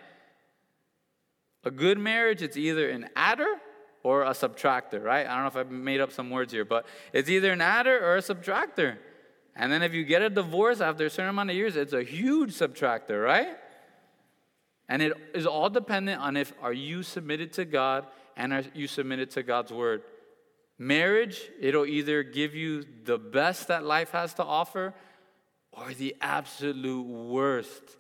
A 1.65 1.71
good 1.71 1.99
marriage, 1.99 2.43
it's 2.43 2.57
either 2.57 2.91
an 2.91 3.09
adder 3.17 3.57
or 4.03 4.23
a 4.23 4.31
subtractor, 4.31 5.03
right? 5.03 5.27
I 5.27 5.35
don't 5.35 5.55
know 5.55 5.61
if 5.61 5.67
I 5.67 5.71
made 5.71 6.01
up 6.01 6.13
some 6.13 6.31
words 6.31 6.53
here, 6.53 6.65
but 6.65 6.87
it's 7.13 7.31
either 7.31 7.51
an 7.51 7.63
adder 7.63 7.99
or 7.99 8.17
a 8.17 8.21
subtractor. 8.21 8.99
And 9.57 9.71
then 9.71 9.83
if 9.83 9.95
you 9.95 10.05
get 10.05 10.23
a 10.23 10.31
divorce 10.31 10.81
after 10.81 11.07
a 11.07 11.11
certain 11.11 11.31
amount 11.31 11.51
of 11.51 11.57
years, 11.57 11.77
it's 11.77 11.93
a 11.93 12.03
huge 12.03 12.53
subtractor, 12.53 13.25
right? 13.25 13.57
And 14.89 15.01
it 15.01 15.13
is 15.35 15.47
all 15.47 15.71
dependent 15.71 16.21
on 16.21 16.37
if 16.37 16.53
are 16.61 16.73
you 16.73 17.03
submitted 17.03 17.53
to 17.55 17.65
God 17.65 18.07
and 18.37 18.53
are 18.53 18.65
you 18.75 18.87
submitted 18.87 19.31
to 19.33 19.43
God's 19.43 19.73
word. 19.73 20.03
Marriage, 20.79 21.41
it'll 21.61 21.87
either 21.87 22.23
give 22.23 22.55
you 22.55 22.85
the 23.05 23.17
best 23.17 23.69
that 23.69 23.85
life 23.85 24.11
has 24.11 24.35
to 24.35 24.45
offer 24.45 24.93
or 25.73 25.95
the 25.95 26.17
absolute 26.21 27.07
worst 27.07 27.97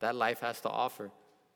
that 0.00 0.14
life 0.14 0.40
has 0.40 0.60
to 0.60 0.68
offer. 0.68 1.10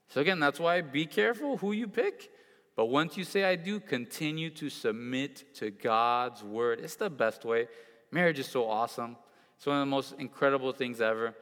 So, 0.09 0.21
again, 0.21 0.41
that's 0.41 0.59
why 0.59 0.81
be 0.81 1.07
careful 1.07 1.59
who 1.59 1.73
you 1.73 1.89
pick. 1.89 2.31
But 2.75 2.87
once 2.87 3.17
you 3.17 3.25
say 3.25 3.45
I 3.45 3.57
do, 3.57 3.81
continue 3.81 4.51
to 4.51 4.71
submit 4.71 5.55
to 5.57 5.71
God's 5.71 6.43
word. 6.43 6.81
It's 6.81 6.97
the 6.97 7.11
best 7.11 7.45
way. 7.45 7.69
Marriage 8.11 8.39
is 8.39 8.47
so 8.47 8.69
awesome. 8.69 9.17
It's 9.63 9.67
one 9.69 9.77
of 9.77 9.83
the 9.83 9.87
most 9.87 10.15
incredible 10.19 10.73
things 10.73 11.01
ever. 11.01 11.37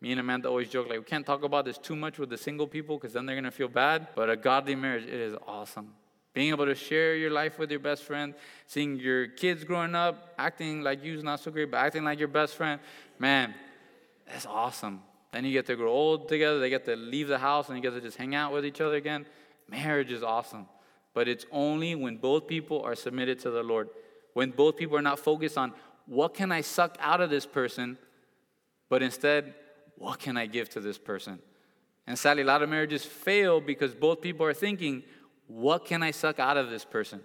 Me 0.00 0.10
and 0.10 0.18
Amanda 0.18 0.48
always 0.48 0.70
joke, 0.70 0.88
like, 0.88 0.98
we 0.98 1.04
can't 1.04 1.26
talk 1.26 1.42
about 1.42 1.66
this 1.66 1.76
too 1.76 1.94
much 1.94 2.18
with 2.18 2.30
the 2.30 2.38
single 2.38 2.66
people 2.66 2.96
because 2.96 3.12
then 3.12 3.26
they're 3.26 3.36
going 3.36 3.44
to 3.44 3.50
feel 3.50 3.68
bad. 3.68 4.08
But 4.14 4.30
a 4.30 4.36
godly 4.36 4.74
marriage, 4.74 5.04
it 5.04 5.12
is 5.12 5.34
awesome. 5.46 5.92
Being 6.32 6.48
able 6.48 6.64
to 6.64 6.74
share 6.74 7.16
your 7.16 7.30
life 7.30 7.58
with 7.58 7.70
your 7.70 7.80
best 7.80 8.04
friend, 8.04 8.32
seeing 8.66 8.96
your 8.98 9.26
kids 9.26 9.62
growing 9.62 9.94
up, 9.94 10.32
acting 10.38 10.80
like 10.80 11.04
you's 11.04 11.22
not 11.22 11.40
so 11.40 11.50
great, 11.50 11.70
but 11.70 11.76
acting 11.76 12.02
like 12.02 12.18
your 12.18 12.28
best 12.28 12.54
friend, 12.54 12.80
man, 13.18 13.54
that's 14.26 14.46
awesome. 14.46 15.02
Then 15.32 15.44
you 15.44 15.52
get 15.52 15.66
to 15.66 15.76
grow 15.76 15.92
old 15.92 16.30
together. 16.30 16.58
They 16.58 16.70
get 16.70 16.86
to 16.86 16.96
leave 16.96 17.28
the 17.28 17.36
house 17.36 17.68
and 17.68 17.76
you 17.76 17.82
get 17.82 17.94
to 17.94 18.00
just 18.00 18.16
hang 18.16 18.34
out 18.34 18.54
with 18.54 18.64
each 18.64 18.80
other 18.80 18.94
again. 18.94 19.26
Marriage 19.68 20.12
is 20.12 20.22
awesome. 20.22 20.64
But 21.12 21.28
it's 21.28 21.44
only 21.52 21.94
when 21.94 22.16
both 22.16 22.46
people 22.46 22.80
are 22.80 22.94
submitted 22.94 23.38
to 23.40 23.50
the 23.50 23.62
Lord. 23.62 23.90
When 24.32 24.50
both 24.50 24.78
people 24.78 24.96
are 24.96 25.02
not 25.02 25.18
focused 25.18 25.58
on 25.58 25.74
what 26.06 26.34
can 26.34 26.52
I 26.52 26.60
suck 26.60 26.96
out 27.00 27.20
of 27.20 27.30
this 27.30 27.46
person, 27.46 27.98
but 28.88 29.02
instead, 29.02 29.54
what 29.98 30.18
can 30.18 30.36
I 30.36 30.46
give 30.46 30.68
to 30.70 30.80
this 30.80 30.98
person? 30.98 31.38
And 32.06 32.18
sadly, 32.18 32.42
a 32.42 32.46
lot 32.46 32.62
of 32.62 32.68
marriages 32.68 33.04
fail 33.04 33.60
because 33.60 33.94
both 33.94 34.20
people 34.20 34.46
are 34.46 34.54
thinking, 34.54 35.02
what 35.48 35.84
can 35.84 36.02
I 36.02 36.12
suck 36.12 36.38
out 36.38 36.56
of 36.56 36.70
this 36.70 36.84
person? 36.84 37.20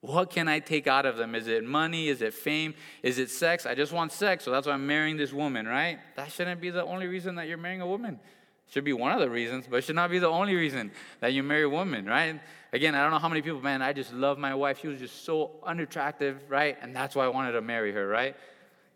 What 0.00 0.30
can 0.30 0.48
I 0.48 0.58
take 0.58 0.88
out 0.88 1.06
of 1.06 1.16
them? 1.16 1.36
Is 1.36 1.46
it 1.46 1.64
money? 1.64 2.08
Is 2.08 2.22
it 2.22 2.34
fame? 2.34 2.74
Is 3.04 3.20
it 3.20 3.30
sex? 3.30 3.66
I 3.66 3.76
just 3.76 3.92
want 3.92 4.10
sex, 4.10 4.44
so 4.44 4.50
that's 4.50 4.66
why 4.66 4.72
I'm 4.72 4.86
marrying 4.86 5.16
this 5.16 5.32
woman, 5.32 5.66
right? 5.66 6.00
That 6.16 6.32
shouldn't 6.32 6.60
be 6.60 6.70
the 6.70 6.84
only 6.84 7.06
reason 7.06 7.36
that 7.36 7.46
you're 7.46 7.56
marrying 7.56 7.82
a 7.82 7.86
woman. 7.86 8.14
It 8.14 8.72
should 8.72 8.84
be 8.84 8.92
one 8.92 9.12
of 9.12 9.20
the 9.20 9.30
reasons, 9.30 9.66
but 9.70 9.76
it 9.76 9.84
should 9.84 9.94
not 9.94 10.10
be 10.10 10.18
the 10.18 10.28
only 10.28 10.56
reason 10.56 10.90
that 11.20 11.32
you 11.32 11.44
marry 11.44 11.62
a 11.62 11.68
woman, 11.68 12.06
right? 12.06 12.40
Again, 12.74 12.94
I 12.94 13.02
don't 13.02 13.10
know 13.10 13.18
how 13.18 13.28
many 13.28 13.42
people, 13.42 13.60
man, 13.60 13.82
I 13.82 13.92
just 13.92 14.14
love 14.14 14.38
my 14.38 14.54
wife. 14.54 14.80
She 14.80 14.88
was 14.88 14.98
just 14.98 15.24
so 15.24 15.50
unattractive, 15.64 16.42
right? 16.48 16.78
And 16.80 16.96
that's 16.96 17.14
why 17.14 17.26
I 17.26 17.28
wanted 17.28 17.52
to 17.52 17.60
marry 17.60 17.92
her, 17.92 18.08
right? 18.08 18.34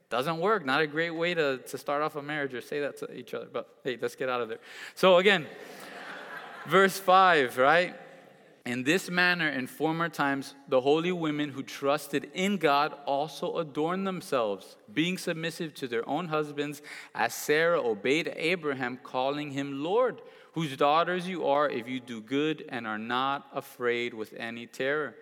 Doesn't 0.08 0.38
work. 0.38 0.64
Not 0.64 0.80
a 0.80 0.86
great 0.86 1.10
way 1.10 1.34
to, 1.34 1.58
to 1.58 1.78
start 1.78 2.00
off 2.00 2.16
a 2.16 2.22
marriage 2.22 2.54
or 2.54 2.62
say 2.62 2.80
that 2.80 2.96
to 2.98 3.12
each 3.12 3.34
other. 3.34 3.48
But 3.52 3.68
hey, 3.84 3.98
let's 4.00 4.14
get 4.16 4.30
out 4.30 4.40
of 4.40 4.48
there. 4.48 4.60
So 4.94 5.18
again, 5.18 5.46
verse 6.66 6.98
5, 6.98 7.58
right? 7.58 7.94
In 8.64 8.82
this 8.82 9.10
manner, 9.10 9.48
in 9.48 9.66
former 9.66 10.08
times, 10.08 10.54
the 10.68 10.80
holy 10.80 11.12
women 11.12 11.50
who 11.50 11.62
trusted 11.62 12.30
in 12.34 12.56
God 12.56 12.94
also 13.04 13.58
adorned 13.58 14.06
themselves, 14.06 14.76
being 14.92 15.18
submissive 15.18 15.74
to 15.74 15.86
their 15.86 16.08
own 16.08 16.28
husbands, 16.28 16.82
as 17.14 17.34
Sarah 17.34 17.80
obeyed 17.80 18.32
Abraham, 18.36 18.98
calling 19.02 19.52
him 19.52 19.84
Lord, 19.84 20.20
whose 20.56 20.74
daughters 20.74 21.28
you 21.28 21.46
are 21.46 21.68
if 21.68 21.86
you 21.86 22.00
do 22.00 22.18
good 22.18 22.64
and 22.70 22.86
are 22.86 22.96
not 22.96 23.46
afraid 23.52 24.14
with 24.14 24.32
any 24.38 24.66
terror. 24.66 25.14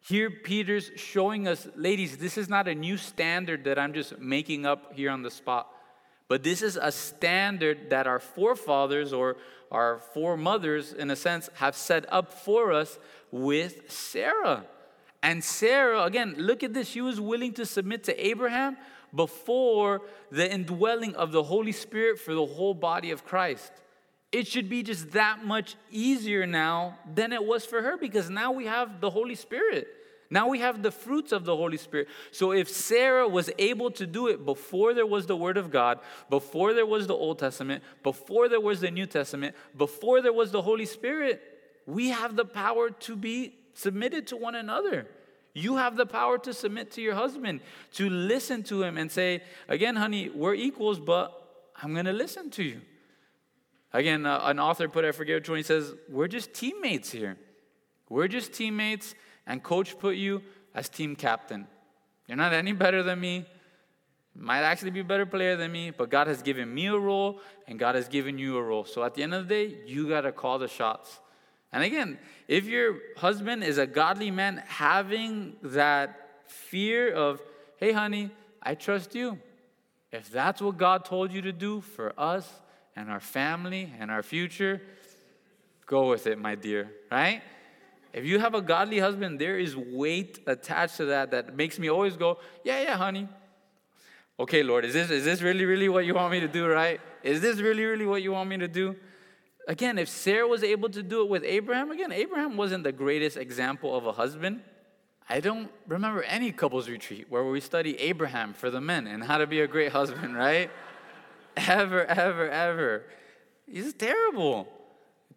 Here, 0.00 0.30
Peter's 0.30 0.90
showing 0.96 1.46
us, 1.46 1.68
ladies, 1.76 2.16
this 2.16 2.38
is 2.38 2.48
not 2.48 2.66
a 2.66 2.74
new 2.74 2.96
standard 2.96 3.64
that 3.64 3.78
I'm 3.78 3.92
just 3.92 4.18
making 4.18 4.64
up 4.64 4.94
here 4.94 5.10
on 5.10 5.20
the 5.20 5.30
spot. 5.30 5.70
But 6.28 6.42
this 6.42 6.62
is 6.62 6.78
a 6.80 6.90
standard 6.92 7.90
that 7.90 8.06
our 8.06 8.18
forefathers 8.18 9.12
or 9.12 9.36
our 9.70 9.98
foremothers, 10.14 10.94
in 10.94 11.10
a 11.10 11.16
sense, 11.16 11.50
have 11.56 11.76
set 11.76 12.10
up 12.10 12.32
for 12.32 12.72
us 12.72 12.98
with 13.30 13.92
Sarah. 13.92 14.64
And 15.22 15.44
Sarah, 15.44 16.04
again, 16.04 16.36
look 16.38 16.62
at 16.62 16.72
this. 16.72 16.88
She 16.88 17.02
was 17.02 17.20
willing 17.20 17.52
to 17.54 17.66
submit 17.66 18.04
to 18.04 18.26
Abraham 18.26 18.78
before 19.14 20.00
the 20.30 20.50
indwelling 20.50 21.16
of 21.16 21.32
the 21.32 21.42
Holy 21.42 21.72
Spirit 21.72 22.18
for 22.18 22.32
the 22.32 22.46
whole 22.46 22.72
body 22.72 23.10
of 23.10 23.26
Christ. 23.26 23.72
It 24.32 24.46
should 24.46 24.68
be 24.68 24.82
just 24.82 25.10
that 25.12 25.44
much 25.44 25.76
easier 25.90 26.46
now 26.46 26.98
than 27.14 27.32
it 27.32 27.44
was 27.44 27.64
for 27.66 27.82
her 27.82 27.96
because 27.96 28.30
now 28.30 28.52
we 28.52 28.66
have 28.66 29.00
the 29.00 29.10
Holy 29.10 29.34
Spirit. 29.34 29.88
Now 30.32 30.48
we 30.48 30.60
have 30.60 30.82
the 30.82 30.92
fruits 30.92 31.32
of 31.32 31.44
the 31.44 31.56
Holy 31.56 31.76
Spirit. 31.76 32.06
So 32.30 32.52
if 32.52 32.68
Sarah 32.68 33.26
was 33.26 33.50
able 33.58 33.90
to 33.92 34.06
do 34.06 34.28
it 34.28 34.46
before 34.46 34.94
there 34.94 35.06
was 35.06 35.26
the 35.26 35.36
Word 35.36 35.56
of 35.56 35.72
God, 35.72 35.98
before 36.28 36.72
there 36.72 36.86
was 36.86 37.08
the 37.08 37.14
Old 37.14 37.40
Testament, 37.40 37.82
before 38.04 38.48
there 38.48 38.60
was 38.60 38.80
the 38.80 38.92
New 38.92 39.06
Testament, 39.06 39.56
before 39.76 40.22
there 40.22 40.32
was 40.32 40.52
the 40.52 40.62
Holy 40.62 40.86
Spirit, 40.86 41.42
we 41.84 42.10
have 42.10 42.36
the 42.36 42.44
power 42.44 42.90
to 42.90 43.16
be 43.16 43.54
submitted 43.74 44.28
to 44.28 44.36
one 44.36 44.54
another. 44.54 45.08
You 45.52 45.76
have 45.76 45.96
the 45.96 46.06
power 46.06 46.38
to 46.38 46.54
submit 46.54 46.92
to 46.92 47.02
your 47.02 47.14
husband, 47.14 47.60
to 47.94 48.08
listen 48.08 48.62
to 48.64 48.84
him 48.84 48.96
and 48.96 49.10
say, 49.10 49.42
again, 49.68 49.96
honey, 49.96 50.28
we're 50.28 50.54
equals, 50.54 51.00
but 51.00 51.72
I'm 51.82 51.92
going 51.92 52.06
to 52.06 52.12
listen 52.12 52.50
to 52.50 52.62
you. 52.62 52.82
Again, 53.92 54.24
uh, 54.24 54.40
an 54.44 54.60
author 54.60 54.88
put, 54.88 55.04
I 55.04 55.12
forget 55.12 55.36
which 55.36 55.48
one, 55.48 55.58
he 55.58 55.62
says, 55.64 55.92
we're 56.08 56.28
just 56.28 56.54
teammates 56.54 57.10
here. 57.10 57.36
We're 58.08 58.28
just 58.28 58.52
teammates 58.52 59.14
and 59.46 59.62
coach 59.62 59.98
put 59.98 60.16
you 60.16 60.42
as 60.74 60.88
team 60.88 61.16
captain. 61.16 61.66
You're 62.26 62.36
not 62.36 62.52
any 62.52 62.72
better 62.72 63.02
than 63.02 63.20
me. 63.20 63.46
Might 64.34 64.62
actually 64.62 64.92
be 64.92 65.00
a 65.00 65.04
better 65.04 65.26
player 65.26 65.56
than 65.56 65.72
me, 65.72 65.90
but 65.90 66.08
God 66.08 66.28
has 66.28 66.40
given 66.42 66.72
me 66.72 66.86
a 66.86 66.96
role 66.96 67.40
and 67.66 67.78
God 67.78 67.96
has 67.96 68.06
given 68.06 68.38
you 68.38 68.56
a 68.56 68.62
role. 68.62 68.84
So 68.84 69.02
at 69.02 69.14
the 69.14 69.24
end 69.24 69.34
of 69.34 69.48
the 69.48 69.54
day, 69.54 69.78
you 69.86 70.08
got 70.08 70.20
to 70.20 70.32
call 70.32 70.60
the 70.60 70.68
shots. 70.68 71.18
And 71.72 71.82
again, 71.82 72.18
if 72.46 72.64
your 72.64 72.98
husband 73.16 73.64
is 73.64 73.78
a 73.78 73.86
godly 73.86 74.30
man, 74.30 74.62
having 74.66 75.56
that 75.62 76.28
fear 76.46 77.12
of, 77.12 77.42
hey, 77.76 77.92
honey, 77.92 78.30
I 78.62 78.76
trust 78.76 79.14
you. 79.14 79.38
If 80.12 80.30
that's 80.30 80.60
what 80.60 80.76
God 80.76 81.04
told 81.04 81.32
you 81.32 81.42
to 81.42 81.52
do 81.52 81.80
for 81.80 82.12
us 82.18 82.48
and 82.96 83.10
our 83.10 83.20
family 83.20 83.92
and 83.98 84.10
our 84.10 84.22
future, 84.22 84.80
go 85.86 86.08
with 86.08 86.26
it, 86.26 86.38
my 86.38 86.54
dear, 86.54 86.90
right? 87.10 87.42
If 88.12 88.24
you 88.24 88.38
have 88.40 88.54
a 88.54 88.62
godly 88.62 88.98
husband, 88.98 89.38
there 89.38 89.58
is 89.58 89.76
weight 89.76 90.40
attached 90.46 90.96
to 90.96 91.06
that 91.06 91.30
that 91.30 91.56
makes 91.56 91.78
me 91.78 91.88
always 91.88 92.16
go, 92.16 92.38
yeah, 92.64 92.82
yeah, 92.82 92.96
honey. 92.96 93.28
Okay, 94.38 94.62
Lord, 94.62 94.84
is 94.84 94.94
this, 94.94 95.10
is 95.10 95.24
this 95.24 95.42
really, 95.42 95.64
really 95.64 95.88
what 95.88 96.04
you 96.04 96.14
want 96.14 96.32
me 96.32 96.40
to 96.40 96.48
do, 96.48 96.66
right? 96.66 97.00
Is 97.22 97.40
this 97.40 97.58
really, 97.58 97.84
really 97.84 98.06
what 98.06 98.22
you 98.22 98.32
want 98.32 98.48
me 98.48 98.56
to 98.58 98.68
do? 98.68 98.96
Again, 99.68 99.98
if 99.98 100.08
Sarah 100.08 100.48
was 100.48 100.64
able 100.64 100.88
to 100.88 101.02
do 101.02 101.22
it 101.22 101.28
with 101.28 101.44
Abraham, 101.44 101.90
again, 101.90 102.10
Abraham 102.10 102.56
wasn't 102.56 102.82
the 102.82 102.92
greatest 102.92 103.36
example 103.36 103.94
of 103.94 104.06
a 104.06 104.12
husband. 104.12 104.62
I 105.28 105.38
don't 105.38 105.70
remember 105.86 106.22
any 106.22 106.50
couples 106.50 106.88
retreat 106.88 107.26
where 107.28 107.44
we 107.44 107.60
study 107.60 107.96
Abraham 108.00 108.52
for 108.52 108.70
the 108.70 108.80
men 108.80 109.06
and 109.06 109.22
how 109.22 109.38
to 109.38 109.46
be 109.46 109.60
a 109.60 109.68
great 109.68 109.92
husband, 109.92 110.34
right? 110.46 110.70
Ever, 111.56 112.04
ever, 112.04 112.48
ever. 112.48 113.04
He's 113.66 113.92
terrible. 113.92 114.68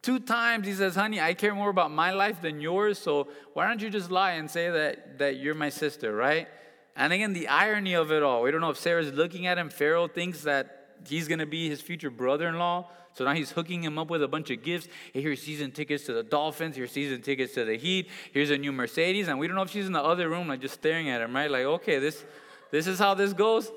Two 0.02 0.20
times 0.20 0.68
he 0.68 0.74
says, 0.74 0.96
Honey, 0.96 1.22
I 1.22 1.34
care 1.34 1.56
more 1.56 1.70
about 1.70 1.92
my 1.92 2.12
life 2.12 2.42
than 2.42 2.60
yours, 2.60 3.00
so 3.00 3.28
why 3.54 3.68
don't 3.68 3.82
you 3.82 3.90
just 3.90 4.12
lie 4.12 4.32
and 4.32 4.52
say 4.52 4.70
that, 4.70 5.18
that 5.20 5.38
you're 5.38 5.56
my 5.56 5.70
sister, 5.70 6.14
right? 6.14 6.48
And 6.96 7.14
again, 7.14 7.34
the 7.34 7.48
irony 7.48 7.94
of 7.94 8.12
it 8.12 8.22
all. 8.22 8.42
We 8.42 8.52
don't 8.52 8.62
know 8.62 8.70
if 8.70 8.78
Sarah's 8.78 9.14
looking 9.14 9.48
at 9.48 9.58
him. 9.58 9.70
Pharaoh 9.70 10.08
thinks 10.08 10.42
that 10.42 10.98
he's 11.08 11.28
going 11.28 11.40
to 11.40 11.46
be 11.46 11.70
his 11.70 11.82
future 11.82 12.10
brother 12.10 12.48
in 12.48 12.60
law. 12.60 12.90
So 13.14 13.26
now 13.26 13.34
he's 13.34 13.52
hooking 13.52 13.84
him 13.84 13.98
up 13.98 14.10
with 14.10 14.24
a 14.24 14.28
bunch 14.28 14.50
of 14.50 14.64
gifts. 14.64 14.88
Here's 15.14 15.42
season 15.42 15.72
tickets 15.72 16.06
to 16.06 16.14
the 16.14 16.24
Dolphins. 16.24 16.76
Here's 16.76 16.92
season 16.92 17.22
tickets 17.22 17.54
to 17.54 17.64
the 17.64 17.78
Heat. 17.78 18.10
Here's 18.32 18.50
a 18.50 18.58
new 18.58 18.72
Mercedes. 18.72 19.28
And 19.28 19.40
we 19.40 19.48
don't 19.48 19.56
know 19.56 19.62
if 19.62 19.70
she's 19.70 19.86
in 19.86 19.94
the 19.94 20.04
other 20.04 20.30
room, 20.30 20.48
like 20.48 20.62
just 20.62 20.76
staring 20.76 21.10
at 21.10 21.22
him, 21.22 21.36
right? 21.36 21.50
Like, 21.50 21.66
okay, 21.66 22.00
this, 22.00 22.26
this 22.72 22.88
is 22.88 22.98
how 23.00 23.14
this 23.14 23.34
goes. 23.34 23.72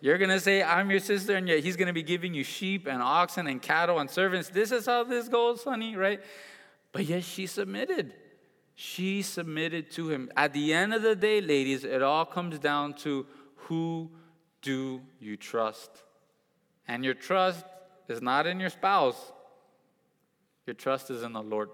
You're 0.00 0.18
going 0.18 0.30
to 0.30 0.40
say, 0.40 0.62
I'm 0.62 0.90
your 0.90 1.00
sister, 1.00 1.36
and 1.36 1.46
yet 1.46 1.60
he's 1.62 1.76
going 1.76 1.88
to 1.88 1.92
be 1.92 2.02
giving 2.02 2.32
you 2.32 2.42
sheep 2.42 2.86
and 2.86 3.02
oxen 3.02 3.46
and 3.46 3.60
cattle 3.60 3.98
and 3.98 4.08
servants. 4.08 4.48
This 4.48 4.72
is 4.72 4.86
how 4.86 5.04
this 5.04 5.28
goes, 5.28 5.62
honey, 5.64 5.94
right? 5.94 6.20
But 6.92 7.04
yes, 7.04 7.24
she 7.24 7.46
submitted. 7.46 8.14
She 8.74 9.20
submitted 9.20 9.90
to 9.92 10.08
him. 10.08 10.30
At 10.36 10.54
the 10.54 10.72
end 10.72 10.94
of 10.94 11.02
the 11.02 11.14
day, 11.14 11.42
ladies, 11.42 11.84
it 11.84 12.02
all 12.02 12.24
comes 12.24 12.58
down 12.58 12.94
to 12.94 13.26
who 13.56 14.10
do 14.62 15.02
you 15.20 15.36
trust? 15.36 15.90
And 16.88 17.04
your 17.04 17.14
trust 17.14 17.64
is 18.08 18.22
not 18.22 18.46
in 18.46 18.58
your 18.58 18.70
spouse, 18.70 19.32
your 20.66 20.74
trust 20.74 21.10
is 21.10 21.22
in 21.22 21.32
the 21.32 21.42
Lord. 21.42 21.68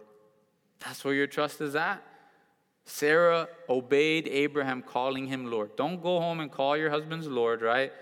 That's 0.81 1.05
where 1.05 1.14
your 1.14 1.27
trust 1.27 1.61
is 1.61 1.77
at. 1.77 2.03
Sarah 2.85 3.49
obeyed 3.68 4.29
Abraham, 4.29 4.83
calling 4.83 5.27
him 5.27 5.51
Lord. 5.51 5.77
Don't 5.77 6.03
go 6.03 6.20
home 6.20 6.41
and 6.41 6.51
call 6.51 6.77
your 6.77 6.91
husband's 6.91 7.27
Lord, 7.27 7.62
right? 7.62 7.93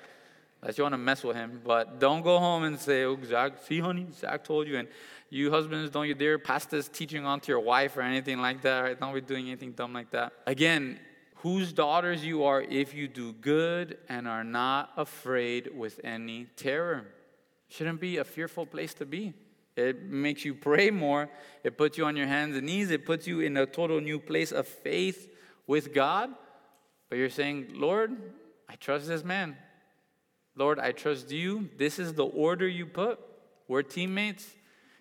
Unless 0.65 0.79
you 0.79 0.85
want 0.85 0.95
to 0.95 0.99
mess 0.99 1.23
with 1.23 1.37
him. 1.37 1.61
But 1.63 2.01
don't 2.01 2.23
go 2.23 2.39
home 2.39 2.65
and 2.65 2.81
say, 2.81 3.05
oh, 3.05 3.19
Zach, 3.23 3.53
see, 3.67 3.81
honey, 3.81 4.07
Zach 4.19 4.45
told 4.45 4.67
you. 4.67 4.79
And 4.79 4.89
you 5.29 5.51
husbands, 5.51 5.91
don't 5.91 6.09
you 6.09 6.15
dare 6.15 6.39
pass 6.39 6.65
this 6.65 6.89
teaching 6.89 7.27
on 7.27 7.41
to 7.41 7.49
your 7.49 7.61
wife 7.61 7.99
or 7.99 8.01
anything 8.01 8.41
like 8.41 8.63
that, 8.63 8.81
right? 8.81 8.99
Don't 8.99 9.13
be 9.13 9.21
doing 9.21 9.47
anything 9.49 9.73
dumb 9.73 9.93
like 9.93 10.11
that. 10.13 10.33
Again, 10.47 10.99
whose 11.37 11.71
daughters 11.71 12.25
you 12.25 12.45
are 12.45 12.63
if 12.63 12.95
you 12.95 13.09
do 13.09 13.35
good 13.35 13.99
and 14.09 14.27
are 14.27 14.43
not 14.43 14.91
afraid 14.97 15.69
with 15.77 16.01
any 16.03 16.47
terror 16.57 17.09
shouldn't 17.69 18.01
be 18.01 18.17
a 18.17 18.25
fearful 18.25 18.65
place 18.65 18.95
to 18.95 19.05
be. 19.05 19.35
It 19.77 20.03
makes 20.05 20.47
you 20.47 20.55
pray 20.55 20.91
more. 20.91 21.29
It 21.63 21.77
puts 21.77 21.99
you 21.99 22.07
on 22.07 22.17
your 22.17 22.27
hands 22.27 22.57
and 22.57 22.65
knees. 22.65 22.91
It 22.91 23.05
puts 23.05 23.27
you 23.27 23.41
in 23.41 23.59
a 23.59 23.67
total 23.67 24.01
new 24.01 24.19
place 24.19 24.51
of 24.51 24.67
faith 24.67 25.29
with 25.67 25.93
God. 25.93 26.31
But 27.11 27.19
you're 27.19 27.29
saying, 27.29 27.73
Lord, 27.75 28.17
I 28.67 28.77
trust 28.77 29.09
this 29.09 29.25
man. 29.25 29.59
Lord, 30.57 30.79
I 30.79 30.93
trust 30.93 31.31
you. 31.31 31.69
This 31.77 31.99
is 31.99 32.15
the 32.15 32.25
order 32.25 32.69
you 32.69 32.87
put. 32.87 33.19
We're 33.67 33.83
teammates. 33.83 34.47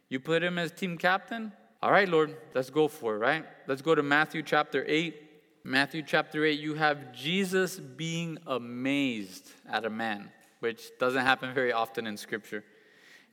You 0.09 0.19
put 0.19 0.43
him 0.43 0.57
as 0.57 0.71
team 0.71 0.97
captain. 0.97 1.51
All 1.81 1.91
right, 1.91 2.07
Lord, 2.07 2.35
let's 2.53 2.69
go 2.69 2.87
for 2.87 3.15
it, 3.15 3.19
right? 3.19 3.45
Let's 3.67 3.81
go 3.81 3.93
to 3.93 4.03
Matthew 4.03 4.41
chapter 4.41 4.85
8. 4.87 5.21
Matthew 5.65 6.01
chapter 6.01 6.43
8, 6.43 6.59
you 6.59 6.73
have 6.73 7.13
Jesus 7.13 7.79
being 7.79 8.37
amazed 8.47 9.49
at 9.69 9.85
a 9.85 9.89
man 9.89 10.29
which 10.59 10.91
doesn't 10.99 11.21
happen 11.21 11.53
very 11.53 11.71
often 11.71 12.07
in 12.07 12.17
Scripture. 12.17 12.63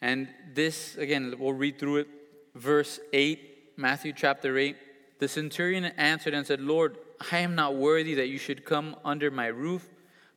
And 0.00 0.28
this, 0.52 0.96
again, 0.96 1.34
we'll 1.38 1.52
read 1.52 1.78
through 1.78 1.98
it. 1.98 2.08
Verse 2.54 3.00
8, 3.12 3.72
Matthew 3.76 4.12
chapter 4.12 4.58
8. 4.58 4.76
The 5.18 5.28
centurion 5.28 5.84
answered 5.84 6.34
and 6.34 6.46
said, 6.46 6.60
Lord, 6.60 6.98
I 7.30 7.38
am 7.38 7.54
not 7.54 7.76
worthy 7.76 8.14
that 8.14 8.28
you 8.28 8.38
should 8.38 8.64
come 8.64 8.96
under 9.04 9.30
my 9.30 9.46
roof, 9.46 9.88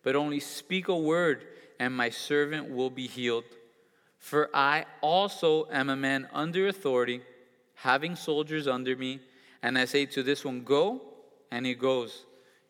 but 0.04 0.16
only 0.16 0.40
speak 0.40 0.88
a 0.88 0.98
word, 0.98 1.46
and 1.80 1.96
my 1.96 2.10
servant 2.10 2.70
will 2.70 2.90
be 2.90 3.08
healed. 3.08 3.46
For 4.20 4.50
I 4.54 4.86
also 5.02 5.68
am 5.72 5.90
a 5.90 5.96
man 5.96 6.28
under 6.34 6.68
authority, 6.68 7.22
having 7.76 8.16
soldiers 8.16 8.68
under 8.68 8.96
me. 8.96 9.20
And 9.62 9.78
I 9.78 9.86
say 9.86 10.06
to 10.08 10.24
this 10.24 10.46
one, 10.46 10.64
Go, 10.64 11.02
and 11.52 11.66
he 11.66 11.74
goes. 11.74 12.26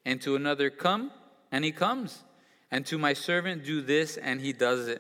And 0.06 0.22
to 0.22 0.36
another, 0.36 0.70
Come, 0.70 1.12
and 1.52 1.64
he 1.64 1.72
comes 1.72 2.24
and 2.74 2.88
to 2.88 2.98
my 2.98 3.14
servant, 3.14 3.64
do 3.64 3.82
this, 3.82 4.18
and 4.18 4.42
he 4.42 4.52
does 4.52 4.88
it. 4.88 5.00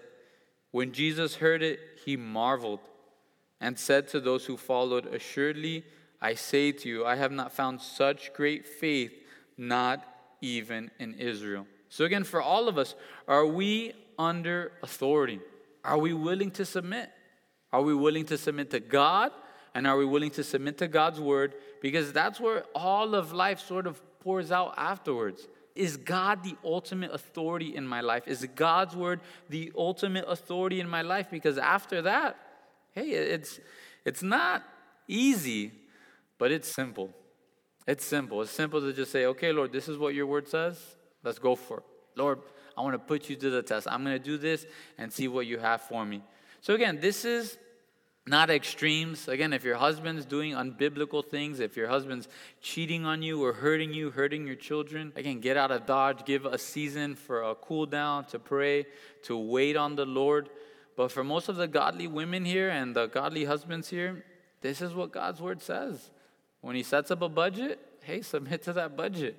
When 0.69 0.91
Jesus 0.91 1.37
heard 1.37 1.63
it, 1.63 1.79
he 2.05 2.15
marveled 2.15 2.81
and 3.59 3.79
said 3.79 4.07
to 4.09 4.19
those 4.19 4.45
who 4.45 4.57
followed, 4.57 5.07
Assuredly, 5.07 5.83
I 6.21 6.35
say 6.35 6.71
to 6.71 6.87
you, 6.87 7.03
I 7.03 7.15
have 7.15 7.31
not 7.31 7.51
found 7.51 7.81
such 7.81 8.31
great 8.35 8.67
faith, 8.67 9.11
not 9.57 10.05
even 10.39 10.91
in 10.99 11.15
Israel. 11.15 11.65
So, 11.93 12.05
again, 12.05 12.23
for 12.23 12.41
all 12.41 12.67
of 12.67 12.79
us, 12.79 12.95
are 13.27 13.45
we 13.45 13.93
under 14.17 14.71
authority? 14.81 15.39
Are 15.83 15.99
we 15.99 16.11
willing 16.11 16.49
to 16.53 16.65
submit? 16.65 17.11
Are 17.71 17.83
we 17.83 17.93
willing 17.93 18.25
to 18.25 18.37
submit 18.39 18.71
to 18.71 18.79
God? 18.79 19.31
And 19.75 19.85
are 19.85 19.95
we 19.95 20.03
willing 20.03 20.31
to 20.31 20.43
submit 20.43 20.79
to 20.79 20.87
God's 20.87 21.19
word? 21.19 21.53
Because 21.83 22.11
that's 22.11 22.39
where 22.39 22.63
all 22.73 23.13
of 23.13 23.31
life 23.31 23.59
sort 23.59 23.85
of 23.85 24.01
pours 24.21 24.51
out 24.51 24.73
afterwards. 24.75 25.47
Is 25.75 25.95
God 25.95 26.43
the 26.43 26.55
ultimate 26.65 27.11
authority 27.13 27.75
in 27.75 27.87
my 27.87 28.01
life? 28.01 28.27
Is 28.27 28.43
God's 28.55 28.95
word 28.95 29.19
the 29.49 29.71
ultimate 29.77 30.25
authority 30.27 30.79
in 30.79 30.89
my 30.89 31.03
life? 31.03 31.27
Because 31.29 31.59
after 31.59 32.01
that, 32.01 32.37
hey, 32.93 33.11
it's, 33.11 33.59
it's 34.03 34.23
not 34.23 34.63
easy, 35.07 35.71
but 36.39 36.51
it's 36.51 36.73
simple. 36.73 37.11
It's 37.85 38.03
simple. 38.03 38.41
It's 38.41 38.49
simple 38.49 38.81
to 38.81 38.93
just 38.93 39.11
say, 39.11 39.27
okay, 39.27 39.51
Lord, 39.51 39.71
this 39.71 39.87
is 39.87 39.99
what 39.99 40.15
your 40.15 40.25
word 40.25 40.47
says. 40.47 40.95
Let's 41.23 41.39
go 41.39 41.55
for 41.55 41.77
it. 41.77 41.83
Lord, 42.15 42.39
I 42.77 42.81
want 42.81 42.93
to 42.93 42.99
put 42.99 43.29
you 43.29 43.35
to 43.35 43.49
the 43.49 43.61
test. 43.61 43.87
I'm 43.89 44.03
going 44.03 44.17
to 44.17 44.23
do 44.23 44.37
this 44.37 44.65
and 44.97 45.11
see 45.11 45.27
what 45.27 45.45
you 45.45 45.57
have 45.57 45.81
for 45.81 46.05
me. 46.05 46.21
So, 46.61 46.73
again, 46.73 46.99
this 47.01 47.25
is 47.25 47.57
not 48.25 48.49
extremes. 48.49 49.27
Again, 49.27 49.51
if 49.51 49.63
your 49.63 49.75
husband's 49.75 50.25
doing 50.25 50.53
unbiblical 50.53 51.25
things, 51.25 51.59
if 51.59 51.75
your 51.75 51.87
husband's 51.87 52.27
cheating 52.61 53.05
on 53.05 53.21
you 53.21 53.43
or 53.43 53.53
hurting 53.53 53.93
you, 53.93 54.11
hurting 54.11 54.47
your 54.47 54.55
children, 54.55 55.11
again, 55.15 55.39
get 55.39 55.57
out 55.57 55.71
of 55.71 55.85
Dodge. 55.85 56.25
Give 56.25 56.45
a 56.45 56.57
season 56.57 57.15
for 57.15 57.43
a 57.43 57.55
cool 57.55 57.85
down, 57.85 58.25
to 58.25 58.39
pray, 58.39 58.85
to 59.23 59.37
wait 59.37 59.75
on 59.75 59.95
the 59.95 60.05
Lord. 60.05 60.49
But 60.95 61.11
for 61.11 61.23
most 61.23 61.49
of 61.49 61.57
the 61.57 61.67
godly 61.67 62.07
women 62.07 62.45
here 62.45 62.69
and 62.69 62.95
the 62.95 63.07
godly 63.07 63.45
husbands 63.45 63.89
here, 63.89 64.23
this 64.61 64.81
is 64.81 64.93
what 64.93 65.11
God's 65.11 65.41
word 65.41 65.61
says. 65.61 66.09
When 66.61 66.75
He 66.75 66.83
sets 66.83 67.11
up 67.11 67.21
a 67.21 67.29
budget, 67.29 67.79
hey, 68.03 68.21
submit 68.21 68.63
to 68.63 68.73
that 68.73 68.95
budget. 68.95 69.35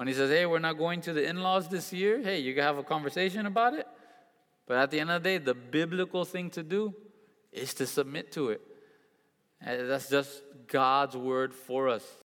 When 0.00 0.08
He 0.08 0.14
says, 0.14 0.30
hey, 0.30 0.46
we're 0.46 0.60
not 0.60 0.78
going 0.78 1.02
to 1.02 1.12
the 1.12 1.28
in 1.28 1.42
laws 1.42 1.68
this 1.68 1.92
year, 1.92 2.22
hey, 2.22 2.38
you 2.38 2.54
can 2.54 2.62
have 2.62 2.78
a 2.78 2.82
conversation 2.82 3.44
about 3.44 3.74
it. 3.74 3.86
But 4.66 4.78
at 4.78 4.90
the 4.90 4.98
end 4.98 5.10
of 5.10 5.22
the 5.22 5.28
day, 5.28 5.36
the 5.36 5.52
biblical 5.52 6.24
thing 6.24 6.48
to 6.52 6.62
do 6.62 6.94
is 7.52 7.74
to 7.74 7.86
submit 7.86 8.32
to 8.32 8.48
it. 8.48 8.62
And 9.60 9.90
that's 9.90 10.08
just 10.08 10.42
God's 10.68 11.18
word 11.18 11.52
for 11.52 11.90
us. 11.90 12.16